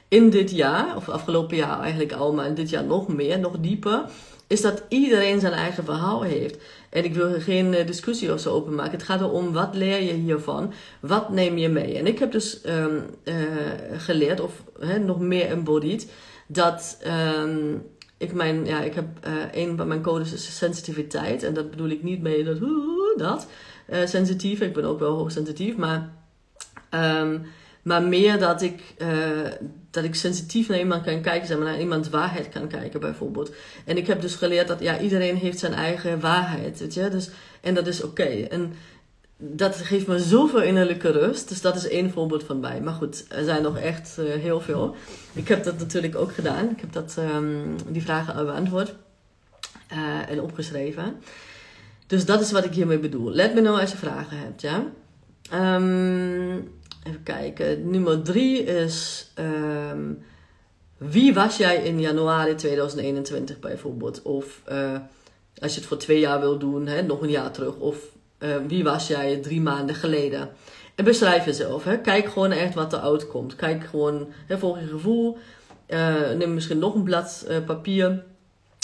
in 0.07 0.29
dit 0.29 0.51
jaar, 0.51 0.95
of 0.95 1.09
afgelopen 1.09 1.57
jaar 1.57 1.79
eigenlijk 1.79 2.11
al, 2.11 2.33
maar 2.33 2.45
in 2.45 2.53
dit 2.53 2.69
jaar 2.69 2.83
nog 2.83 3.07
meer, 3.07 3.39
nog 3.39 3.59
dieper 3.59 4.03
is 4.47 4.61
dat 4.61 4.83
iedereen 4.87 5.39
zijn 5.39 5.53
eigen 5.53 5.83
verhaal 5.83 6.21
heeft. 6.21 6.57
En 6.95 7.03
ik 7.03 7.13
wil 7.13 7.39
geen 7.39 7.73
eh, 7.73 7.87
discussie 7.87 8.33
of 8.33 8.39
zo 8.39 8.53
openmaken. 8.53 8.91
Het 8.91 9.03
gaat 9.03 9.21
erom 9.21 9.53
wat 9.53 9.75
leer 9.75 10.01
je 10.01 10.13
hiervan? 10.13 10.73
Wat 10.99 11.29
neem 11.29 11.57
je 11.57 11.69
mee? 11.69 11.97
En 11.97 12.07
ik 12.07 12.19
heb 12.19 12.31
dus 12.31 12.61
um, 12.65 13.03
uh, 13.23 13.35
geleerd, 13.97 14.39
of 14.39 14.63
nog 15.05 15.19
meer 15.19 15.47
embodied, 15.47 16.11
dat 16.47 16.97
um, 17.39 17.83
ik 18.17 18.33
mijn, 18.33 18.65
ja, 18.65 18.81
ik 18.81 18.93
heb 18.93 19.05
uh, 19.27 19.33
een 19.63 19.77
van 19.77 19.87
mijn 19.87 20.01
codes 20.01 20.33
is 20.33 20.57
sensitiviteit. 20.57 21.43
En 21.43 21.53
dat 21.53 21.69
bedoel 21.69 21.89
ik 21.89 22.03
niet 22.03 22.21
mee 22.21 22.43
dat, 22.43 22.57
dat 23.17 23.47
sensitief. 24.05 24.61
Ik 24.61 24.73
ben 24.73 24.85
ook 24.85 24.99
wel 24.99 25.17
hoogsensitief, 25.17 25.75
maar. 25.75 26.09
Um, 27.21 27.45
maar 27.81 28.03
meer 28.03 28.39
dat 28.39 28.61
ik, 28.61 28.81
dat 29.95 30.03
ik 30.03 30.15
sensitief 30.15 30.67
naar 30.67 30.79
iemand 30.79 31.03
kan 31.03 31.21
kijken, 31.21 31.47
zeg 31.47 31.57
maar, 31.57 31.67
naar 31.67 31.79
iemands 31.79 32.09
waarheid 32.09 32.49
kan 32.49 32.67
kijken 32.67 32.99
bijvoorbeeld. 32.99 33.51
En 33.85 33.97
ik 33.97 34.07
heb 34.07 34.21
dus 34.21 34.35
geleerd 34.35 34.67
dat 34.67 34.79
ja, 34.79 34.99
iedereen 34.99 35.35
heeft 35.35 35.59
zijn 35.59 35.73
eigen 35.73 36.19
waarheid, 36.19 36.79
weet 36.79 36.93
je. 36.93 37.09
Dus, 37.09 37.29
en 37.61 37.73
dat 37.73 37.87
is 37.87 38.03
oké. 38.03 38.23
En 38.23 38.73
dat 39.37 39.75
geeft 39.75 40.07
me 40.07 40.19
zoveel 40.19 40.61
innerlijke 40.61 41.11
rust. 41.11 41.49
Dus 41.49 41.61
dat 41.61 41.75
is 41.75 41.87
één 41.87 42.11
voorbeeld 42.11 42.43
van 42.43 42.59
mij. 42.59 42.81
Maar 42.81 42.93
goed, 42.93 43.25
er 43.29 43.43
zijn 43.43 43.61
nog 43.61 43.77
echt 43.77 44.15
uh, 44.19 44.33
heel 44.33 44.61
veel. 44.61 44.95
Ik 45.33 45.47
heb 45.47 45.63
dat 45.63 45.79
natuurlijk 45.79 46.15
ook 46.15 46.33
gedaan. 46.33 46.69
Ik 46.69 46.79
heb 46.79 46.93
dat, 46.93 47.15
um, 47.19 47.75
die 47.87 48.01
vragen 48.01 48.45
beantwoord 48.45 48.93
uh, 49.91 50.29
en 50.29 50.41
opgeschreven. 50.41 51.15
Dus 52.07 52.25
dat 52.25 52.41
is 52.41 52.51
wat 52.51 52.65
ik 52.65 52.73
hiermee 52.73 52.99
bedoel. 52.99 53.31
Let 53.31 53.53
me 53.53 53.61
nou 53.61 53.79
als 53.79 53.91
je 53.91 53.97
vragen 53.97 54.37
hebt, 54.37 54.61
ja. 54.61 54.85
Um, 55.53 56.73
Even 57.07 57.23
kijken. 57.23 57.89
Nummer 57.89 58.21
drie 58.21 58.63
is. 58.63 59.27
Um, 59.39 60.23
wie 60.97 61.33
was 61.33 61.57
jij 61.57 61.75
in 61.75 61.99
januari 61.99 62.55
2021 62.55 63.59
bijvoorbeeld? 63.59 64.21
Of 64.21 64.61
uh, 64.71 64.97
als 65.57 65.73
je 65.73 65.79
het 65.79 65.87
voor 65.87 65.97
twee 65.97 66.19
jaar 66.19 66.39
wil 66.39 66.57
doen, 66.57 66.87
hè, 66.87 67.01
nog 67.01 67.21
een 67.21 67.29
jaar 67.29 67.51
terug. 67.51 67.75
Of 67.75 67.97
uh, 68.39 68.55
wie 68.67 68.83
was 68.83 69.07
jij 69.07 69.37
drie 69.37 69.61
maanden 69.61 69.95
geleden? 69.95 70.49
En 70.95 71.03
beschrijf 71.03 71.45
jezelf. 71.45 71.83
Hè. 71.83 71.97
Kijk 71.97 72.25
gewoon 72.27 72.51
echt 72.51 72.73
wat 72.73 72.93
er 72.93 72.99
uitkomt. 72.99 73.55
Kijk 73.55 73.83
gewoon, 73.83 74.27
hè, 74.47 74.57
volg 74.57 74.79
je 74.79 74.87
gevoel. 74.87 75.37
Uh, 75.87 76.31
neem 76.31 76.53
misschien 76.53 76.79
nog 76.79 76.95
een 76.95 77.03
blad 77.03 77.47
papier. 77.65 78.23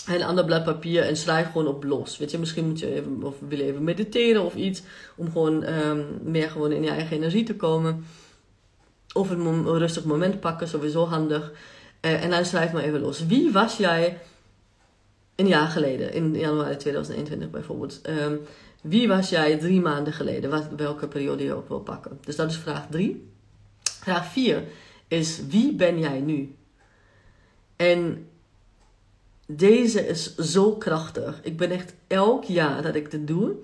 Een 0.07 0.23
ander 0.23 0.45
blad 0.45 0.63
papier 0.63 1.03
en 1.03 1.17
schrijf 1.17 1.45
gewoon 1.45 1.67
op 1.67 1.83
los. 1.83 2.17
Weet 2.17 2.31
je, 2.31 2.37
misschien 2.37 2.67
moet 2.67 2.79
je 2.79 2.93
even, 2.93 3.23
of 3.23 3.35
wil 3.47 3.57
je 3.57 3.63
even 3.63 3.83
mediteren 3.83 4.43
of 4.43 4.55
iets. 4.55 4.81
Om 5.15 5.31
gewoon 5.31 5.63
um, 5.63 6.05
meer 6.23 6.49
gewoon 6.49 6.71
in 6.71 6.83
je 6.83 6.89
eigen 6.89 7.15
energie 7.17 7.43
te 7.43 7.55
komen. 7.55 8.05
Of 9.13 9.29
een, 9.29 9.65
rustig 9.65 10.03
moment 10.03 10.39
pakken, 10.39 10.67
sowieso 10.67 11.05
handig. 11.05 11.51
Uh, 12.01 12.23
en 12.23 12.29
dan 12.29 12.45
schrijf 12.45 12.71
maar 12.71 12.83
even 12.83 12.99
los. 12.99 13.25
Wie 13.25 13.51
was 13.51 13.77
jij 13.77 14.19
een 15.35 15.47
jaar 15.47 15.67
geleden, 15.67 16.13
in 16.13 16.35
januari 16.35 16.75
2021 16.75 17.49
bijvoorbeeld? 17.49 18.01
Um, 18.09 18.39
wie 18.81 19.07
was 19.07 19.29
jij 19.29 19.57
drie 19.57 19.81
maanden 19.81 20.13
geleden? 20.13 20.49
Wat, 20.49 20.67
welke 20.75 21.07
periode 21.07 21.43
je 21.43 21.53
ook 21.53 21.67
wil 21.67 21.79
pakken. 21.79 22.17
Dus 22.25 22.35
dat 22.35 22.49
is 22.49 22.57
vraag 22.57 22.87
drie. 22.89 23.29
Vraag 23.81 24.31
vier 24.31 24.63
is: 25.07 25.41
wie 25.47 25.73
ben 25.75 25.99
jij 25.99 26.19
nu? 26.19 26.55
En 27.75 28.27
deze 29.55 30.07
is 30.07 30.35
zo 30.35 30.75
krachtig. 30.75 31.39
Ik 31.43 31.57
ben 31.57 31.71
echt 31.71 31.93
elk 32.07 32.43
jaar 32.43 32.81
dat 32.81 32.95
ik 32.95 33.11
dit 33.11 33.27
doe, 33.27 33.55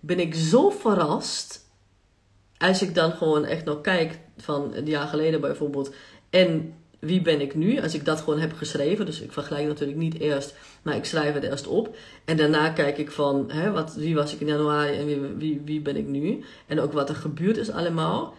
ben 0.00 0.20
ik 0.20 0.34
zo 0.34 0.70
verrast. 0.70 1.60
Als 2.58 2.82
ik 2.82 2.94
dan 2.94 3.12
gewoon 3.12 3.44
echt 3.44 3.64
nog 3.64 3.80
kijk 3.80 4.18
van 4.36 4.74
een 4.74 4.86
jaar 4.86 5.06
geleden 5.06 5.40
bijvoorbeeld. 5.40 5.94
En 6.30 6.74
wie 6.98 7.22
ben 7.22 7.40
ik 7.40 7.54
nu? 7.54 7.80
Als 7.80 7.94
ik 7.94 8.04
dat 8.04 8.20
gewoon 8.20 8.38
heb 8.38 8.52
geschreven. 8.52 9.06
Dus 9.06 9.20
ik 9.20 9.32
vergelijk 9.32 9.66
natuurlijk 9.66 9.98
niet 9.98 10.18
eerst, 10.18 10.54
maar 10.82 10.96
ik 10.96 11.04
schrijf 11.04 11.34
het 11.34 11.42
eerst 11.42 11.66
op. 11.66 11.96
En 12.24 12.36
daarna 12.36 12.70
kijk 12.70 12.98
ik 12.98 13.10
van 13.10 13.50
hè, 13.50 13.70
wat, 13.70 13.94
wie 13.94 14.14
was 14.14 14.34
ik 14.34 14.40
in 14.40 14.46
januari 14.46 14.96
en 14.96 15.06
wie, 15.06 15.20
wie, 15.20 15.62
wie 15.64 15.80
ben 15.80 15.96
ik 15.96 16.06
nu? 16.06 16.44
En 16.66 16.80
ook 16.80 16.92
wat 16.92 17.08
er 17.08 17.14
gebeurd 17.14 17.56
is 17.56 17.70
allemaal. 17.70 18.34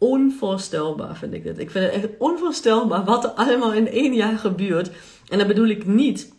Onvoorstelbaar 0.00 1.16
vind 1.16 1.34
ik 1.34 1.42
dit. 1.42 1.58
Ik 1.58 1.70
vind 1.70 1.84
het 1.84 1.94
echt 1.94 2.08
onvoorstelbaar 2.18 3.04
wat 3.04 3.24
er 3.24 3.30
allemaal 3.30 3.72
in 3.72 3.88
één 3.88 4.14
jaar 4.14 4.38
gebeurt. 4.38 4.90
En 5.28 5.38
dat 5.38 5.46
bedoel 5.46 5.68
ik 5.68 5.86
niet 5.86 6.32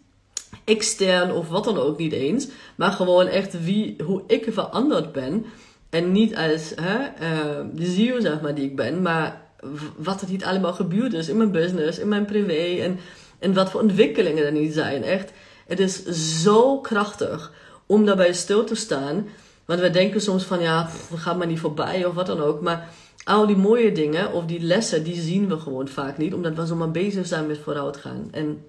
extern 0.63 1.31
of 1.31 1.49
wat 1.49 1.63
dan 1.63 1.77
ook 1.77 1.97
niet 1.97 2.13
eens. 2.13 2.47
Maar 2.75 2.91
gewoon 2.91 3.27
echt 3.27 3.63
wie, 3.63 3.95
hoe 4.03 4.23
ik 4.27 4.47
veranderd 4.49 5.11
ben. 5.11 5.45
En 5.89 6.11
niet 6.11 6.35
als 6.35 6.73
hè, 6.75 6.97
uh, 6.99 7.65
de 7.73 7.85
ziel, 7.85 8.21
zeg 8.21 8.41
maar, 8.41 8.55
die 8.55 8.65
ik 8.65 8.75
ben. 8.75 9.01
Maar 9.01 9.41
wat 9.97 10.21
er 10.21 10.29
niet 10.29 10.43
allemaal 10.43 10.73
gebeurd 10.73 11.13
is 11.13 11.29
in 11.29 11.37
mijn 11.37 11.51
business, 11.51 11.99
in 11.99 12.07
mijn 12.07 12.25
privé. 12.25 12.81
En, 12.81 12.99
en 13.39 13.53
wat 13.53 13.69
voor 13.69 13.81
ontwikkelingen 13.81 14.45
er 14.45 14.51
niet 14.51 14.73
zijn. 14.73 15.03
Echt, 15.03 15.31
het 15.67 15.79
is 15.79 16.03
zo 16.43 16.79
krachtig 16.79 17.51
om 17.85 18.05
daarbij 18.05 18.33
stil 18.33 18.63
te 18.63 18.75
staan. 18.75 19.27
Want 19.65 19.79
we 19.79 19.89
denken 19.89 20.21
soms 20.21 20.43
van, 20.43 20.61
ja, 20.61 20.89
we 21.09 21.17
gaan 21.17 21.37
maar 21.37 21.47
niet 21.47 21.59
voorbij 21.59 22.05
of 22.05 22.13
wat 22.13 22.25
dan 22.25 22.41
ook. 22.41 22.61
Maar 22.61 22.89
al 23.23 23.47
die 23.47 23.57
mooie 23.57 23.91
dingen 23.91 24.33
of 24.33 24.45
die 24.45 24.61
lessen, 24.61 25.03
die 25.03 25.21
zien 25.21 25.47
we 25.47 25.59
gewoon 25.59 25.87
vaak 25.87 26.17
niet. 26.17 26.33
Omdat 26.33 26.55
we 26.55 26.65
zomaar 26.65 26.91
bezig 26.91 27.27
zijn 27.27 27.47
met 27.47 27.57
vooruitgaan. 27.57 28.27
En 28.31 28.63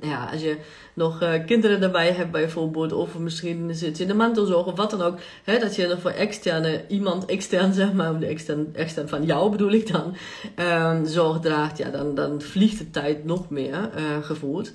ja, 0.00 0.24
als 0.32 0.40
je 0.40 0.56
nog 0.94 1.22
uh, 1.22 1.44
kinderen 1.46 1.82
erbij 1.82 2.12
hebt 2.12 2.30
bijvoorbeeld, 2.30 2.92
of 2.92 3.18
misschien 3.18 3.74
zit 3.74 3.96
je 3.96 4.02
in 4.02 4.08
de 4.08 4.14
mantelzorg 4.14 4.66
of 4.66 4.76
wat 4.76 4.90
dan 4.90 5.02
ook, 5.02 5.18
hè, 5.44 5.58
dat 5.58 5.76
je 5.76 5.86
nog 5.86 6.00
voor 6.00 6.10
externe, 6.10 6.84
iemand 6.88 7.24
extern 7.24 7.72
zeg 7.82 7.92
maar, 7.92 8.18
de 8.18 8.26
extern, 8.26 8.68
extern 8.74 9.08
van 9.08 9.24
jou 9.24 9.50
bedoel 9.50 9.72
ik 9.72 9.92
dan, 9.92 10.16
um, 10.56 11.06
zorg 11.06 11.40
draagt, 11.40 11.78
ja, 11.78 11.90
dan, 11.90 12.14
dan 12.14 12.42
vliegt 12.42 12.78
de 12.78 12.90
tijd 12.90 13.24
nog 13.24 13.50
meer 13.50 13.90
uh, 13.96 14.22
gevoeld. 14.22 14.72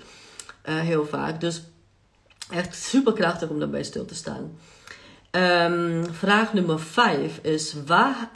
Uh, 0.69 0.79
heel 0.79 1.05
vaak. 1.05 1.41
Dus 1.41 1.63
echt 2.49 2.75
super 2.75 3.13
krachtig 3.13 3.49
om 3.49 3.59
daarbij 3.59 3.83
stil 3.83 4.05
te 4.05 4.15
staan. 4.15 4.57
Um, 5.31 6.05
vraag 6.13 6.53
nummer 6.53 6.79
5 6.79 7.39
is: 7.41 7.75
waar, 7.85 8.29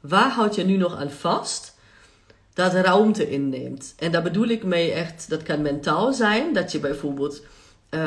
waar 0.00 0.30
houd 0.30 0.54
je 0.54 0.64
nu 0.64 0.76
nog 0.76 0.96
aan 0.96 1.10
vast? 1.10 1.72
dat 2.54 2.72
ruimte 2.72 3.30
inneemt. 3.30 3.94
En 3.98 4.12
daar 4.12 4.22
bedoel 4.22 4.48
ik 4.48 4.64
mee 4.64 4.92
echt, 4.92 5.28
dat 5.28 5.42
kan 5.42 5.62
mentaal 5.62 6.12
zijn, 6.12 6.52
dat 6.52 6.72
je 6.72 6.78
bijvoorbeeld 6.78 7.42
uh, 7.90 8.00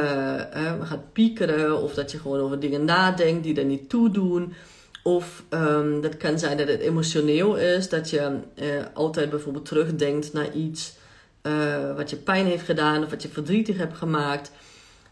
uh, 0.56 0.88
gaat 0.88 1.14
piekeren 1.14 1.82
of 1.82 1.94
dat 1.94 2.12
je 2.12 2.20
gewoon 2.20 2.40
over 2.40 2.60
dingen 2.60 2.86
nadenkt 2.86 3.44
die 3.44 3.60
er 3.60 3.66
niet 3.66 3.90
toe 3.90 4.10
doen. 4.10 4.54
Of 5.04 5.44
um, 5.50 6.02
dat 6.02 6.18
kan 6.18 6.40
zijn 6.40 6.58
dat 6.58 6.68
het 6.68 6.80
emotioneel 6.80 7.56
is, 7.56 7.90
dat 7.90 8.10
je 8.10 8.40
altijd 8.94 9.30
bijvoorbeeld 9.30 9.66
terugdenkt 9.66 10.34
naar 10.34 10.54
iets 10.54 10.94
wat 11.96 12.10
je 12.10 12.16
pijn 12.16 12.46
heeft 12.46 12.66
gedaan 12.66 13.04
of 13.04 13.10
wat 13.10 13.22
je 13.22 13.30
verdrietig 13.30 13.78
hebt 13.78 13.98
gemaakt. 13.98 14.52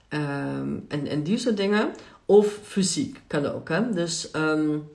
Um, 0.10 0.86
en, 0.88 1.08
en 1.08 1.24
die 1.24 1.38
soort 1.38 1.58
dingen. 1.58 1.92
Of 2.26 2.60
fysiek 2.64 3.22
kan 3.28 3.46
ook. 3.46 3.70
Hè? 3.70 3.90
Dus 3.90 4.30
um, 4.36 4.90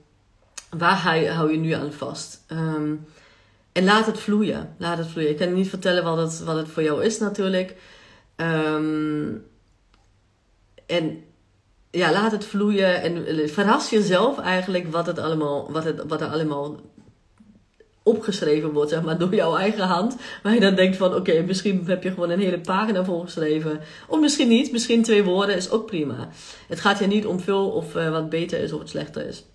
waar 0.77 1.27
hou 1.27 1.51
je 1.51 1.57
nu 1.57 1.71
aan 1.71 1.93
vast? 1.93 2.43
Ehm, 2.47 2.95
en 3.71 3.83
laat 3.83 4.05
het 4.05 4.19
vloeien. 4.19 4.75
Laat 4.77 4.97
het 4.97 5.07
vloeien. 5.07 5.31
Ik 5.31 5.37
kan 5.37 5.53
niet 5.53 5.69
vertellen 5.69 6.03
wat 6.03 6.17
het, 6.17 6.43
wat 6.43 6.55
het 6.55 6.67
voor 6.67 6.83
jou 6.83 7.03
is 7.03 7.19
natuurlijk. 7.19 7.75
Ehm, 8.35 9.27
en 10.85 11.23
ja, 11.91 12.11
laat 12.11 12.31
het 12.31 12.45
vloeien 12.45 13.01
en 13.01 13.49
verras 13.49 13.89
jezelf 13.89 14.39
eigenlijk 14.39 14.91
wat, 14.91 15.05
het 15.05 15.19
allemaal, 15.19 15.71
wat, 15.71 15.83
het, 15.83 16.03
wat 16.07 16.21
er 16.21 16.27
allemaal 16.27 16.79
opgeschreven 18.03 18.71
wordt, 18.71 18.89
zeg 18.89 19.03
maar, 19.03 19.17
door 19.17 19.35
jouw 19.35 19.55
eigen 19.55 19.83
hand. 19.83 20.15
Waar 20.43 20.53
je 20.53 20.59
dan 20.59 20.75
denkt 20.75 20.97
van, 20.97 21.15
oké, 21.15 21.41
misschien 21.41 21.83
heb 21.85 22.03
je 22.03 22.09
gewoon 22.09 22.29
een 22.29 22.39
hele 22.39 22.59
pagina 22.59 23.03
volgeschreven. 23.03 23.79
Of 24.07 24.19
misschien 24.19 24.47
niet, 24.47 24.71
misschien 24.71 25.03
twee 25.03 25.23
woorden 25.23 25.55
is 25.55 25.69
ook 25.69 25.85
prima. 25.85 26.29
Het 26.67 26.79
gaat 26.79 26.99
je 26.99 27.07
niet 27.07 27.25
om 27.25 27.39
veel 27.39 27.69
of 27.69 27.95
uh, 27.95 28.09
wat 28.09 28.29
beter 28.29 28.59
is 28.59 28.71
of 28.71 28.79
wat 28.79 28.89
slechter 28.89 29.27
is. 29.27 29.45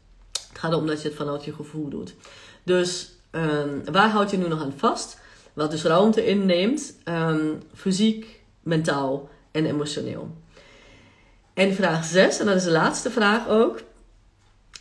Het 0.54 0.62
gaat 0.62 0.72
erom 0.72 0.86
dat 0.86 1.02
je 1.02 1.08
het 1.08 1.16
vanuit 1.16 1.44
je 1.44 1.52
gevoel 1.52 1.88
doet. 1.88 2.14
Dus 2.62 3.12
um, 3.30 3.92
waar 3.92 4.10
houd 4.10 4.30
je 4.30 4.36
nu 4.36 4.48
nog 4.48 4.62
aan 4.62 4.72
vast? 4.76 5.18
Wat 5.52 5.70
dus 5.70 5.82
ruimte 5.82 6.26
inneemt, 6.26 6.94
um, 7.04 7.62
fysiek, 7.74 8.42
mentaal 8.62 9.28
en 9.50 9.66
emotioneel. 9.66 10.36
En 11.54 11.74
vraag 11.74 12.04
6, 12.04 12.38
en 12.38 12.46
dat 12.46 12.56
is 12.56 12.64
de 12.64 12.70
laatste 12.70 13.10
vraag 13.10 13.48
ook, 13.48 13.82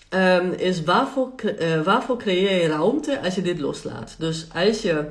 um, 0.09 0.51
is 0.51 0.83
waarvoor, 0.83 1.31
uh, 1.59 1.81
waarvoor 1.81 2.17
creëer 2.17 2.61
je 2.61 2.67
ruimte 2.67 3.21
als 3.21 3.35
je 3.35 3.41
dit 3.41 3.59
loslaat? 3.59 4.15
Dus 4.17 4.47
als 4.53 4.81
je 4.81 5.07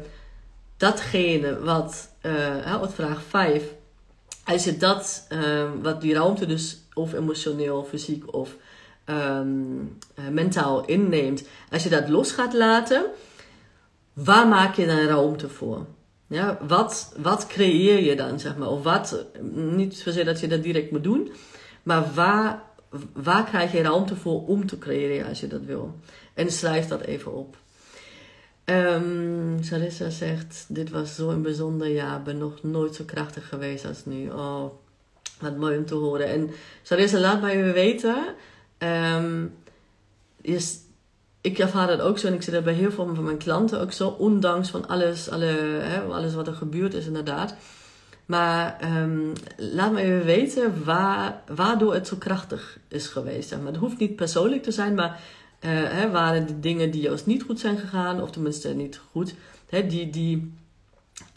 datgene 0.76 1.60
wat, 1.60 2.08
uh, 2.22 2.80
wat 2.80 2.94
vraag 2.94 3.22
5, 3.28 3.62
als 4.44 4.64
je 4.64 4.76
dat, 4.76 5.26
wat 5.82 6.00
die 6.00 6.14
ruimte 6.14 6.46
dus 6.46 6.78
of 6.94 7.12
emotioneel, 7.12 7.84
fysiek 7.84 8.34
of 8.34 8.56
um, 9.06 9.98
mentaal 10.30 10.84
inneemt, 10.84 11.44
als 11.70 11.82
je 11.82 11.88
dat 11.88 12.08
los 12.08 12.32
gaat 12.32 12.54
laten, 12.54 13.04
waar 14.12 14.48
maak 14.48 14.74
je 14.74 14.86
dan 14.86 15.06
ruimte 15.06 15.48
voor? 15.48 15.86
Ja, 16.26 16.58
wat, 16.66 17.14
wat 17.16 17.46
creëer 17.46 18.02
je 18.02 18.16
dan, 18.16 18.40
zeg 18.40 18.56
maar? 18.56 18.68
Of 18.68 18.82
wat, 18.82 19.26
niet 19.52 19.96
zozeer 19.96 20.24
dat 20.24 20.40
je 20.40 20.48
dat 20.48 20.62
direct 20.62 20.90
moet 20.90 21.02
doen, 21.02 21.32
maar 21.82 22.04
waar, 22.14 22.62
waar 23.12 23.44
krijg 23.44 23.72
je 23.72 23.82
ruimte 23.82 24.16
voor 24.16 24.46
om 24.46 24.66
te 24.66 24.78
creëren 24.78 25.28
als 25.28 25.40
je 25.40 25.46
dat 25.46 25.62
wil? 25.62 25.94
En 26.34 26.50
schrijf 26.50 26.86
dat 26.86 27.00
even 27.00 27.32
op. 27.32 27.56
Um, 28.64 29.58
Sarissa 29.60 30.10
zegt, 30.10 30.64
dit 30.68 30.90
was 30.90 31.14
zo'n 31.14 31.42
bijzonder 31.42 31.88
jaar, 31.88 32.22
ben 32.22 32.38
nog 32.38 32.62
nooit 32.62 32.94
zo 32.94 33.04
krachtig 33.04 33.48
geweest 33.48 33.84
als 33.84 34.04
nu. 34.04 34.30
Oh, 34.30 34.64
wat 35.40 35.56
mooi 35.56 35.76
om 35.76 35.86
te 35.86 35.94
horen. 35.94 36.26
En 36.26 36.50
Sarissa, 36.82 37.18
laat 37.18 37.40
mij 37.40 37.72
weten. 37.72 38.34
Um, 38.82 39.54
ik 41.40 41.58
ervaar 41.58 41.86
dat 41.86 42.00
ook 42.00 42.18
zo 42.18 42.26
en 42.26 42.34
ik 42.34 42.42
zit 42.42 42.54
er 42.54 42.62
bij 42.62 42.72
heel 42.72 42.90
veel 42.90 43.14
van 43.14 43.24
mijn 43.24 43.38
klanten 43.38 43.80
ook 43.80 43.92
zo, 43.92 44.08
ondanks 44.08 44.70
van 44.70 44.88
alles, 44.88 45.30
alle, 45.30 45.44
hè, 45.80 46.00
alles 46.00 46.34
wat 46.34 46.46
er 46.46 46.54
gebeurd 46.54 46.94
is 46.94 47.06
inderdaad. 47.06 47.54
Maar 48.26 48.78
um, 49.02 49.32
laat 49.56 49.92
me 49.92 50.00
even 50.00 50.24
weten 50.24 50.84
waar, 50.84 51.42
waardoor 51.54 51.94
het 51.94 52.06
zo 52.06 52.16
krachtig 52.16 52.78
is 52.88 53.06
geweest. 53.06 53.48
Zeg 53.48 53.58
maar. 53.58 53.72
Het 53.72 53.80
hoeft 53.80 53.98
niet 53.98 54.16
persoonlijk 54.16 54.62
te 54.62 54.70
zijn, 54.70 54.94
maar 54.94 55.20
uh, 55.60 55.70
hè, 55.70 56.10
waren 56.10 56.46
de 56.46 56.60
dingen 56.60 56.90
die 56.90 57.00
juist 57.00 57.26
niet 57.26 57.42
goed 57.42 57.60
zijn 57.60 57.78
gegaan, 57.78 58.22
of 58.22 58.30
tenminste 58.30 58.68
niet 58.68 59.00
goed, 59.10 59.34
hè, 59.68 59.86
die, 59.86 60.10
die, 60.10 60.52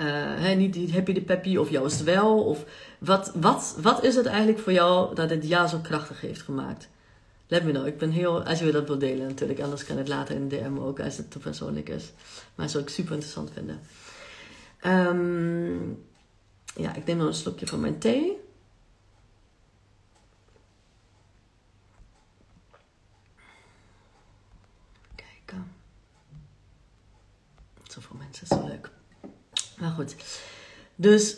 uh, 0.02 0.08
hè, 0.18 0.54
niet 0.54 0.74
die 0.74 0.94
happy 0.94 1.14
de 1.14 1.22
peppy 1.22 1.58
of 1.58 1.70
juist 1.70 2.04
wel? 2.04 2.44
Of 2.44 2.66
wat, 3.00 3.32
wat, 3.36 3.76
wat 3.82 4.04
is 4.04 4.16
het 4.16 4.26
eigenlijk 4.26 4.60
voor 4.60 4.74
jou 4.74 5.16
dat 5.16 5.30
het 5.30 5.48
jaar 5.48 5.70
zo 5.70 5.78
krachtig 5.78 6.22
heeft 6.22 6.42
gemaakt? 6.42 6.90
Let 7.48 7.64
me 7.64 7.72
know. 7.72 7.88
Ik 7.88 7.98
ben 7.98 8.12
heel, 8.12 8.44
als 8.44 8.60
je 8.60 8.72
dat 8.72 8.88
wilt 8.88 9.00
delen 9.00 9.28
natuurlijk. 9.28 9.60
Anders 9.60 9.86
kan 9.86 9.98
het 9.98 10.08
later 10.08 10.36
in 10.36 10.50
de 10.50 10.58
DM 10.58 10.78
ook 10.78 11.00
als 11.00 11.18
het 11.18 11.32
te 11.32 11.40
persoonlijk 11.40 11.90
is. 11.90 12.12
Maar 12.56 12.70
zou 12.70 12.84
ik 12.84 12.90
super 12.90 13.12
interessant 13.12 13.52
vinden. 13.54 13.80
Um, 14.86 16.04
ja, 16.76 16.96
ik 16.96 17.06
neem 17.06 17.18
nog 17.18 17.28
een 17.28 17.34
slokje 17.34 17.68
van 17.68 17.80
mijn 17.80 18.00
thee. 18.00 18.38
Kijken. 25.16 25.72
Zoveel 27.84 28.16
mensen, 28.18 28.44
is 28.44 28.58
zo 28.58 28.68
leuk. 28.68 28.90
Maar 29.78 29.92
goed. 29.92 30.16
Dus 30.96 31.38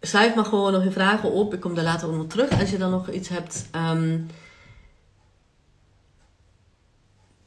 schrijf 0.00 0.34
maar 0.34 0.44
gewoon 0.44 0.72
nog 0.72 0.84
je 0.84 0.90
vragen 0.90 1.30
op. 1.30 1.54
Ik 1.54 1.60
kom 1.60 1.74
daar 1.74 1.84
later 1.84 2.08
nog 2.08 2.26
terug 2.26 2.60
als 2.60 2.70
je 2.70 2.78
dan 2.78 2.90
nog 2.90 3.10
iets 3.10 3.28
hebt. 3.28 3.68
Um, 3.74 4.26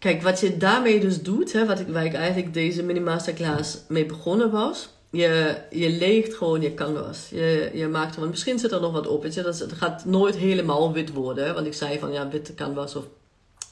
Kijk, 0.03 0.21
wat 0.21 0.39
je 0.39 0.57
daarmee 0.57 0.99
dus 0.99 1.21
doet, 1.21 1.53
hè, 1.53 1.65
wat 1.65 1.79
ik, 1.79 1.87
waar 1.87 2.05
ik 2.05 2.13
eigenlijk 2.13 2.53
deze 2.53 2.83
mini 2.83 2.99
masterclass 2.99 3.77
mee 3.87 4.05
begonnen 4.05 4.51
was. 4.51 4.89
Je, 5.09 5.55
je 5.69 5.89
leegt 5.89 6.33
gewoon 6.33 6.61
je 6.61 6.73
canvas. 6.73 7.29
Je, 7.29 7.71
je 7.73 7.87
maakt 7.87 8.13
gewoon, 8.13 8.29
misschien 8.29 8.59
zit 8.59 8.71
er 8.71 8.81
nog 8.81 8.91
wat 8.91 9.07
op. 9.07 9.23
Weet 9.23 9.33
je, 9.33 9.41
dat, 9.41 9.65
gaat 9.73 10.05
nooit 10.05 10.35
helemaal 10.35 10.93
wit 10.93 11.13
worden. 11.13 11.45
Hè, 11.45 11.53
want 11.53 11.65
ik 11.65 11.73
zei 11.73 11.99
van 11.99 12.11
ja, 12.11 12.29
witte 12.29 12.53
canvas 12.53 12.95
of 12.95 13.07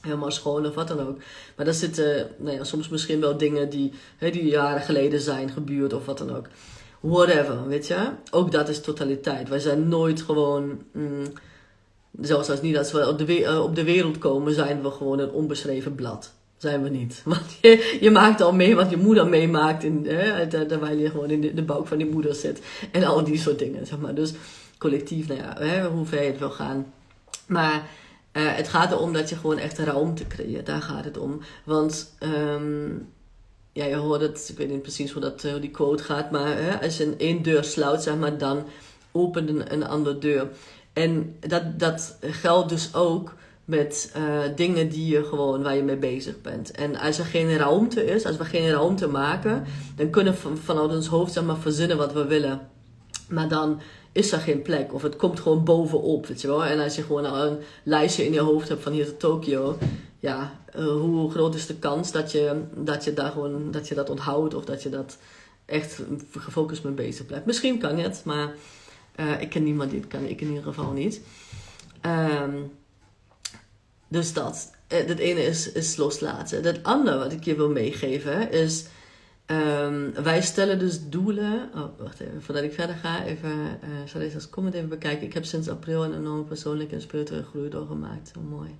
helemaal 0.01 0.31
schoon 0.31 0.65
of 0.65 0.75
wat 0.75 0.87
dan 0.87 1.07
ook. 1.07 1.17
Maar 1.55 1.65
daar 1.65 1.73
zitten 1.73 2.29
nou 2.37 2.65
soms 2.65 2.89
misschien 2.89 3.19
wel 3.19 3.37
dingen 3.37 3.69
die, 3.69 3.93
hè, 4.17 4.29
die 4.29 4.45
jaren 4.45 4.81
geleden 4.81 5.21
zijn 5.21 5.49
gebeurd 5.49 5.93
of 5.93 6.05
wat 6.05 6.17
dan 6.17 6.35
ook. 6.35 6.45
Whatever, 6.99 7.67
weet 7.67 7.87
je. 7.87 8.09
Ook 8.29 8.51
dat 8.51 8.69
is 8.69 8.81
totaliteit. 8.81 9.49
Wij 9.49 9.59
zijn 9.59 9.87
nooit 9.87 10.21
gewoon. 10.21 10.81
Mm, 10.91 11.33
Zelfs 12.19 12.49
als 12.49 12.61
niet 12.61 12.77
als 12.77 12.91
we 12.91 13.07
op 13.07 13.17
de, 13.17 13.39
uh, 13.39 13.63
op 13.63 13.75
de 13.75 13.83
wereld 13.83 14.17
komen, 14.17 14.53
zijn 14.53 14.81
we 14.81 14.91
gewoon 14.91 15.19
een 15.19 15.31
onbeschreven 15.31 15.95
blad. 15.95 16.33
Zijn 16.57 16.83
we 16.83 16.89
niet. 16.89 17.21
Want 17.25 17.57
je, 17.61 17.97
je 18.01 18.11
maakt 18.11 18.41
al 18.41 18.53
mee 18.53 18.75
wat 18.75 18.89
je 18.89 18.97
moeder 18.97 19.27
meemaakt 19.27 19.83
in, 19.83 20.05
hè, 20.07 20.47
terwijl 20.47 20.97
je 20.97 21.09
gewoon 21.09 21.29
in 21.29 21.41
de, 21.41 21.53
de 21.53 21.63
buik 21.63 21.87
van 21.87 21.97
die 21.97 22.09
moeder 22.09 22.35
zit. 22.35 22.61
En 22.91 23.03
al 23.03 23.23
die 23.23 23.37
soort 23.37 23.59
dingen, 23.59 23.87
zeg 23.87 23.99
maar. 23.99 24.15
Dus 24.15 24.33
collectief, 24.77 25.27
nou 25.27 25.39
ja, 25.39 25.55
hè, 25.59 25.87
hoe 25.87 26.05
ver 26.05 26.21
je 26.21 26.29
het 26.29 26.39
wil 26.39 26.49
gaan. 26.49 26.93
Maar 27.47 27.89
uh, 28.33 28.55
het 28.55 28.67
gaat 28.67 28.91
erom 28.91 29.13
dat 29.13 29.29
je 29.29 29.35
gewoon 29.35 29.57
echt 29.57 29.77
ruimte 29.77 30.27
creëert. 30.27 30.65
Daar 30.65 30.81
gaat 30.81 31.05
het 31.05 31.17
om. 31.17 31.41
Want 31.63 32.13
um, 32.23 33.09
ja, 33.73 33.85
je 33.85 33.95
hoort 33.95 34.21
het, 34.21 34.47
ik 34.51 34.57
weet 34.57 34.69
niet 34.69 34.81
precies 34.81 35.11
hoe, 35.11 35.21
dat, 35.21 35.41
die 35.41 35.71
quote 35.71 36.03
gaat, 36.03 36.31
maar 36.31 36.57
hè, 36.57 36.81
als 36.81 36.97
je 36.97 37.05
een 37.05 37.19
één 37.19 37.41
deur 37.41 37.63
sluit, 37.63 38.03
zeg 38.03 38.15
maar, 38.15 38.37
dan 38.37 38.63
opent 39.11 39.49
een, 39.49 39.73
een 39.73 39.87
andere 39.87 40.17
deur. 40.17 40.47
En 40.93 41.35
dat, 41.39 41.79
dat 41.79 42.17
geldt 42.21 42.69
dus 42.69 42.93
ook 42.93 43.33
met 43.65 44.13
uh, 44.17 44.55
dingen 44.55 44.89
die 44.89 45.07
je 45.07 45.23
gewoon, 45.23 45.63
waar 45.63 45.75
je 45.75 45.83
mee 45.83 45.97
bezig 45.97 46.41
bent. 46.41 46.71
En 46.71 46.95
als 46.95 47.17
er 47.17 47.25
geen 47.25 47.57
ruimte 47.57 48.05
is, 48.05 48.25
als 48.25 48.37
we 48.37 48.45
geen 48.45 48.69
ruimte 48.69 49.07
maken, 49.07 49.63
dan 49.95 50.09
kunnen 50.09 50.33
we 50.33 50.55
vanuit 50.55 50.91
ons 50.91 51.07
hoofd 51.07 51.33
zeg 51.33 51.43
maar 51.43 51.57
verzinnen 51.57 51.97
wat 51.97 52.13
we 52.13 52.25
willen. 52.25 52.69
Maar 53.29 53.47
dan 53.47 53.81
is 54.11 54.31
er 54.31 54.39
geen 54.39 54.61
plek. 54.61 54.93
Of 54.93 55.01
het 55.01 55.15
komt 55.15 55.39
gewoon 55.39 55.63
bovenop, 55.63 56.25
weet 56.27 56.41
je 56.41 56.47
wel. 56.47 56.65
En 56.65 56.79
als 56.79 56.95
je 56.95 57.03
gewoon 57.03 57.25
een 57.25 57.57
lijstje 57.83 58.25
in 58.25 58.33
je 58.33 58.39
hoofd 58.39 58.69
hebt 58.69 58.83
van 58.83 58.91
hier 58.91 59.05
tot 59.05 59.19
Tokio, 59.19 59.77
ja, 60.19 60.59
uh, 60.75 60.85
hoe 60.85 61.31
groot 61.31 61.55
is 61.55 61.65
de 61.65 61.75
kans 61.75 62.11
dat 62.11 62.31
je, 62.31 62.61
dat 62.75 63.03
je 63.03 63.13
daar 63.13 63.31
gewoon, 63.31 63.71
dat 63.71 63.87
je 63.87 63.95
dat 63.95 64.09
onthoudt 64.09 64.53
of 64.53 64.65
dat 64.65 64.83
je 64.83 64.89
dat 64.89 65.17
echt 65.65 66.01
gefocust 66.37 66.83
mee 66.83 66.93
bezig 66.93 67.25
blijft. 67.25 67.45
Misschien 67.45 67.79
kan 67.79 67.97
het, 67.97 68.21
maar 68.25 68.53
uh, 69.21 69.41
ik 69.41 69.49
ken 69.49 69.63
niemand 69.63 69.89
die 69.91 69.99
het 69.99 70.09
kan, 70.09 70.23
ik 70.23 70.41
in 70.41 70.47
ieder 70.47 70.63
geval 70.63 70.91
niet. 70.91 71.21
Um, 72.05 72.71
dus 74.07 74.33
dat. 74.33 74.71
Het 74.87 75.19
eh, 75.19 75.29
ene 75.29 75.45
is, 75.45 75.71
is 75.71 75.95
loslaten. 75.95 76.63
Het 76.63 76.83
andere 76.83 77.17
wat 77.17 77.31
ik 77.31 77.43
je 77.43 77.55
wil 77.55 77.69
meegeven 77.69 78.51
is. 78.51 78.85
Um, 79.45 80.13
wij 80.23 80.41
stellen 80.41 80.79
dus 80.79 81.09
doelen. 81.09 81.69
Oh, 81.75 81.99
wacht 81.99 82.19
even. 82.19 82.41
Voordat 82.41 82.63
ik 82.63 82.73
verder 82.73 82.95
ga, 82.95 83.23
even. 83.23 83.49
Uh, 83.49 83.89
zal 84.05 84.21
ik 84.21 84.33
als 84.33 84.49
comment 84.49 84.73
even 84.73 84.89
bekijken. 84.89 85.27
Ik 85.27 85.33
heb 85.33 85.45
sinds 85.45 85.69
april 85.69 86.03
een 86.03 86.15
enorme 86.15 86.43
persoonlijke 86.43 86.95
en 86.95 87.01
spirituele 87.01 87.43
groei 87.43 87.69
doorgemaakt. 87.69 88.31
Zo 88.33 88.41
mooi. 88.41 88.75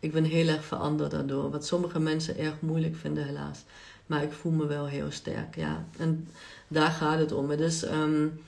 Ik 0.00 0.12
ben 0.12 0.24
heel 0.24 0.48
erg 0.48 0.64
veranderd 0.64 1.10
daardoor. 1.10 1.50
Wat 1.50 1.66
sommige 1.66 2.00
mensen 2.00 2.38
erg 2.38 2.60
moeilijk 2.60 2.96
vinden, 2.96 3.24
helaas. 3.24 3.64
Maar 4.06 4.22
ik 4.22 4.32
voel 4.32 4.52
me 4.52 4.66
wel 4.66 4.86
heel 4.86 5.10
sterk. 5.10 5.56
Ja. 5.56 5.84
En 5.98 6.28
daar 6.68 6.90
gaat 6.90 7.18
het 7.18 7.32
om. 7.32 7.50
Het 7.50 7.60
is. 7.60 7.84
Um, 7.84 8.40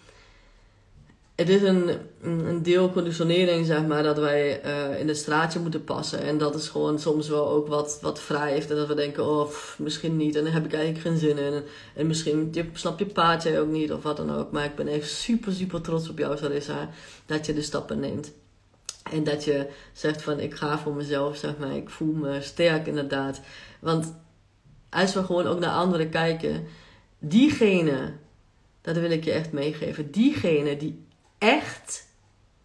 het 1.34 1.48
is 1.48 1.62
een, 1.62 1.90
een 2.22 2.62
deel 2.62 2.90
conditionering, 2.90 3.66
zeg 3.66 3.86
maar, 3.86 4.02
dat 4.02 4.18
wij 4.18 4.64
uh, 4.64 5.00
in 5.00 5.08
het 5.08 5.16
straatje 5.16 5.58
moeten 5.58 5.84
passen. 5.84 6.22
En 6.22 6.38
dat 6.38 6.54
is 6.54 6.68
gewoon 6.68 6.98
soms 6.98 7.28
wel 7.28 7.48
ook 7.48 7.68
wat, 7.68 7.98
wat 8.02 8.26
wrijft. 8.26 8.70
En 8.70 8.76
dat 8.76 8.86
we 8.86 8.94
denken, 8.94 9.26
oh, 9.26 9.50
misschien 9.78 10.16
niet. 10.16 10.36
En 10.36 10.44
daar 10.44 10.52
heb 10.52 10.64
ik 10.64 10.72
eigenlijk 10.72 11.06
geen 11.06 11.18
zin 11.18 11.38
in. 11.38 11.52
En, 11.52 11.64
en 11.94 12.06
misschien 12.06 12.54
snap 12.72 12.98
je 12.98 13.06
paardje 13.06 13.58
ook 13.58 13.68
niet 13.68 13.92
of 13.92 14.02
wat 14.02 14.16
dan 14.16 14.34
ook. 14.34 14.50
Maar 14.50 14.64
ik 14.64 14.74
ben 14.74 14.88
echt 14.88 15.10
super, 15.10 15.52
super 15.52 15.80
trots 15.80 16.08
op 16.08 16.18
jou, 16.18 16.36
Sarissa, 16.36 16.90
dat 17.26 17.46
je 17.46 17.54
de 17.54 17.62
stappen 17.62 18.00
neemt. 18.00 18.32
En 19.10 19.24
dat 19.24 19.44
je 19.44 19.66
zegt 19.92 20.22
van, 20.22 20.40
ik 20.40 20.54
ga 20.54 20.78
voor 20.78 20.94
mezelf, 20.94 21.36
zeg 21.36 21.58
maar. 21.58 21.76
Ik 21.76 21.90
voel 21.90 22.12
me 22.12 22.40
sterk, 22.40 22.86
inderdaad. 22.86 23.40
Want 23.80 24.14
als 24.90 25.14
we 25.14 25.24
gewoon 25.24 25.46
ook 25.46 25.58
naar 25.58 25.74
anderen 25.74 26.08
kijken, 26.08 26.66
diegene, 27.18 28.12
dat 28.80 28.96
wil 28.96 29.10
ik 29.10 29.24
je 29.24 29.32
echt 29.32 29.52
meegeven, 29.52 30.10
diegene 30.10 30.76
die 30.76 31.03
echt, 31.44 32.06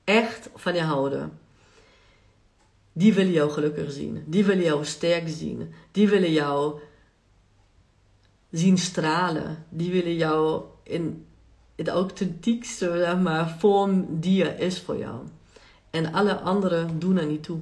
echt 0.04 0.50
van 0.56 0.74
je 0.74 0.82
houden. 0.82 1.39
die 2.94 3.13
willen 3.13 3.32
jou 3.32 3.52
gelukkig 3.52 3.92
zien. 3.92 4.24
Die 4.26 4.46
willen 4.46 4.63
jou 4.63 4.86
sterk 4.86 5.28
zien. 5.28 5.74
Die 5.92 6.10
willen 6.10 6.32
jou 6.32 6.80
zien 8.52 8.78
stralen. 8.78 9.65
Die 9.70 9.92
willen 9.92 10.15
jou 10.15 10.63
in 10.84 11.26
het 11.76 11.88
authentiekste 11.88 12.86
zeg 12.98 13.20
maar, 13.20 13.56
vorm 13.60 14.20
die 14.20 14.44
er 14.44 14.60
is 14.60 14.80
voor 14.80 14.98
jou. 14.98 15.28
En 15.89 16.13
alle 16.13 16.39
anderen 16.39 17.00
doen 17.00 17.18
er 17.18 17.26
niet 17.26 17.44
toe. 17.44 17.60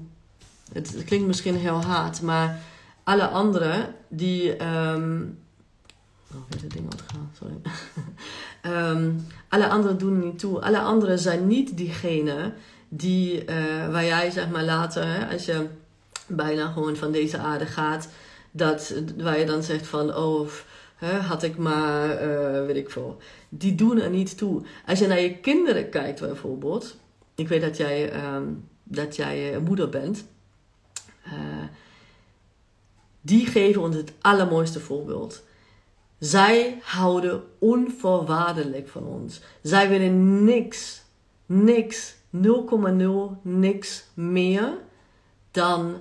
Het, 0.74 1.04
klinkt 1.06 1.28
misschien 1.28 1.56
heel 1.56 1.84
hard, 1.84 2.22
maar 2.22 2.60
alle 3.04 3.28
anderen 3.28 3.96
die. 4.08 4.66
Um, 4.66 5.40
oh, 6.34 6.42
het 6.50 6.72
ding 6.72 6.88
gaan, 7.06 7.32
sorry. 7.34 7.56
um, 8.76 9.26
alle 9.50 9.68
anderen 9.68 9.98
doen 9.98 10.20
niet 10.20 10.40
toe. 10.40 10.62
Alle 10.62 10.80
anderen 10.80 11.20
zijn 11.20 11.48
niet 11.48 11.78
diegene 11.78 12.54
die, 12.90 13.46
uh, 13.46 13.92
waar 13.92 14.06
jij 14.06 14.32
zeg 14.32 14.50
maar 14.50 14.64
later, 14.64 15.06
hè, 15.06 15.34
als 15.34 15.46
je 15.46 15.68
bijna 16.28 16.72
gewoon 16.72 16.96
van 16.96 17.12
deze 17.12 17.38
aarde 17.38 17.66
gaat, 17.66 18.10
dat, 18.52 18.94
waar 19.18 19.40
je 19.40 19.46
dan 19.46 19.64
zegt 19.64 19.88
van, 19.88 20.16
oh, 20.16 20.48
hè, 20.96 21.20
had 21.20 21.44
ik 21.44 21.58
maar, 21.58 22.28
uh, 22.28 22.66
weet 22.66 22.76
ik 22.76 22.90
veel. 22.90 23.18
Die 23.50 23.76
doen 23.76 24.02
er 24.02 24.10
niet 24.10 24.38
toe. 24.38 24.62
Als 24.86 25.00
je 25.00 25.08
naar 25.08 25.22
je 25.22 25.38
kinderen 25.38 25.90
kijkt 25.90 26.20
bijvoorbeeld, 26.20 26.98
ik 27.36 27.48
weet 27.48 27.62
dat 27.62 27.78
jij, 27.78 28.26
um, 28.36 28.68
dat 28.84 29.16
jij 29.16 29.60
moeder 29.60 29.90
bent, 29.90 30.26
die 33.22 33.46
geven 33.46 33.82
ons 33.82 33.96
het 33.96 34.14
allermooiste 34.22 34.80
voorbeeld. 34.80 35.44
Zij 36.20 36.80
houden 36.82 37.44
onvoorwaardelijk 37.60 38.88
van 38.88 39.04
ons. 39.04 39.42
Zij 39.62 39.90
willen 39.90 40.44
niks, 40.44 41.04
niks 41.46 42.16
0,0 42.36 43.42
niks 43.42 44.06
meer 44.14 44.78
dan 45.52 45.98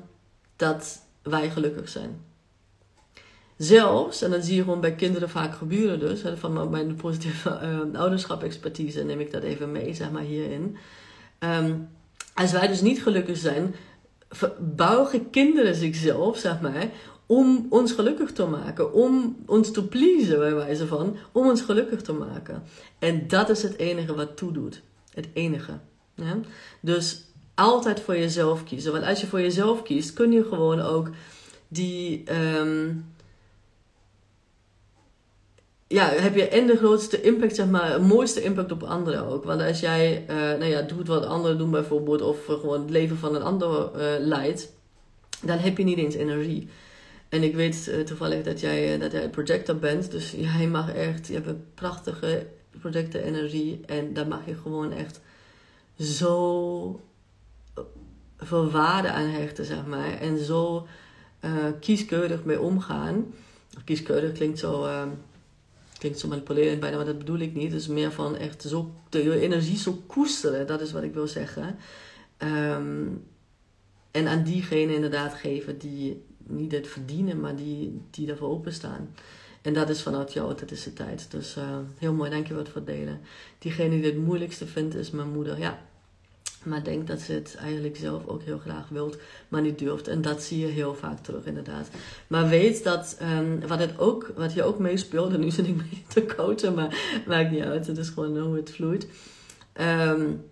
dat 0.56 1.02
wij 1.22 1.50
gelukkig 1.50 1.88
zijn. 1.88 2.24
Zelfs, 3.56 4.22
en 4.22 4.30
dat 4.30 4.44
zie 4.44 4.56
je 4.56 4.62
gewoon 4.62 4.80
bij 4.80 4.94
kinderen 4.94 5.30
vaak 5.30 5.54
gebeuren 5.54 5.98
dus, 6.00 6.22
van 6.34 6.70
mijn 6.70 6.94
positieve 6.94 7.60
uh, 7.62 8.00
ouderschap-expertise 8.00 9.04
neem 9.04 9.20
ik 9.20 9.32
dat 9.32 9.42
even 9.42 9.72
mee, 9.72 9.94
zeg 9.94 10.10
maar, 10.10 10.22
hierin. 10.22 10.76
Um, 11.38 11.88
als 12.34 12.52
wij 12.52 12.66
dus 12.66 12.80
niet 12.80 13.02
gelukkig 13.02 13.36
zijn, 13.36 13.74
buigen 14.58 15.30
kinderen 15.30 15.74
zichzelf, 15.74 16.38
zeg 16.38 16.60
maar, 16.60 16.88
om 17.26 17.66
ons 17.70 17.92
gelukkig 17.92 18.32
te 18.32 18.46
maken, 18.46 18.92
om 18.92 19.36
ons 19.46 19.70
te 19.70 19.84
pleasen, 19.84 20.38
bij 20.38 20.54
wijze 20.54 20.86
van, 20.86 21.16
om 21.32 21.48
ons 21.48 21.60
gelukkig 21.60 22.02
te 22.02 22.12
maken. 22.12 22.62
En 22.98 23.28
dat 23.28 23.48
is 23.48 23.62
het 23.62 23.76
enige 23.76 24.14
wat 24.14 24.36
toedoet. 24.36 24.82
Het 25.10 25.28
enige. 25.32 25.72
Ja? 26.14 26.38
Dus 26.80 27.24
altijd 27.54 28.00
voor 28.00 28.16
jezelf 28.16 28.64
kiezen. 28.64 28.92
Want 28.92 29.04
als 29.04 29.20
je 29.20 29.26
voor 29.26 29.40
jezelf 29.40 29.82
kiest, 29.82 30.12
kun 30.12 30.32
je 30.32 30.44
gewoon 30.44 30.80
ook 30.80 31.10
die. 31.68 32.24
Um, 32.58 33.14
ja, 35.88 36.08
heb 36.08 36.34
je 36.34 36.48
en 36.48 36.66
de 36.66 36.76
grootste 36.76 37.20
impact, 37.20 37.54
zeg 37.54 37.66
maar, 37.66 37.92
de 37.92 38.04
mooiste 38.04 38.42
impact 38.42 38.72
op 38.72 38.82
anderen 38.82 39.26
ook. 39.26 39.44
Want 39.44 39.62
als 39.62 39.80
jij, 39.80 40.24
uh, 40.30 40.36
nou 40.36 40.64
ja, 40.64 40.82
doet 40.82 41.08
wat 41.08 41.24
anderen 41.24 41.58
doen 41.58 41.70
bijvoorbeeld, 41.70 42.22
of 42.22 42.44
gewoon 42.44 42.80
het 42.80 42.90
leven 42.90 43.16
van 43.16 43.34
een 43.34 43.42
ander 43.42 43.90
uh, 43.96 44.26
leidt, 44.26 44.72
dan 45.42 45.58
heb 45.58 45.78
je 45.78 45.84
niet 45.84 45.98
eens 45.98 46.14
energie. 46.14 46.68
En 47.28 47.42
ik 47.42 47.54
weet 47.54 47.86
uh, 47.88 48.00
toevallig 48.00 48.42
dat 48.42 48.60
jij, 48.60 48.98
dat 48.98 49.12
jij 49.12 49.30
projector 49.30 49.76
bent, 49.76 50.10
dus 50.10 50.30
jij 50.30 50.68
mag 50.68 50.94
echt, 50.94 51.26
je 51.26 51.34
hebt 51.34 51.46
een 51.46 51.64
prachtige 51.74 52.46
projector 52.80 53.20
energie 53.20 53.80
en 53.86 54.12
daar 54.12 54.28
mag 54.28 54.46
je 54.46 54.54
gewoon 54.54 54.92
echt 54.92 55.20
zo 55.98 57.00
veel 58.38 58.70
waarde 58.70 59.10
aan 59.10 59.28
hechten, 59.28 59.64
zeg 59.64 59.86
maar. 59.86 60.20
En 60.20 60.38
zo 60.38 60.86
kieskeurig 61.80 62.44
mee 62.44 62.60
omgaan. 62.60 63.34
Kieskeurig 63.84 64.32
klinkt 64.32 64.58
zo, 64.58 64.84
uh, 64.84 65.02
klinkt 65.98 66.18
zo 66.18 66.28
manipulerend 66.28 66.80
bijna, 66.80 66.96
maar 66.96 67.04
dat 67.06 67.18
bedoel 67.18 67.38
ik 67.38 67.54
niet. 67.54 67.72
Is 67.72 67.86
meer 67.86 68.12
van 68.12 68.36
echt 68.36 68.62
zo, 68.62 68.92
de 69.08 69.40
energie 69.40 69.76
zo 69.76 70.02
koesteren, 70.06 70.66
dat 70.66 70.80
is 70.80 70.92
wat 70.92 71.02
ik 71.02 71.14
wil 71.14 71.26
zeggen. 71.26 71.78
Um, 72.38 73.24
en 74.10 74.26
aan 74.26 74.42
diegene 74.42 74.94
inderdaad 74.94 75.34
geven 75.34 75.78
die 75.78 76.24
niet 76.46 76.72
het 76.72 76.86
verdienen, 76.88 77.40
maar 77.40 77.56
die, 77.56 78.00
die 78.10 78.30
ervoor 78.30 78.48
openstaan. 78.48 79.14
En 79.62 79.72
dat 79.72 79.88
is 79.88 80.02
vanuit 80.02 80.32
jouw 80.32 80.54
tijd. 80.94 81.30
Dus 81.30 81.56
uh, 81.56 81.64
heel 81.98 82.12
mooi, 82.12 82.30
dankjewel 82.30 82.64
voor 82.64 82.74
het 82.74 82.86
delen. 82.86 83.20
Diegene 83.58 84.00
die 84.00 84.04
het 84.04 84.24
moeilijkste 84.24 84.66
vindt 84.66 84.94
is 84.94 85.10
mijn 85.10 85.32
moeder. 85.32 85.58
Ja, 85.58 85.78
maar 86.66 86.84
denkt 86.84 87.06
dat 87.06 87.20
ze 87.20 87.32
het 87.32 87.56
eigenlijk 87.60 87.96
zelf 87.96 88.26
ook 88.26 88.42
heel 88.42 88.58
graag 88.58 88.88
wilt, 88.88 89.18
maar 89.48 89.62
niet 89.62 89.78
durft. 89.78 90.08
En 90.08 90.22
dat 90.22 90.42
zie 90.42 90.58
je 90.58 90.66
heel 90.66 90.94
vaak 90.94 91.18
terug, 91.18 91.44
inderdaad. 91.44 91.88
Maar 92.26 92.48
weet 92.48 92.84
dat 92.84 93.18
um, 93.22 93.66
wat, 93.66 93.78
het 93.78 93.98
ook, 93.98 94.32
wat 94.36 94.52
je 94.52 94.62
ook 94.62 94.78
meespeelt, 94.78 95.32
en 95.32 95.40
nu 95.44 95.50
zit 95.50 95.66
ik 95.66 95.76
mee 95.76 96.04
te 96.08 96.26
coachen, 96.36 96.74
maar 96.74 97.22
maakt 97.26 97.50
niet 97.50 97.62
uit. 97.62 97.86
Het 97.86 97.98
is 97.98 98.08
gewoon 98.08 98.38
hoe 98.38 98.56
het 98.56 98.70
vloeit. 98.70 99.06
Um, 99.80 100.44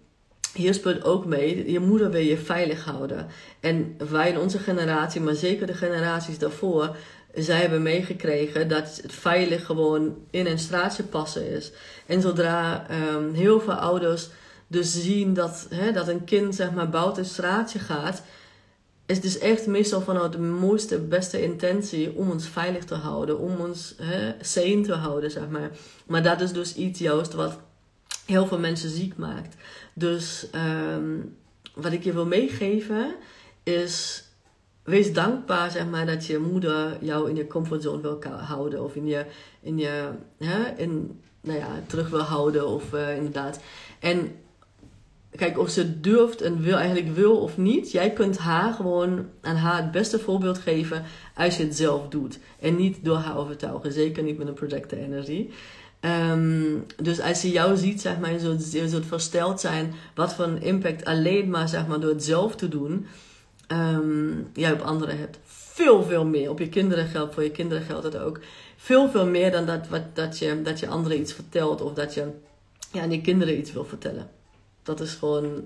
hier 0.54 0.74
speelt 0.74 1.04
ook 1.04 1.24
mee, 1.24 1.72
je 1.72 1.80
moeder 1.80 2.10
wil 2.10 2.20
je 2.20 2.38
veilig 2.38 2.84
houden. 2.84 3.26
En 3.60 3.96
wij 4.10 4.30
in 4.30 4.38
onze 4.38 4.58
generatie, 4.58 5.20
maar 5.20 5.34
zeker 5.34 5.66
de 5.66 5.74
generaties 5.74 6.38
daarvoor, 6.38 6.96
zij 7.34 7.60
hebben 7.60 7.82
meegekregen 7.82 8.68
dat 8.68 8.98
het 9.02 9.12
veilig 9.12 9.66
gewoon 9.66 10.16
in 10.30 10.46
een 10.46 10.58
straatje 10.58 11.02
passen 11.02 11.50
is. 11.50 11.72
En 12.06 12.20
zodra 12.20 12.86
um, 13.14 13.34
heel 13.34 13.60
veel 13.60 13.74
ouders 13.74 14.28
dus 14.66 15.02
zien 15.02 15.34
dat, 15.34 15.66
hè, 15.70 15.92
dat 15.92 16.08
een 16.08 16.24
kind 16.24 16.54
zeg 16.54 16.72
maar 16.72 16.88
buiten 16.88 17.22
een 17.22 17.28
straatje 17.28 17.78
gaat, 17.78 18.22
is 19.06 19.20
dus 19.20 19.38
echt 19.38 19.66
meestal 19.66 20.00
vanuit 20.00 20.32
de 20.32 20.38
mooiste, 20.38 20.98
beste 20.98 21.42
intentie 21.42 22.16
om 22.16 22.30
ons 22.30 22.48
veilig 22.48 22.84
te 22.84 22.94
houden, 22.94 23.38
om 23.38 23.56
ons 23.56 23.94
hè, 24.02 24.34
sane 24.40 24.80
te 24.80 24.94
houden, 24.94 25.30
zeg 25.30 25.48
maar. 25.48 25.70
Maar 26.06 26.22
dat 26.22 26.40
is 26.40 26.52
dus 26.52 26.74
iets 26.74 26.98
juist 26.98 27.32
wat 27.32 27.58
heel 28.26 28.46
veel 28.46 28.58
mensen 28.58 28.90
ziek 28.90 29.16
maakt. 29.16 29.56
Dus 29.94 30.46
um, 30.94 31.36
wat 31.74 31.92
ik 31.92 32.04
je 32.04 32.12
wil 32.12 32.26
meegeven 32.26 33.14
is 33.62 34.24
wees 34.84 35.12
dankbaar 35.12 35.70
zeg 35.70 35.86
maar, 35.86 36.06
dat 36.06 36.26
je 36.26 36.38
moeder 36.38 36.96
jou 37.00 37.28
in 37.30 37.36
je 37.36 37.46
comfortzone 37.46 38.00
wil 38.02 38.22
houden. 38.22 38.84
Of 38.84 38.94
in 38.94 39.06
je, 39.06 39.24
in 39.60 39.78
je 39.78 40.10
hè, 40.38 40.70
in, 40.76 41.20
nou 41.40 41.58
ja, 41.58 41.68
terug 41.86 42.08
wil 42.08 42.20
houden. 42.20 42.68
Of 42.68 42.92
uh, 42.92 43.16
inderdaad. 43.16 43.60
En 44.00 44.36
kijk, 45.36 45.58
of 45.58 45.70
ze 45.70 46.00
durft 46.00 46.40
en 46.40 46.60
wil, 46.60 46.76
eigenlijk 46.76 47.14
wil 47.14 47.36
of 47.36 47.56
niet. 47.56 47.90
Jij 47.90 48.12
kunt 48.12 48.38
haar 48.38 48.72
gewoon 48.72 49.26
aan 49.40 49.56
haar 49.56 49.82
het 49.82 49.90
beste 49.90 50.18
voorbeeld 50.18 50.58
geven 50.58 51.04
als 51.34 51.56
je 51.56 51.64
het 51.64 51.76
zelf 51.76 52.08
doet. 52.08 52.38
En 52.60 52.76
niet 52.76 53.04
door 53.04 53.16
haar 53.16 53.36
overtuigen. 53.36 53.92
Zeker 53.92 54.22
niet 54.22 54.38
met 54.38 54.46
een 54.46 54.54
projecten 54.54 54.98
energie. 54.98 55.50
Um, 56.04 56.86
dus 57.02 57.20
als 57.20 57.42
je 57.42 57.50
jou 57.50 57.76
ziet, 57.76 58.00
zeg 58.00 58.18
maar, 58.18 58.32
je 58.32 58.88
zult, 58.88 59.06
versteld 59.06 59.60
zijn 59.60 59.94
wat 60.14 60.34
voor 60.34 60.44
een 60.44 60.62
impact 60.62 61.04
alleen 61.04 61.50
maar, 61.50 61.68
zeg 61.68 61.86
maar, 61.86 62.00
door 62.00 62.10
het 62.10 62.24
zelf 62.24 62.56
te 62.56 62.68
doen, 62.68 63.06
um, 63.68 64.48
jij 64.54 64.72
op 64.72 64.80
anderen 64.80 65.18
hebt. 65.18 65.38
Veel, 65.44 66.02
veel 66.02 66.24
meer. 66.24 66.50
Op 66.50 66.58
je 66.58 66.68
kinderen 66.68 67.06
geldt, 67.06 67.34
voor 67.34 67.42
je 67.42 67.50
kinderen 67.50 67.84
geldt 67.84 68.04
het 68.04 68.18
ook. 68.18 68.40
Veel, 68.76 69.10
veel 69.10 69.26
meer 69.26 69.50
dan 69.50 69.66
dat, 69.66 69.88
wat, 69.88 70.02
dat, 70.16 70.38
je, 70.38 70.62
dat 70.62 70.80
je 70.80 70.88
anderen 70.88 71.20
iets 71.20 71.32
vertelt 71.32 71.80
of 71.80 71.92
dat 71.92 72.14
je 72.14 72.28
ja, 72.92 73.02
aan 73.02 73.10
je 73.10 73.20
kinderen 73.20 73.58
iets 73.58 73.72
wil 73.72 73.84
vertellen 73.84 74.28
dat 74.84 75.00
is 75.00 75.12
gewoon, 75.12 75.64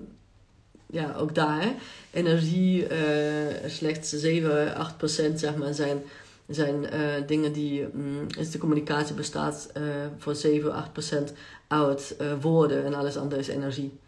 ja, 0.86 1.14
ook 1.14 1.34
daar. 1.34 1.74
Energie, 2.10 2.82
uh, 2.82 3.68
slechts 3.70 4.10
7, 4.10 4.74
8 4.74 4.96
procent 4.96 5.40
zeg 5.40 5.56
maar, 5.56 5.74
zijn, 5.74 6.02
zijn 6.48 6.94
uh, 6.94 7.26
dingen 7.26 7.52
die, 7.52 7.82
um, 7.82 8.26
is 8.38 8.50
de 8.50 8.58
communicatie 8.58 9.14
bestaat 9.14 9.70
uh, 9.76 9.82
voor 10.18 10.34
7, 10.34 10.72
8 10.72 10.92
procent 10.92 11.32
uit 11.66 12.16
woorden 12.40 12.84
en 12.84 12.94
alles 12.94 13.16
andere 13.16 13.40
is 13.40 13.48
energie. 13.48 13.98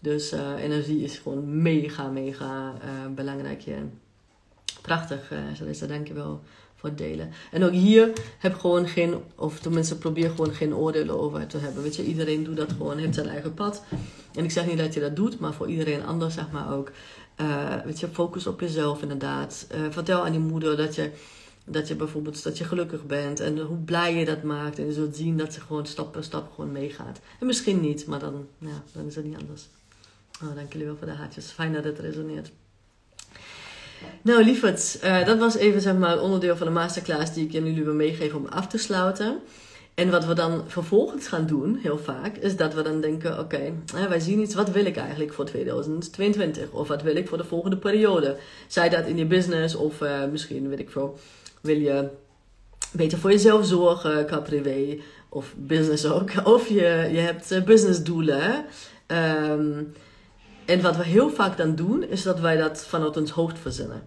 Dus 0.00 0.32
energie 0.58 1.04
is 1.04 1.18
gewoon 1.18 1.62
mega, 1.62 2.08
mega 2.08 2.74
belangrijk. 3.14 3.60
Ja. 3.60 3.76
Prachtig, 4.82 5.32
uh, 5.32 5.38
Celeste, 5.54 5.86
dankjewel 5.86 6.40
voor 6.74 6.88
het 6.88 6.98
delen. 6.98 7.30
En 7.50 7.64
ook 7.64 7.72
hier 7.72 8.12
heb 8.38 8.54
gewoon 8.54 8.88
geen, 8.88 9.14
of 9.34 9.60
tenminste 9.60 9.98
probeer 9.98 10.30
gewoon 10.30 10.54
geen 10.54 10.74
oordelen 10.74 11.20
over 11.20 11.46
te 11.46 11.58
hebben. 11.58 11.82
Weet 11.82 11.96
je, 11.96 12.04
iedereen 12.04 12.44
doet 12.44 12.56
dat 12.56 12.72
gewoon, 12.72 12.98
heeft 12.98 13.14
zijn 13.14 13.28
eigen 13.28 13.54
pad. 13.54 13.82
En 14.34 14.44
ik 14.44 14.50
zeg 14.50 14.66
niet 14.66 14.78
dat 14.78 14.94
je 14.94 15.00
dat 15.00 15.16
doet, 15.16 15.40
maar 15.40 15.52
voor 15.52 15.68
iedereen 15.68 16.04
anders 16.04 16.34
zeg 16.34 16.50
maar 16.50 16.74
ook. 16.74 16.90
Weet 17.84 18.00
je, 18.00 18.08
focus 18.08 18.46
op 18.46 18.60
jezelf 18.60 19.02
inderdaad. 19.02 19.66
Vertel 19.90 20.24
aan 20.24 20.30
die 20.30 20.40
moeder 20.40 20.76
dat 20.76 20.94
je, 20.94 21.10
dat 21.70 21.88
je 21.88 21.94
bijvoorbeeld 21.94 22.42
dat 22.42 22.58
je 22.58 22.64
gelukkig 22.64 23.06
bent 23.06 23.40
en 23.40 23.58
hoe 23.58 23.76
blij 23.76 24.14
je 24.14 24.24
dat 24.24 24.42
maakt. 24.42 24.78
En 24.78 24.86
je 24.86 24.92
zult 24.92 25.16
zien 25.16 25.36
dat 25.36 25.52
ze 25.52 25.60
gewoon 25.60 25.86
stap 25.86 26.12
per 26.12 26.24
stap 26.24 26.52
gewoon 26.54 26.72
meegaat. 26.72 27.20
En 27.40 27.46
misschien 27.46 27.80
niet, 27.80 28.06
maar 28.06 28.18
dan, 28.18 28.46
ja, 28.58 28.82
dan 28.92 29.06
is 29.06 29.14
het 29.14 29.24
niet 29.24 29.36
anders. 29.40 29.68
Oh, 30.42 30.54
dank 30.54 30.72
jullie 30.72 30.86
wel 30.86 30.96
voor 30.96 31.06
de 31.06 31.12
haartjes. 31.12 31.50
Fijn 31.50 31.72
dat 31.72 31.84
het 31.84 31.98
resoneert. 31.98 32.50
Nou, 34.22 34.44
lieverd, 34.44 35.00
uh, 35.04 35.26
dat 35.26 35.38
was 35.38 35.56
even 35.56 35.80
zeg 35.80 35.96
maar 35.96 36.20
onderdeel 36.20 36.56
van 36.56 36.66
de 36.66 36.72
masterclass 36.72 37.32
die 37.32 37.44
ik 37.44 37.52
jullie 37.52 37.84
wil 37.84 37.94
meegeven 37.94 38.38
om 38.38 38.46
af 38.46 38.66
te 38.66 38.78
sluiten. 38.78 39.40
En 39.98 40.10
wat 40.10 40.24
we 40.24 40.34
dan 40.34 40.62
vervolgens 40.66 41.26
gaan 41.26 41.46
doen, 41.46 41.78
heel 41.82 41.98
vaak, 41.98 42.36
is 42.36 42.56
dat 42.56 42.74
we 42.74 42.82
dan 42.82 43.00
denken: 43.00 43.38
oké, 43.38 43.72
wij 44.08 44.20
zien 44.20 44.40
iets, 44.40 44.54
wat 44.54 44.70
wil 44.70 44.84
ik 44.84 44.96
eigenlijk 44.96 45.32
voor 45.32 45.44
2022? 45.44 46.70
Of 46.70 46.88
wat 46.88 47.02
wil 47.02 47.16
ik 47.16 47.28
voor 47.28 47.38
de 47.38 47.44
volgende 47.44 47.76
periode? 47.76 48.36
Zij 48.66 48.88
dat 48.88 49.06
in 49.06 49.16
je 49.16 49.26
business, 49.26 49.74
of 49.74 50.00
uh, 50.00 50.24
misschien, 50.30 50.68
weet 50.68 50.78
ik 50.78 50.90
veel, 50.90 51.18
wil 51.60 51.76
je 51.76 52.08
beter 52.92 53.18
voor 53.18 53.30
jezelf 53.30 53.66
zorgen 53.66 54.26
qua 54.26 54.40
privé 54.40 54.98
of 55.28 55.54
business 55.56 56.06
ook. 56.06 56.30
Of 56.44 56.68
je, 56.68 57.08
je 57.12 57.18
hebt 57.18 57.52
uh, 57.52 57.62
businessdoelen. 57.62 58.64
Um, 59.06 59.92
en 60.64 60.80
wat 60.80 60.96
we 60.96 61.04
heel 61.04 61.30
vaak 61.30 61.56
dan 61.56 61.74
doen, 61.74 62.02
is 62.02 62.22
dat 62.22 62.40
wij 62.40 62.56
dat 62.56 62.86
vanuit 62.86 63.16
ons 63.16 63.30
hoofd 63.30 63.58
verzinnen. 63.58 64.02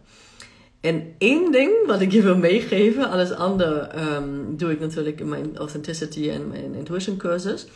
En 0.81 1.13
één 1.17 1.51
ding 1.51 1.71
wat 1.85 2.01
ik 2.01 2.11
je 2.11 2.21
wil 2.21 2.37
meegeven, 2.37 3.09
alles 3.09 3.31
andere 3.31 3.89
um, 4.15 4.57
doe 4.57 4.71
ik 4.71 4.79
natuurlijk 4.79 5.19
in 5.19 5.29
mijn 5.29 5.57
authenticity 5.57 6.29
en 6.29 6.47
mijn 6.47 6.73
intuition 6.73 7.17
cursus. 7.17 7.67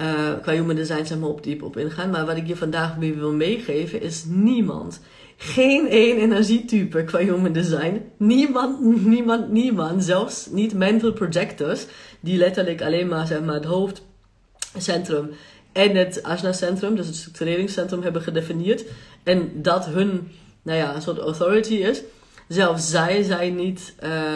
Uh, 0.00 0.32
qua 0.42 0.52
human 0.52 0.76
design 0.76 1.04
zijn 1.04 1.20
we 1.20 1.26
op 1.26 1.42
diep 1.42 1.62
op 1.62 1.76
ingaan. 1.76 2.10
Maar 2.10 2.26
wat 2.26 2.36
ik 2.36 2.46
je 2.46 2.56
vandaag 2.56 2.98
mee 2.98 3.14
wil 3.14 3.32
meegeven 3.32 4.00
is 4.00 4.24
niemand, 4.26 5.00
geen 5.40 5.88
één 5.88 6.18
energietype 6.18 7.04
qua 7.04 7.18
human 7.18 7.52
design. 7.52 8.02
Niemand, 8.16 9.04
niemand, 9.04 9.50
niemand. 9.50 10.04
Zelfs 10.04 10.46
niet 10.50 10.74
mental 10.74 11.12
projectors, 11.12 11.86
die 12.20 12.36
letterlijk 12.38 12.82
alleen 12.82 13.08
maar, 13.08 13.26
zeg 13.26 13.40
maar 13.40 13.54
het 13.54 13.64
hoofdcentrum 13.64 15.30
en 15.72 15.96
het 15.96 16.22
Asna 16.22 16.52
Centrum, 16.52 16.96
dus 16.96 17.06
het 17.06 17.16
structureringscentrum, 17.16 18.02
hebben 18.02 18.22
gedefinieerd. 18.22 18.84
En 19.22 19.50
dat 19.54 19.86
hun, 19.86 20.28
nou 20.62 20.78
ja, 20.78 20.94
een 20.94 21.02
soort 21.02 21.18
authority 21.18 21.74
is. 21.74 22.02
Zelfs 22.48 22.90
zij 22.90 23.22
zijn 23.22 23.54
niet 23.54 23.94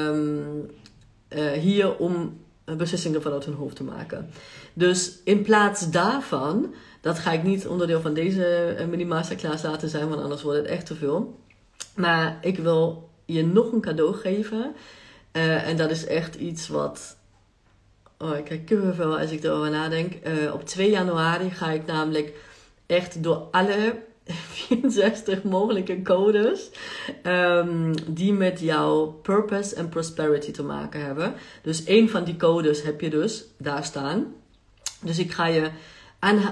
um, 0.08 0.70
uh, 1.36 1.50
hier 1.50 1.96
om 1.96 2.40
beslissingen 2.76 3.22
vanuit 3.22 3.44
hun 3.44 3.54
hoofd 3.54 3.76
te 3.76 3.84
maken. 3.84 4.30
Dus 4.74 5.18
in 5.24 5.42
plaats 5.42 5.90
daarvan, 5.90 6.74
dat 7.02 7.18
ga 7.18 7.32
ik 7.32 7.42
niet 7.42 7.66
onderdeel 7.66 8.00
van 8.00 8.14
deze 8.14 8.74
eh, 8.78 8.86
mini 8.86 9.04
masterclass 9.04 9.62
laten 9.62 9.88
zijn, 9.88 10.08
want 10.08 10.22
anders 10.22 10.42
wordt 10.42 10.58
het 10.58 10.68
echt 10.68 10.86
te 10.86 10.94
veel. 10.94 11.38
Maar 11.94 12.38
ik 12.40 12.58
wil 12.58 13.10
je 13.24 13.46
nog 13.46 13.72
een 13.72 13.80
cadeau 13.80 14.14
geven. 14.14 14.74
Uh, 15.32 15.68
en 15.68 15.76
dat 15.76 15.90
is 15.90 16.06
echt 16.06 16.34
iets 16.34 16.68
wat. 16.68 17.16
Oh, 18.18 18.36
ik 18.36 18.44
krijg 18.44 18.94
veel 18.94 19.18
als 19.18 19.30
ik 19.30 19.44
erover 19.44 19.70
nadenk. 19.70 20.12
Uh, 20.26 20.54
op 20.54 20.66
2 20.66 20.90
januari 20.90 21.50
ga 21.50 21.70
ik 21.70 21.86
namelijk 21.86 22.32
echt 22.86 23.22
door 23.22 23.48
alle 23.50 24.02
64 24.68 25.42
mogelijke 25.42 26.02
codes 26.02 26.70
um, 27.22 27.94
die 28.14 28.32
met 28.32 28.60
jouw 28.60 29.06
purpose 29.06 29.74
en 29.74 29.88
prosperity 29.88 30.50
te 30.50 30.62
maken 30.62 31.04
hebben. 31.04 31.34
Dus 31.62 31.84
één 31.84 32.08
van 32.08 32.24
die 32.24 32.36
codes 32.36 32.82
heb 32.82 33.00
je 33.00 33.10
dus 33.10 33.44
daar 33.58 33.84
staan. 33.84 34.34
Dus 35.00 35.18
ik 35.18 35.32
ga 35.32 35.46
je 35.46 35.70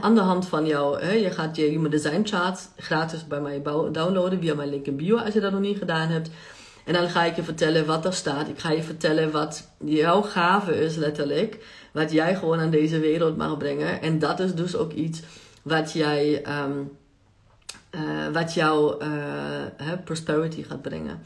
aan, 0.00 0.14
de 0.14 0.20
hand 0.20 0.46
van 0.46 0.66
jou, 0.66 1.00
hè, 1.00 1.12
je 1.12 1.30
gaat 1.30 1.56
je 1.56 1.62
Human 1.62 1.90
Design 1.90 2.22
Chart 2.24 2.68
gratis 2.76 3.26
bij 3.26 3.40
mij 3.40 3.62
downloaden 3.92 4.40
via 4.40 4.54
mijn 4.54 4.68
link 4.68 4.86
in 4.86 4.96
bio 4.96 5.16
als 5.16 5.34
je 5.34 5.40
dat 5.40 5.52
nog 5.52 5.60
niet 5.60 5.78
gedaan 5.78 6.08
hebt. 6.08 6.30
En 6.84 6.92
dan 6.92 7.08
ga 7.08 7.24
ik 7.24 7.36
je 7.36 7.42
vertellen 7.42 7.86
wat 7.86 8.04
er 8.04 8.12
staat. 8.12 8.48
Ik 8.48 8.58
ga 8.58 8.70
je 8.70 8.82
vertellen 8.82 9.30
wat 9.30 9.68
jouw 9.84 10.22
gave 10.22 10.84
is, 10.84 10.96
letterlijk. 10.96 11.64
Wat 11.92 12.12
jij 12.12 12.36
gewoon 12.36 12.60
aan 12.60 12.70
deze 12.70 12.98
wereld 12.98 13.36
mag 13.36 13.56
brengen. 13.56 14.02
En 14.02 14.18
dat 14.18 14.40
is 14.40 14.54
dus 14.54 14.76
ook 14.76 14.92
iets 14.92 15.20
wat 15.62 15.92
jij. 15.92 16.42
Um, 16.64 16.98
uh, 17.90 18.00
wat 18.32 18.54
jouw 18.54 19.00
uh, 19.02 19.08
prosperity 20.04 20.62
gaat 20.62 20.82
brengen. 20.82 21.22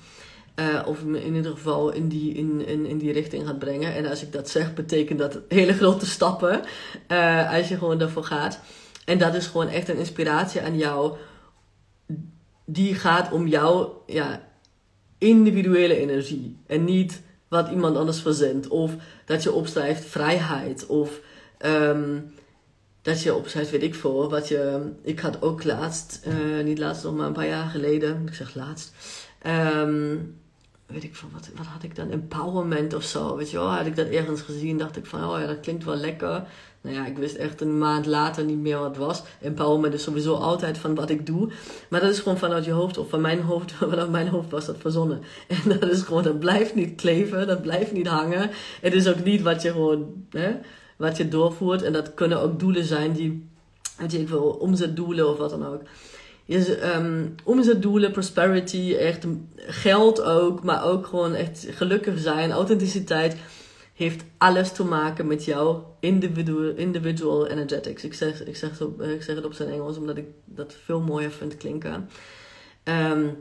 Uh, 0.61 0.83
of 0.87 1.03
in 1.03 1.35
ieder 1.35 1.51
geval 1.51 1.90
in 1.90 2.09
die, 2.09 2.35
in, 2.35 2.67
in, 2.67 2.87
in 2.87 2.99
die 2.99 3.12
richting 3.12 3.47
gaat 3.47 3.59
brengen. 3.59 3.95
En 3.95 4.07
als 4.07 4.23
ik 4.23 4.33
dat 4.33 4.49
zeg, 4.49 4.75
betekent 4.75 5.19
dat 5.19 5.38
hele 5.49 5.73
grote 5.73 6.07
stappen. 6.07 6.61
als 7.51 7.69
je 7.69 7.77
gewoon 7.79 7.99
daarvoor 7.99 8.25
gaat. 8.25 8.61
En 9.05 9.19
dat 9.19 9.35
is 9.35 9.47
gewoon 9.47 9.69
echt 9.69 9.88
een 9.88 9.97
inspiratie 9.97 10.61
aan 10.61 10.79
jou. 10.79 11.17
Die 12.64 12.95
gaat 12.95 13.33
om 13.33 13.47
jouw 13.47 14.03
ja, 14.07 14.49
individuele 15.19 15.97
energie. 15.97 16.57
En 16.67 16.85
niet 16.85 17.23
wat 17.49 17.69
iemand 17.69 17.97
anders 17.97 18.21
verzint. 18.21 18.69
Of 18.69 18.95
dat 19.25 19.43
je 19.43 19.53
opschrijft 19.53 20.05
vrijheid. 20.05 20.87
Of 20.87 21.21
um, 21.67 22.35
dat 23.03 23.23
je 23.23 23.35
opzet, 23.35 23.71
weet 23.71 23.83
ik 23.83 23.95
veel. 23.95 24.31
Wat 24.31 24.49
je, 24.49 24.93
ik 25.03 25.21
had 25.21 25.43
ook 25.43 25.64
laatst, 25.64 26.21
uh, 26.27 26.64
niet 26.64 26.79
laatst 26.79 27.05
nog 27.05 27.14
maar 27.14 27.27
een 27.27 27.33
paar 27.33 27.47
jaar 27.47 27.69
geleden, 27.69 28.23
ik 28.27 28.35
zeg 28.35 28.55
laatst, 28.55 28.93
um, 29.47 30.40
weet 30.87 31.05
ik 31.05 31.16
veel, 31.16 31.29
wat, 31.33 31.51
wat 31.57 31.66
had 31.66 31.83
ik 31.83 31.97
dan? 31.97 32.11
Empowerment 32.11 32.94
of 32.94 33.03
zo, 33.03 33.37
weet 33.37 33.51
je 33.51 33.57
wel. 33.57 33.68
Had 33.68 33.87
ik 33.87 33.97
dat 33.97 34.09
ergens 34.09 34.40
gezien, 34.40 34.79
dacht 34.79 34.97
ik 34.97 35.07
van, 35.07 35.25
oh 35.25 35.40
ja, 35.40 35.47
dat 35.47 35.61
klinkt 35.61 35.85
wel 35.85 35.97
lekker. 35.97 36.44
Nou 36.81 36.97
ja, 36.97 37.07
ik 37.07 37.18
wist 37.18 37.35
echt 37.37 37.61
een 37.61 37.79
maand 37.79 38.07
later 38.07 38.44
niet 38.44 38.59
meer 38.59 38.79
wat 38.79 38.88
het 38.88 38.97
was. 38.97 39.23
Empowerment 39.40 39.94
is 39.94 40.03
sowieso 40.03 40.35
altijd 40.35 40.79
van 40.79 40.94
wat 40.94 41.11
ik 41.11 41.27
doe. 41.27 41.51
Maar 41.88 42.01
dat 42.01 42.11
is 42.11 42.18
gewoon 42.18 42.38
vanuit 42.38 42.64
je 42.64 42.70
hoofd, 42.70 42.99
of 42.99 43.09
van 43.09 43.20
mijn 43.20 43.40
hoofd, 43.40 43.73
vanuit 43.90 44.11
mijn 44.11 44.29
hoofd 44.29 44.51
was 44.51 44.66
dat 44.66 44.77
verzonnen. 44.79 45.23
En 45.49 45.79
dat 45.79 45.90
is 45.90 46.03
gewoon, 46.03 46.23
dat 46.23 46.38
blijft 46.38 46.75
niet 46.75 46.94
kleven, 46.94 47.47
dat 47.47 47.62
blijft 47.62 47.92
niet 47.92 48.07
hangen. 48.07 48.51
Het 48.81 48.94
is 48.94 49.09
ook 49.09 49.25
niet 49.25 49.42
wat 49.42 49.62
je 49.62 49.70
gewoon, 49.70 50.27
hè 50.31 50.55
wat 50.97 51.16
je 51.16 51.29
doorvoert. 51.29 51.83
En 51.83 51.92
dat 51.92 52.14
kunnen 52.14 52.40
ook 52.40 52.59
doelen 52.59 52.85
zijn 52.85 53.12
die, 53.12 53.49
weet 53.97 54.12
je, 54.12 54.20
ik 54.20 54.29
wil 54.29 54.42
omzetdoelen 54.42 55.29
of 55.31 55.38
wat 55.38 55.51
dan 55.51 55.66
ook. 55.66 55.83
Dus, 56.46 56.68
um, 56.96 57.35
omzetdoelen, 57.44 58.12
prosperity, 58.12 58.94
echt 58.98 59.26
geld 59.57 60.22
ook, 60.22 60.62
maar 60.62 60.85
ook 60.85 61.07
gewoon 61.07 61.35
echt 61.35 61.66
gelukkig 61.70 62.18
zijn, 62.18 62.50
authenticiteit, 62.50 63.37
heeft 63.94 64.24
alles 64.38 64.72
te 64.72 64.85
maken 64.85 65.26
met 65.26 65.44
jouw 65.44 65.96
individual, 66.00 66.74
individual 66.76 67.46
energetics. 67.46 68.04
Ik 68.04 68.14
zeg, 68.14 68.44
ik, 68.44 68.57
zeg, 68.57 68.70
ik 68.98 69.22
zeg 69.22 69.37
het 69.37 69.44
op 69.44 69.52
zijn 69.52 69.70
Engels, 69.70 69.96
omdat 69.96 70.16
ik 70.16 70.26
dat 70.44 70.76
veel 70.85 71.00
mooier 71.00 71.30
vind 71.30 71.57
klinken. 71.57 72.09
Um, 72.85 73.37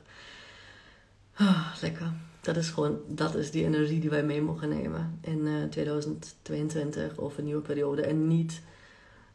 Oh, 1.41 1.75
lekker. 1.81 2.13
Dat 2.41 2.57
is 2.57 2.69
gewoon, 2.69 2.99
dat 3.09 3.35
is 3.35 3.51
die 3.51 3.65
energie 3.65 4.01
die 4.01 4.11
wij 4.11 4.25
mee 4.25 4.43
mogen 4.43 4.69
nemen 4.69 5.19
in 5.21 5.47
uh, 5.47 5.63
2022 5.65 7.17
of 7.17 7.39
een 7.39 7.45
nieuwe 7.45 7.61
periode. 7.61 8.03
En 8.03 8.27
niet, 8.27 8.61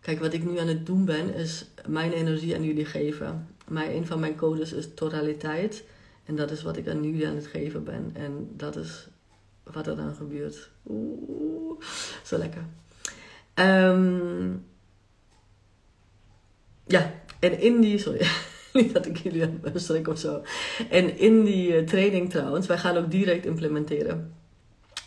kijk, 0.01 0.19
wat 0.19 0.33
ik 0.33 0.43
nu 0.43 0.59
aan 0.59 0.67
het 0.67 0.85
doen 0.85 1.05
ben, 1.05 1.33
is 1.33 1.65
mijn 1.87 2.11
energie 2.11 2.55
aan 2.55 2.63
jullie 2.63 2.85
geven. 2.85 3.47
Maar 3.67 3.87
een 3.87 4.05
van 4.05 4.19
mijn 4.19 4.35
codes 4.35 4.73
is 4.73 4.93
totaliteit. 4.93 5.83
En 6.25 6.35
dat 6.35 6.51
is 6.51 6.61
wat 6.61 6.77
ik 6.77 6.87
aan 6.87 7.03
jullie 7.03 7.27
aan 7.27 7.35
het 7.35 7.47
geven 7.47 7.83
ben. 7.83 8.11
En 8.13 8.49
dat 8.55 8.75
is 8.75 9.07
wat 9.63 9.87
er 9.87 9.95
dan 9.95 10.15
gebeurt. 10.15 10.69
Oeh, 10.87 11.81
zo 12.23 12.37
lekker. 12.37 12.65
Um, 13.55 14.65
ja, 16.85 17.13
en 17.39 17.59
in 17.59 17.81
die, 17.81 17.97
sorry, 17.97 18.27
niet 18.73 18.93
dat 18.93 19.05
ik 19.05 19.17
jullie 19.17 19.49
strik 19.75 20.07
of 20.07 20.19
zo. 20.19 20.41
En 20.89 21.17
in 21.17 21.43
die 21.43 21.81
uh, 21.81 21.87
training 21.87 22.29
trouwens, 22.29 22.67
wij 22.67 22.77
gaan 22.77 22.97
ook 22.97 23.11
direct 23.11 23.45
implementeren. 23.45 24.33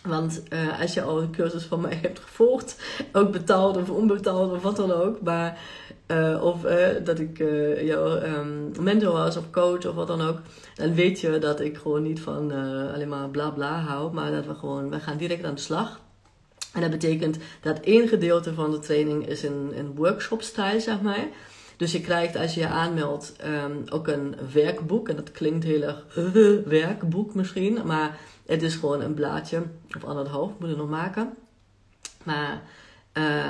Want 0.03 0.43
uh, 0.53 0.81
als 0.81 0.95
je 0.95 1.03
al 1.03 1.21
een 1.21 1.31
cursus 1.31 1.65
van 1.65 1.81
mij 1.81 1.99
hebt 2.03 2.19
gevolgd, 2.19 2.77
ook 3.13 3.33
betaald 3.33 3.77
of 3.77 3.91
onbetaald 3.91 4.53
of 4.53 4.63
wat 4.63 4.77
dan 4.77 4.93
ook, 4.93 5.21
maar 5.21 5.59
uh, 6.07 6.43
of 6.45 6.61
dat 7.05 7.19
ik 7.19 7.39
jouw 7.83 8.23
um, 8.23 8.73
mentor 8.81 9.13
was 9.13 9.37
of 9.37 9.51
coach 9.51 9.87
of 9.87 9.95
wat 9.95 10.07
dan 10.07 10.21
ook, 10.21 10.39
dan 10.75 10.95
weet 10.95 11.21
je 11.21 11.39
dat 11.39 11.61
ik 11.61 11.77
gewoon 11.77 12.03
niet 12.03 12.21
van 12.21 12.53
alleen 12.95 13.09
maar 13.09 13.29
bla 13.29 13.51
bla 13.51 13.81
hou, 13.81 14.13
maar 14.13 14.31
dat 14.31 14.47
we 14.47 14.55
gewoon, 14.55 14.91
we 14.91 15.01
gaan 15.01 15.17
direct 15.17 15.45
aan 15.45 15.55
de 15.55 15.61
slag. 15.61 16.01
En 16.73 16.81
dat 16.81 16.91
betekent 16.91 17.39
dat 17.61 17.81
één 17.81 18.09
gedeelte 18.09 18.55
van 18.55 18.71
de 18.71 18.79
training 18.79 19.29
is 19.29 19.43
een 19.43 19.93
workshop-stijl, 19.95 20.81
zeg 20.81 21.01
maar. 21.01 21.27
Dus 21.77 21.93
je 21.93 22.01
krijgt 22.01 22.37
als 22.37 22.55
je 22.55 22.61
je 22.61 22.69
aanmeldt 22.69 23.35
um, 23.45 23.85
ook 23.89 24.09
een 24.09 24.37
werkboek. 24.53 25.09
En 25.09 25.17
dat 25.17 25.33
klinkt 25.33 25.65
heel 25.65 25.83
erg 25.83 26.05
werkboek 26.65 27.35
misschien. 27.35 27.79
Maar 27.87 28.19
het 28.47 28.63
is 28.63 28.75
gewoon 28.75 29.01
een 29.01 29.15
blaadje 29.15 29.63
of 29.97 30.05
anderhalf. 30.05 30.53
Moet 30.59 30.71
ik 30.71 30.77
nog 30.77 30.89
maken. 30.89 31.35
Maar 32.23 32.63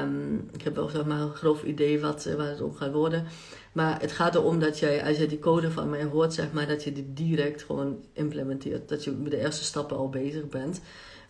um, 0.02 0.48
ik 0.52 0.62
heb 0.62 0.74
wel 0.74 0.88
zeg 0.88 1.04
maar, 1.04 1.20
een 1.20 1.34
grof 1.34 1.62
idee 1.62 2.00
wat, 2.00 2.24
waar 2.36 2.48
het 2.48 2.60
om 2.60 2.74
gaat 2.74 2.92
worden. 2.92 3.26
Maar 3.72 4.00
het 4.00 4.12
gaat 4.12 4.34
erom 4.34 4.58
dat 4.58 4.78
jij, 4.78 5.04
als 5.04 5.16
je 5.16 5.26
die 5.26 5.38
code 5.38 5.70
van 5.70 5.90
mij 5.90 6.04
hoort, 6.04 6.34
zeg 6.34 6.52
maar, 6.52 6.66
dat 6.66 6.84
je 6.84 6.92
die 6.92 7.12
direct 7.12 7.62
gewoon 7.62 8.04
implementeert. 8.12 8.88
Dat 8.88 9.04
je 9.04 9.10
met 9.10 9.30
de 9.30 9.40
eerste 9.40 9.64
stappen 9.64 9.96
al 9.96 10.08
bezig 10.08 10.48
bent. 10.48 10.80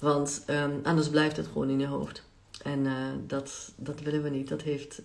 Want 0.00 0.44
um, 0.50 0.80
anders 0.82 1.08
blijft 1.08 1.36
het 1.36 1.46
gewoon 1.46 1.68
in 1.68 1.78
je 1.78 1.86
hoofd. 1.86 2.22
En 2.62 2.84
uh, 2.84 2.92
dat, 3.26 3.72
dat 3.76 4.00
willen 4.00 4.22
we 4.22 4.28
niet. 4.28 4.48
Dat 4.48 4.62
heeft, 4.62 5.02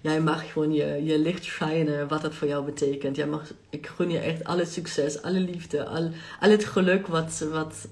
jij 0.00 0.20
mag 0.20 0.52
gewoon 0.52 0.72
je, 0.72 1.04
je 1.04 1.18
licht 1.18 1.44
shinen, 1.44 2.08
wat 2.08 2.22
dat 2.22 2.34
voor 2.34 2.48
jou 2.48 2.64
betekent. 2.64 3.16
Jij 3.16 3.26
mag, 3.26 3.52
ik 3.70 3.86
gun 3.86 4.10
je 4.10 4.18
echt 4.18 4.44
alle 4.44 4.64
succes, 4.64 5.22
alle 5.22 5.40
liefde, 5.40 5.84
al, 5.84 6.10
al 6.40 6.50
het 6.50 6.64
geluk 6.64 7.06
wat, 7.06 7.46
wat, 7.50 7.88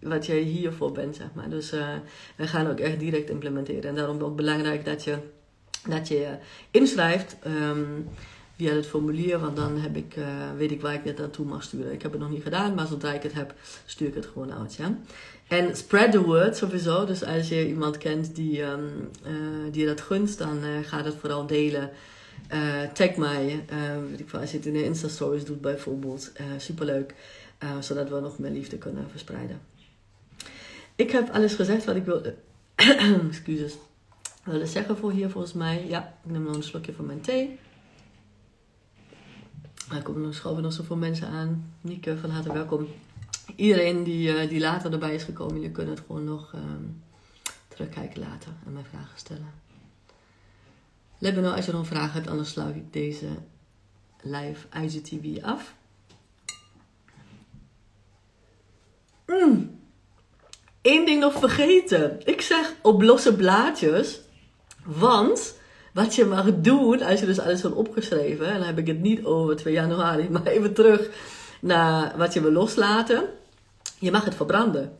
wat 0.00 0.26
jij 0.26 0.40
hiervoor 0.40 0.92
bent, 0.92 1.16
zeg 1.16 1.28
maar. 1.32 1.50
Dus 1.50 1.72
uh, 1.72 1.88
we 2.36 2.46
gaan 2.46 2.70
ook 2.70 2.78
echt 2.78 2.98
direct 3.00 3.30
implementeren. 3.30 3.88
En 3.88 3.94
daarom 3.94 4.20
ook 4.20 4.36
belangrijk 4.36 4.84
dat 4.84 5.04
je 5.04 5.18
dat 5.88 6.08
je 6.08 6.36
inschrijft 6.70 7.36
um, 7.46 8.08
via 8.56 8.74
het 8.74 8.86
formulier. 8.86 9.38
Want 9.38 9.56
dan 9.56 9.78
heb 9.78 9.96
ik, 9.96 10.14
weet 10.56 10.70
ik 10.70 10.80
waar 10.80 10.94
ik 10.94 11.04
het 11.04 11.18
naartoe 11.18 11.46
mag 11.46 11.62
sturen. 11.62 11.92
Ik 11.92 12.02
heb 12.02 12.12
het 12.12 12.20
nog 12.20 12.30
niet 12.30 12.42
gedaan, 12.42 12.74
maar 12.74 12.86
zodra 12.86 13.12
ik 13.12 13.22
het 13.22 13.32
heb, 13.32 13.54
stuur 13.86 14.08
ik 14.08 14.14
het 14.14 14.26
gewoon 14.26 14.52
uit. 14.52 14.74
Ja? 14.74 14.98
En 15.50 15.76
spread 15.76 16.12
the 16.12 16.22
word 16.22 16.56
sowieso. 16.56 17.04
Dus 17.04 17.24
als 17.24 17.48
je 17.48 17.68
iemand 17.68 17.98
kent 17.98 18.34
die, 18.34 18.62
um, 18.62 19.10
die 19.70 19.86
dat 19.86 20.00
gunt, 20.00 20.38
dan 20.38 20.64
uh, 20.64 20.78
ga 20.82 21.02
het 21.02 21.14
vooral 21.14 21.46
delen. 21.46 21.90
Uh, 22.52 22.82
tag 22.82 23.16
mij, 23.16 23.64
als 24.32 24.50
je 24.50 24.56
het 24.56 24.66
in 24.66 24.72
de 24.72 24.84
Insta-stories 24.84 25.44
doet 25.44 25.60
bijvoorbeeld. 25.60 26.32
superleuk, 26.56 27.14
zodat 27.80 28.08
we 28.08 28.20
nog 28.20 28.38
meer 28.38 28.50
liefde 28.50 28.78
kunnen 28.78 29.10
verspreiden. 29.10 29.60
Ik 30.94 31.10
heb 31.10 31.30
alles 31.30 31.54
gezegd 31.54 31.84
wat 31.84 31.96
ik 31.96 32.04
wilde, 32.04 32.34
excuses, 33.30 33.76
wilde 34.44 34.66
zeggen 34.66 34.96
voor 34.96 35.12
hier 35.12 35.30
volgens 35.30 35.52
mij. 35.52 35.86
Ja, 35.88 36.14
ik 36.24 36.30
neem 36.30 36.42
nog 36.42 36.54
een 36.56 36.62
slokje 36.62 36.92
van 36.92 37.06
mijn 37.06 37.20
thee. 37.20 37.58
Er 39.92 40.02
komen 40.02 40.22
nog 40.22 40.60
nog 40.60 40.72
zoveel 40.72 40.96
mensen 40.96 41.28
aan. 41.28 41.72
Nieke, 41.80 42.18
van 42.18 42.30
harte 42.30 42.52
welkom 42.52 42.88
iedereen 43.56 44.04
die, 44.04 44.42
uh, 44.42 44.48
die 44.48 44.60
later 44.60 44.92
erbij 44.92 45.14
is 45.14 45.22
gekomen, 45.22 45.54
jullie 45.54 45.70
kunnen 45.70 45.94
het 45.94 46.04
gewoon 46.06 46.24
nog 46.24 46.52
um, 46.52 47.02
terugkijken 47.68 48.20
later 48.20 48.52
en 48.66 48.72
mij 48.72 48.84
vragen 48.90 49.18
stellen. 49.18 49.52
Nou 51.18 51.56
als 51.56 51.66
je 51.66 51.72
nog 51.72 51.86
vragen 51.86 52.12
hebt, 52.12 52.28
anders 52.28 52.50
sluit 52.50 52.76
ik 52.76 52.92
deze 52.92 53.26
live 54.22 54.66
IGTV 54.82 55.42
af. 55.42 55.74
Mm. 59.26 59.78
Eén 60.82 61.04
ding 61.04 61.20
nog 61.20 61.38
vergeten. 61.38 62.20
Ik 62.24 62.40
zeg 62.40 62.74
op 62.82 63.02
losse 63.02 63.36
blaadjes, 63.36 64.20
want 64.84 65.58
wat 65.92 66.14
je 66.14 66.24
mag 66.24 66.60
doen 66.60 67.02
als 67.02 67.20
je 67.20 67.26
dus 67.26 67.40
alles 67.40 67.62
hebt 67.62 67.74
opgeschreven, 67.74 68.46
en 68.46 68.58
dan 68.58 68.66
heb 68.66 68.78
ik 68.78 68.86
het 68.86 69.00
niet 69.00 69.24
over 69.24 69.56
2 69.56 69.74
januari, 69.74 70.30
maar 70.30 70.46
even 70.46 70.74
terug 70.74 71.08
naar 71.60 72.16
wat 72.16 72.32
je 72.32 72.40
wil 72.40 72.52
loslaten. 72.52 73.28
Je 74.00 74.10
mag 74.10 74.24
het 74.24 74.34
verbranden. 74.34 74.92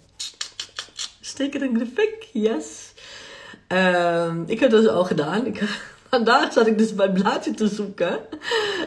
Steek 1.20 1.52
het 1.52 1.62
in 1.62 1.78
de 1.78 1.86
fik, 1.94 2.28
yes. 2.32 2.92
Um, 3.68 4.44
ik 4.46 4.60
heb 4.60 4.70
dat 4.70 4.82
dus 4.82 4.90
al 4.90 5.04
gedaan. 5.04 5.46
Ik, 5.46 5.62
vandaag 6.10 6.52
zat 6.52 6.66
ik 6.66 6.78
dus 6.78 6.92
mijn 6.92 7.12
blaadje 7.12 7.54
te 7.54 7.68
zoeken. 7.68 8.18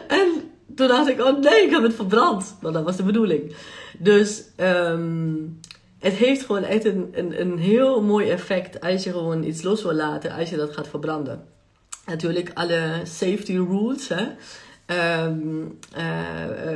En 0.08 0.50
toen 0.74 0.88
dacht 0.88 1.08
ik, 1.08 1.20
oh 1.20 1.40
nee, 1.40 1.62
ik 1.62 1.70
heb 1.70 1.82
het 1.82 1.94
verbrand. 1.94 2.56
Maar 2.60 2.72
dat 2.72 2.84
was 2.84 2.96
de 2.96 3.02
bedoeling. 3.02 3.56
Dus 3.98 4.42
um, 4.56 5.60
het 5.98 6.12
heeft 6.12 6.44
gewoon 6.44 6.64
echt 6.64 6.84
een, 6.84 7.08
een, 7.12 7.40
een 7.40 7.58
heel 7.58 8.02
mooi 8.02 8.30
effect 8.30 8.80
als 8.80 9.04
je 9.04 9.10
gewoon 9.10 9.44
iets 9.44 9.62
los 9.62 9.82
wil 9.82 9.94
laten, 9.94 10.32
als 10.32 10.50
je 10.50 10.56
dat 10.56 10.74
gaat 10.74 10.88
verbranden. 10.88 11.44
Natuurlijk 12.06 12.50
alle 12.54 13.00
safety 13.04 13.52
rules, 13.52 14.08
hè. 14.08 14.26
Um, 14.86 15.78
uh, 15.96 16.74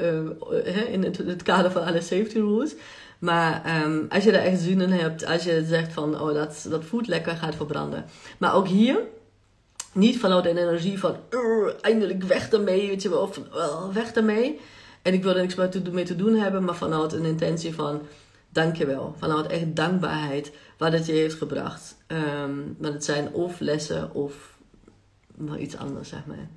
uh, 0.00 0.92
in 0.92 1.02
het, 1.02 1.42
kader 1.42 1.70
van 1.70 1.84
alle 1.84 2.00
safety 2.00 2.38
rules. 2.38 2.74
Maar 3.18 3.82
um, 3.84 4.06
als 4.08 4.24
je 4.24 4.32
er 4.32 4.44
echt 4.44 4.60
zin 4.60 4.80
in 4.80 4.90
hebt, 4.90 5.26
als 5.26 5.44
je 5.44 5.64
zegt 5.64 5.92
van 5.92 6.20
oh 6.20 6.34
dat, 6.34 6.66
dat 6.70 6.84
voelt 6.84 7.06
lekker, 7.06 7.36
gaat 7.36 7.54
verbranden. 7.54 8.04
Maar 8.38 8.54
ook 8.54 8.68
hier, 8.68 9.00
niet 9.92 10.18
vanuit 10.18 10.46
een 10.46 10.56
energie 10.56 10.98
van 10.98 11.16
eindelijk 11.80 12.22
weg 12.22 12.50
ermee, 12.50 12.88
weet 12.88 13.02
je 13.02 13.08
wel, 13.08 13.20
of 13.20 13.40
weg 13.92 14.12
ermee. 14.12 14.60
En 15.02 15.12
ik 15.12 15.22
wil 15.22 15.36
er 15.36 15.42
niks 15.42 15.54
mee 15.90 16.04
te 16.04 16.16
doen 16.16 16.34
hebben, 16.34 16.64
maar 16.64 16.76
vanuit 16.76 17.12
een 17.12 17.24
intentie 17.24 17.74
van 17.74 18.00
dankjewel. 18.48 19.14
Vanuit 19.18 19.46
echt 19.46 19.76
dankbaarheid 19.76 20.52
wat 20.78 20.92
het 20.92 21.06
je 21.06 21.12
heeft 21.12 21.34
gebracht. 21.34 21.96
Um, 22.06 22.76
want 22.78 22.94
het 22.94 23.04
zijn 23.04 23.32
of 23.32 23.60
lessen 23.60 24.14
of 24.14 24.56
wel 25.36 25.56
iets 25.56 25.76
anders, 25.76 26.08
zeg 26.08 26.26
maar. 26.26 26.48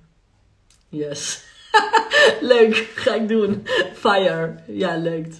Yes. 0.92 1.44
leuk, 2.54 2.76
ga 2.96 3.16
ik 3.16 3.28
doen. 3.28 3.68
Fire. 3.94 4.56
Ja, 4.68 4.98
leuk. 4.98 5.34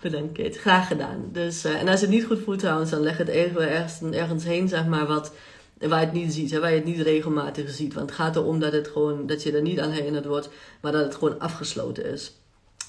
Bedankt 0.00 0.32
Kate. 0.32 0.58
Graag 0.58 0.86
gedaan. 0.86 1.28
Dus, 1.32 1.64
uh, 1.64 1.80
en 1.80 1.88
als 1.88 2.00
het 2.00 2.10
niet 2.10 2.24
goed 2.24 2.40
voelt 2.44 2.58
trouwens, 2.58 2.90
dan 2.90 3.00
leg 3.00 3.16
het 3.16 3.28
even 3.28 3.70
ergens, 3.70 4.00
ergens 4.16 4.44
heen, 4.44 4.68
zeg 4.68 4.86
maar, 4.86 5.06
wat, 5.06 5.32
waar 5.78 6.00
je 6.00 6.06
het 6.06 6.14
niet 6.14 6.32
ziet. 6.32 6.50
Hè, 6.50 6.60
waar 6.60 6.70
je 6.70 6.76
het 6.76 6.84
niet 6.84 7.00
regelmatig 7.00 7.70
ziet. 7.70 7.94
Want 7.94 8.10
het 8.10 8.18
gaat 8.18 8.36
erom 8.36 8.60
dat, 8.60 8.72
het 8.72 8.88
gewoon, 8.88 9.26
dat 9.26 9.42
je 9.42 9.52
er 9.52 9.62
niet 9.62 9.80
aan 9.80 9.90
herinnerd 9.90 10.26
wordt, 10.26 10.48
maar 10.80 10.92
dat 10.92 11.04
het 11.04 11.14
gewoon 11.14 11.40
afgesloten 11.40 12.04
is. 12.04 12.32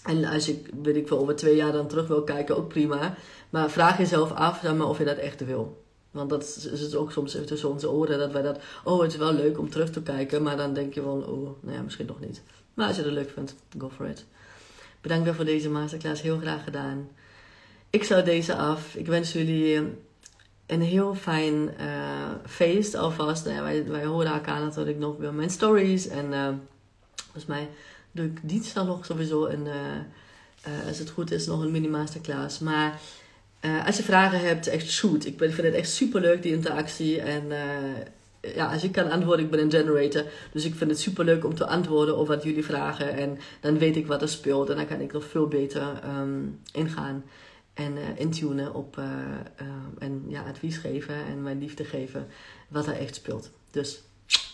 En 0.03 0.25
als 0.25 0.45
je, 0.45 0.61
weet 0.81 0.95
ik 0.95 1.07
wel, 1.07 1.19
over 1.19 1.35
twee 1.35 1.55
jaar 1.55 1.71
dan 1.71 1.87
terug 1.87 2.07
wil 2.07 2.23
kijken, 2.23 2.57
ook 2.57 2.67
prima. 2.67 3.15
Maar 3.49 3.69
vraag 3.69 3.97
jezelf 3.97 4.31
af, 4.31 4.59
zeg 4.63 4.73
maar, 4.73 4.87
of 4.87 4.97
je 4.97 5.05
dat 5.05 5.17
echt 5.17 5.45
wil. 5.45 5.83
Want 6.11 6.29
dat 6.29 6.67
is 6.71 6.81
het 6.81 6.95
ook 6.95 7.11
soms 7.11 7.37
tussen 7.45 7.69
onze 7.69 7.91
oren 7.91 8.19
dat 8.19 8.31
wij 8.31 8.41
dat, 8.41 8.59
oh 8.83 9.01
het 9.01 9.11
is 9.11 9.17
wel 9.17 9.33
leuk 9.33 9.59
om 9.59 9.69
terug 9.69 9.89
te 9.89 10.01
kijken, 10.01 10.43
maar 10.43 10.57
dan 10.57 10.73
denk 10.73 10.93
je 10.93 11.01
van, 11.01 11.25
oh, 11.25 11.49
nou 11.61 11.75
ja, 11.75 11.81
misschien 11.81 12.05
nog 12.05 12.19
niet. 12.19 12.41
Maar 12.73 12.87
als 12.87 12.95
je 12.95 13.03
het 13.03 13.11
leuk 13.11 13.29
vindt, 13.29 13.55
go 13.77 13.89
for 13.89 14.07
it. 14.07 14.25
Bedankt 15.01 15.23
weer 15.23 15.35
voor 15.35 15.45
deze 15.45 15.69
masterclass, 15.69 16.21
heel 16.21 16.37
graag 16.37 16.63
gedaan. 16.63 17.09
Ik 17.89 18.03
zou 18.03 18.23
deze 18.23 18.55
af. 18.55 18.95
Ik 18.95 19.07
wens 19.07 19.33
jullie 19.33 19.93
een 20.65 20.81
heel 20.81 21.15
fijn 21.15 21.73
uh, 21.79 22.29
feest 22.45 22.95
alvast. 22.95 23.45
Nou 23.45 23.83
wij, 23.87 24.05
horen 24.05 24.31
elkaar 24.31 24.59
natuurlijk 24.59 24.97
nog 24.97 25.17
bij 25.17 25.31
mijn 25.31 25.49
stories. 25.49 26.07
En 26.07 26.31
uh, 26.31 26.49
volgens 27.23 27.45
mij 27.45 27.69
doe 28.11 28.25
ik 28.25 28.39
dinsdag 28.49 28.85
nog 28.85 29.05
sowieso 29.05 29.45
een, 29.45 29.65
uh, 29.65 30.87
als 30.87 30.99
het 30.99 31.09
goed 31.09 31.31
is, 31.31 31.45
nog 31.45 31.61
een 31.61 31.71
mini 31.71 31.87
masterclass. 31.87 32.59
Maar 32.59 32.99
uh, 33.61 33.85
als 33.85 33.97
je 33.97 34.03
vragen 34.03 34.39
hebt, 34.39 34.67
echt 34.67 34.89
shoot. 34.89 35.25
Ik 35.25 35.35
vind 35.37 35.57
het 35.57 35.73
echt 35.73 35.89
super 35.89 36.21
leuk, 36.21 36.41
die 36.41 36.53
interactie. 36.53 37.21
En 37.21 37.43
uh, 37.49 38.55
ja, 38.55 38.73
als 38.73 38.83
ik 38.83 38.91
kan 38.91 39.09
antwoorden, 39.09 39.45
ik 39.45 39.51
ben 39.51 39.59
een 39.59 39.71
generator. 39.71 40.23
Dus 40.51 40.65
ik 40.65 40.75
vind 40.75 40.89
het 40.89 40.99
super 40.99 41.25
leuk 41.25 41.45
om 41.45 41.55
te 41.55 41.67
antwoorden 41.67 42.17
op 42.17 42.27
wat 42.27 42.43
jullie 42.43 42.65
vragen. 42.65 43.13
En 43.13 43.39
dan 43.61 43.77
weet 43.77 43.95
ik 43.95 44.07
wat 44.07 44.21
er 44.21 44.29
speelt. 44.29 44.69
En 44.69 44.75
dan 44.75 44.87
kan 44.87 44.99
ik 44.99 45.13
nog 45.13 45.25
veel 45.25 45.47
beter 45.47 46.01
um, 46.19 46.59
ingaan. 46.71 47.23
en 47.73 47.97
uh, 47.97 48.01
intunen 48.15 48.73
op 48.73 48.97
uh, 48.97 49.05
en 49.99 50.23
ja, 50.27 50.43
advies 50.43 50.77
geven 50.77 51.15
en 51.25 51.41
mijn 51.41 51.59
liefde 51.59 51.83
geven 51.83 52.27
wat 52.67 52.87
er 52.87 52.97
echt 52.97 53.15
speelt. 53.15 53.51
Dus 53.71 54.01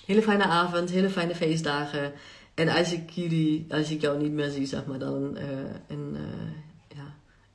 hele 0.06 0.22
fijne 0.22 0.44
avond, 0.44 0.90
hele 0.90 1.10
fijne 1.10 1.36
feestdagen. 1.36 2.14
En 2.54 2.70
als 2.70 2.94
ik 2.94 3.10
jullie, 3.10 3.66
als 3.70 3.92
ik 3.92 4.02
jou 4.02 4.22
niet 4.22 4.32
meer 4.32 4.50
zie, 4.50 4.66
zeg 4.66 4.86
maar, 4.86 5.00
dan 5.00 5.38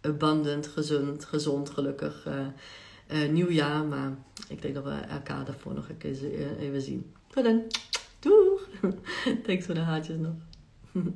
abundant, 0.02 0.66
gezond, 0.66 1.24
gezond, 1.24 1.70
gelukkig 1.70 2.28
nieuwjaar. 3.30 3.84
Maar 3.84 4.10
ik 4.48 4.62
denk 4.62 4.74
dat 4.74 4.84
we 4.84 4.90
elkaar 4.90 5.44
daarvoor 5.44 5.74
nog 5.74 5.86
even, 5.98 6.58
even 6.58 6.82
zien. 6.82 7.12
Tot 7.28 7.44
dan. 7.44 7.62
Doeg! 8.18 8.68
Thanks 9.44 9.66
voor 9.66 9.74
de 9.74 9.80
haartjes 9.80 10.16
nog. 10.16 10.34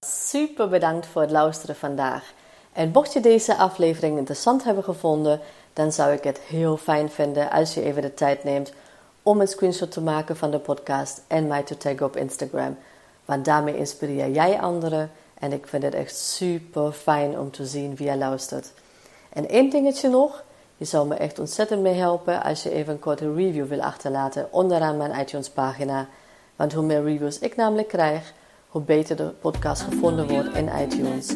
Super 0.00 0.68
bedankt 0.68 1.06
voor 1.06 1.22
het 1.22 1.30
luisteren 1.30 1.76
vandaag. 1.76 2.32
En 2.72 2.90
mocht 2.90 3.12
je 3.12 3.20
deze 3.20 3.56
aflevering 3.56 4.18
interessant 4.18 4.64
hebben 4.64 4.84
gevonden, 4.84 5.40
dan 5.72 5.92
zou 5.92 6.12
ik 6.12 6.24
het 6.24 6.38
heel 6.38 6.76
fijn 6.76 7.10
vinden 7.10 7.50
als 7.50 7.74
je 7.74 7.82
even 7.82 8.02
de 8.02 8.14
tijd 8.14 8.44
neemt 8.44 8.72
om 9.22 9.40
een 9.40 9.48
screenshot 9.48 9.90
te 9.90 10.00
maken 10.00 10.36
van 10.36 10.50
de 10.50 10.58
podcast 10.58 11.22
en 11.26 11.46
mij 11.46 11.62
te 11.62 11.76
taggen 11.76 12.06
op 12.06 12.16
Instagram. 12.16 12.76
Want 13.30 13.44
daarmee 13.44 13.76
inspireer 13.76 14.30
jij 14.30 14.60
anderen. 14.60 15.10
En 15.38 15.52
ik 15.52 15.66
vind 15.66 15.82
het 15.82 15.94
echt 15.94 16.16
super 16.16 16.92
fijn 16.92 17.38
om 17.38 17.50
te 17.50 17.66
zien 17.66 17.96
wie 17.96 18.06
jij 18.06 18.16
luistert. 18.16 18.72
En 19.32 19.48
één 19.48 19.70
dingetje 19.70 20.08
nog. 20.08 20.44
Je 20.76 20.84
zou 20.84 21.08
me 21.08 21.14
echt 21.14 21.38
ontzettend 21.38 21.82
mee 21.82 21.94
helpen 21.94 22.42
als 22.42 22.62
je 22.62 22.70
even 22.70 22.92
een 22.92 22.98
korte 22.98 23.34
review 23.34 23.66
wil 23.66 23.80
achterlaten 23.80 24.52
onderaan 24.52 24.96
mijn 24.96 25.20
iTunes 25.20 25.50
pagina. 25.50 26.08
Want 26.56 26.72
hoe 26.72 26.84
meer 26.84 27.02
reviews 27.02 27.38
ik 27.38 27.56
namelijk 27.56 27.88
krijg, 27.88 28.32
hoe 28.68 28.82
beter 28.82 29.16
de 29.16 29.28
podcast 29.40 29.82
gevonden 29.82 30.28
wordt 30.28 30.54
in 30.54 30.70
iTunes. 30.82 31.34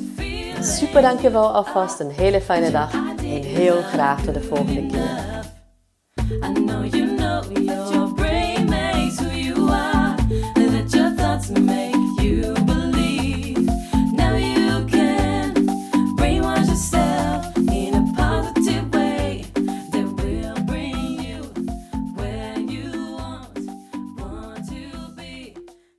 Super 0.76 1.02
dankjewel 1.02 1.48
alvast, 1.54 2.00
een 2.00 2.10
hele 2.10 2.40
fijne 2.40 2.70
dag 2.70 2.92
en 2.92 3.42
heel 3.42 3.82
graag 3.82 4.22
tot 4.22 4.34
de 4.34 4.42
volgende 4.42 4.86
keer. 4.86 5.34